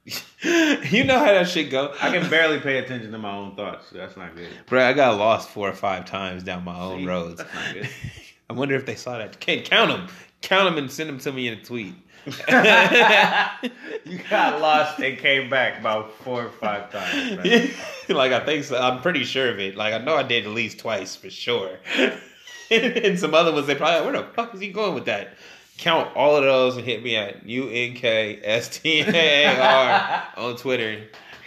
you 0.90 1.04
know 1.04 1.18
how 1.18 1.26
that 1.26 1.48
shit 1.48 1.70
go. 1.70 1.92
I 2.00 2.16
can 2.16 2.30
barely 2.30 2.60
pay 2.60 2.78
attention 2.78 3.10
to 3.12 3.18
my 3.18 3.34
own 3.34 3.56
thoughts. 3.56 3.88
So 3.90 3.96
that's 3.96 4.16
not 4.16 4.36
good. 4.36 4.48
Bro, 4.66 4.84
I 4.84 4.92
got 4.92 5.18
lost 5.18 5.48
four 5.48 5.68
or 5.68 5.74
five 5.74 6.04
times 6.04 6.42
down 6.42 6.64
my 6.64 6.78
own 6.78 7.00
See? 7.00 7.06
roads. 7.06 7.38
That's 7.38 7.54
not 7.54 7.74
good. 7.74 7.88
I 8.50 8.52
wonder 8.52 8.76
if 8.76 8.86
they 8.86 8.94
saw 8.94 9.18
that. 9.18 9.40
Can't 9.40 9.64
count 9.64 9.90
them. 9.90 10.06
Count 10.42 10.70
them 10.70 10.78
and 10.78 10.90
send 10.90 11.08
them 11.08 11.18
to 11.18 11.32
me 11.32 11.48
in 11.48 11.54
a 11.54 11.62
tweet. 11.62 11.94
you 12.26 12.32
got 14.28 14.60
lost 14.60 15.00
and 15.00 15.16
came 15.18 15.48
back 15.48 15.80
about 15.80 16.12
four 16.18 16.46
or 16.46 16.50
five 16.50 16.90
times. 16.90 17.36
man. 17.36 17.70
like 18.08 18.32
I 18.32 18.44
think 18.44 18.64
so. 18.64 18.76
I'm 18.80 19.00
pretty 19.00 19.24
sure 19.24 19.50
of 19.50 19.58
it. 19.58 19.76
Like 19.76 19.94
I 19.94 19.98
know 19.98 20.16
I 20.16 20.22
did 20.22 20.44
at 20.44 20.52
least 20.52 20.78
twice 20.78 21.14
for 21.16 21.30
sure. 21.30 21.78
and 22.70 23.18
some 23.18 23.34
other 23.34 23.52
ones 23.52 23.66
they 23.66 23.74
probably 23.76 24.10
where 24.10 24.22
the 24.22 24.28
fuck 24.34 24.54
is 24.54 24.60
he 24.60 24.68
going 24.68 24.94
with 24.94 25.06
that? 25.06 25.34
Count 25.78 26.14
all 26.16 26.36
of 26.36 26.44
those 26.44 26.76
and 26.76 26.84
hit 26.86 27.02
me 27.02 27.16
at 27.16 27.44
U 27.46 27.68
N 27.68 27.94
K 27.94 28.40
S 28.42 28.80
T 28.80 29.00
A 29.00 29.44
A 29.44 29.60
R 29.60 30.22
on 30.36 30.56
Twitter. 30.56 31.04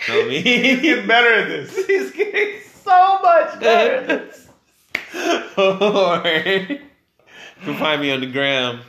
Know 0.08 0.26
me? 0.28 0.42
He's 0.42 0.82
getting 0.82 1.08
better 1.08 1.34
at 1.34 1.48
this. 1.48 1.76
He's 1.88 2.12
getting 2.12 2.62
so 2.84 3.20
much 3.22 3.60
better 3.60 3.94
at 3.96 4.08
this. 4.08 4.48
or 5.58 6.22
you 6.70 6.80
can 7.64 7.76
find 7.78 8.02
me 8.02 8.12
on 8.12 8.22
the 8.22 8.28
gram. 8.28 8.82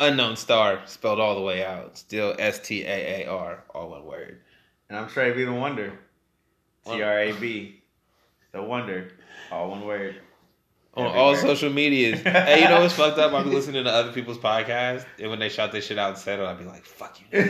Unknown 0.00 0.34
star 0.36 0.80
spelled 0.86 1.20
all 1.20 1.36
the 1.36 1.40
way 1.40 1.64
out. 1.64 1.96
Still 1.96 2.34
S 2.38 2.58
T 2.58 2.82
A 2.82 3.24
A 3.24 3.26
R, 3.30 3.62
all 3.72 3.90
one 3.90 4.04
word. 4.04 4.40
And 4.88 4.98
I'm 4.98 5.08
Trey 5.08 5.32
B 5.32 5.44
the 5.44 5.52
Wonder. 5.52 5.92
T 6.84 7.00
R 7.00 7.18
A 7.20 7.32
B. 7.32 7.80
The 8.50 8.60
Wonder. 8.62 9.12
All 9.52 9.70
one 9.70 9.86
word. 9.86 10.16
On 10.94 11.06
Everywhere. 11.06 11.22
all 11.24 11.36
social 11.36 11.70
medias. 11.72 12.20
hey, 12.20 12.62
you 12.62 12.68
know 12.68 12.80
what's 12.82 12.92
fucked 12.92 13.18
up? 13.18 13.32
I'll 13.32 13.44
be 13.44 13.50
listening 13.54 13.84
to 13.84 13.90
other 13.90 14.12
people's 14.12 14.36
podcasts, 14.36 15.06
and 15.18 15.30
when 15.30 15.38
they 15.38 15.48
shout 15.48 15.72
this 15.72 15.86
shit 15.86 15.98
out 15.98 16.10
and 16.10 16.18
said 16.18 16.38
it, 16.38 16.42
I'll 16.42 16.54
be 16.54 16.64
like, 16.64 16.84
fuck 16.84 17.18
you. 17.20 17.26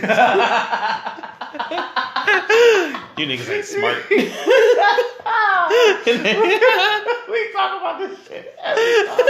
You 3.19 3.27
niggas 3.27 3.49
ain't 3.51 3.65
smart. 3.67 3.97
we 4.11 4.27
talk 7.53 7.81
about 7.81 7.99
this 7.99 8.19
shit 8.27 8.57
every 8.63 9.07
time. 9.07 9.27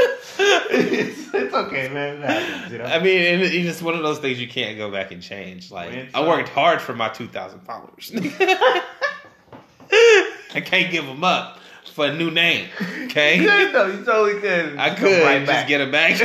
It's, 0.71 1.35
it's 1.35 1.55
okay, 1.55 1.89
man. 1.89 2.23
It 2.23 2.25
happens, 2.31 2.73
you 2.73 2.79
know? 2.79 2.85
I 2.85 2.99
mean, 3.01 3.41
it's 3.41 3.53
just 3.67 3.83
one 3.83 3.95
of 3.95 4.03
those 4.03 4.19
things 4.21 4.41
you 4.41 4.47
can't 4.49 4.79
go 4.79 4.91
back 4.91 5.11
and 5.11 5.21
change. 5.21 5.71
Like, 5.73 5.91
When 5.91 6.09
I 6.15 6.27
worked 6.27 6.49
hard 6.49 6.81
for 6.81 6.95
my 6.95 7.09
2,000 7.09 7.61
followers. 7.61 8.13
I 10.55 10.61
can't 10.65 10.91
give 10.93 11.05
them 11.07 11.25
up 11.25 11.59
for 11.93 12.07
a 12.07 12.15
new 12.15 12.31
name. 12.31 12.69
You 12.99 13.05
Okay? 13.05 13.39
could, 13.45 13.73
though. 13.75 13.87
You 13.87 14.05
totally 14.05 14.41
could. 14.41 14.77
I 14.79 14.89
Come 14.89 14.97
could 14.99 15.23
right 15.23 15.39
just 15.41 15.51
back. 15.51 15.69
get 15.69 15.79
them 15.79 15.91
back. 15.91 16.17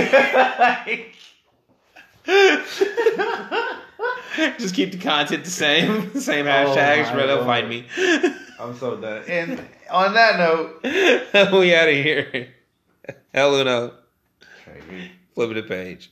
just 4.59 4.76
keep 4.76 4.91
the 4.91 4.97
content 4.97 5.43
the 5.43 5.49
same, 5.49 6.11
same 6.20 6.45
oh 6.45 6.49
hashtags, 6.49 7.05
my 7.05 7.13
bro. 7.13 7.28
They'll 7.28 7.45
find 7.45 7.70
me. 7.70 7.86
I'm 8.59 8.76
so 8.78 8.97
done. 8.97 9.24
And 9.28 9.61
on 9.89 10.13
that 10.13 10.38
note, 10.38 10.80
we 11.53 11.74
out 11.76 11.89
of 11.89 11.95
here. 11.95 12.49
Hell 13.34 13.63
no. 13.63 13.93
B. 14.89 15.11
The 15.53 15.63
page. 15.63 16.11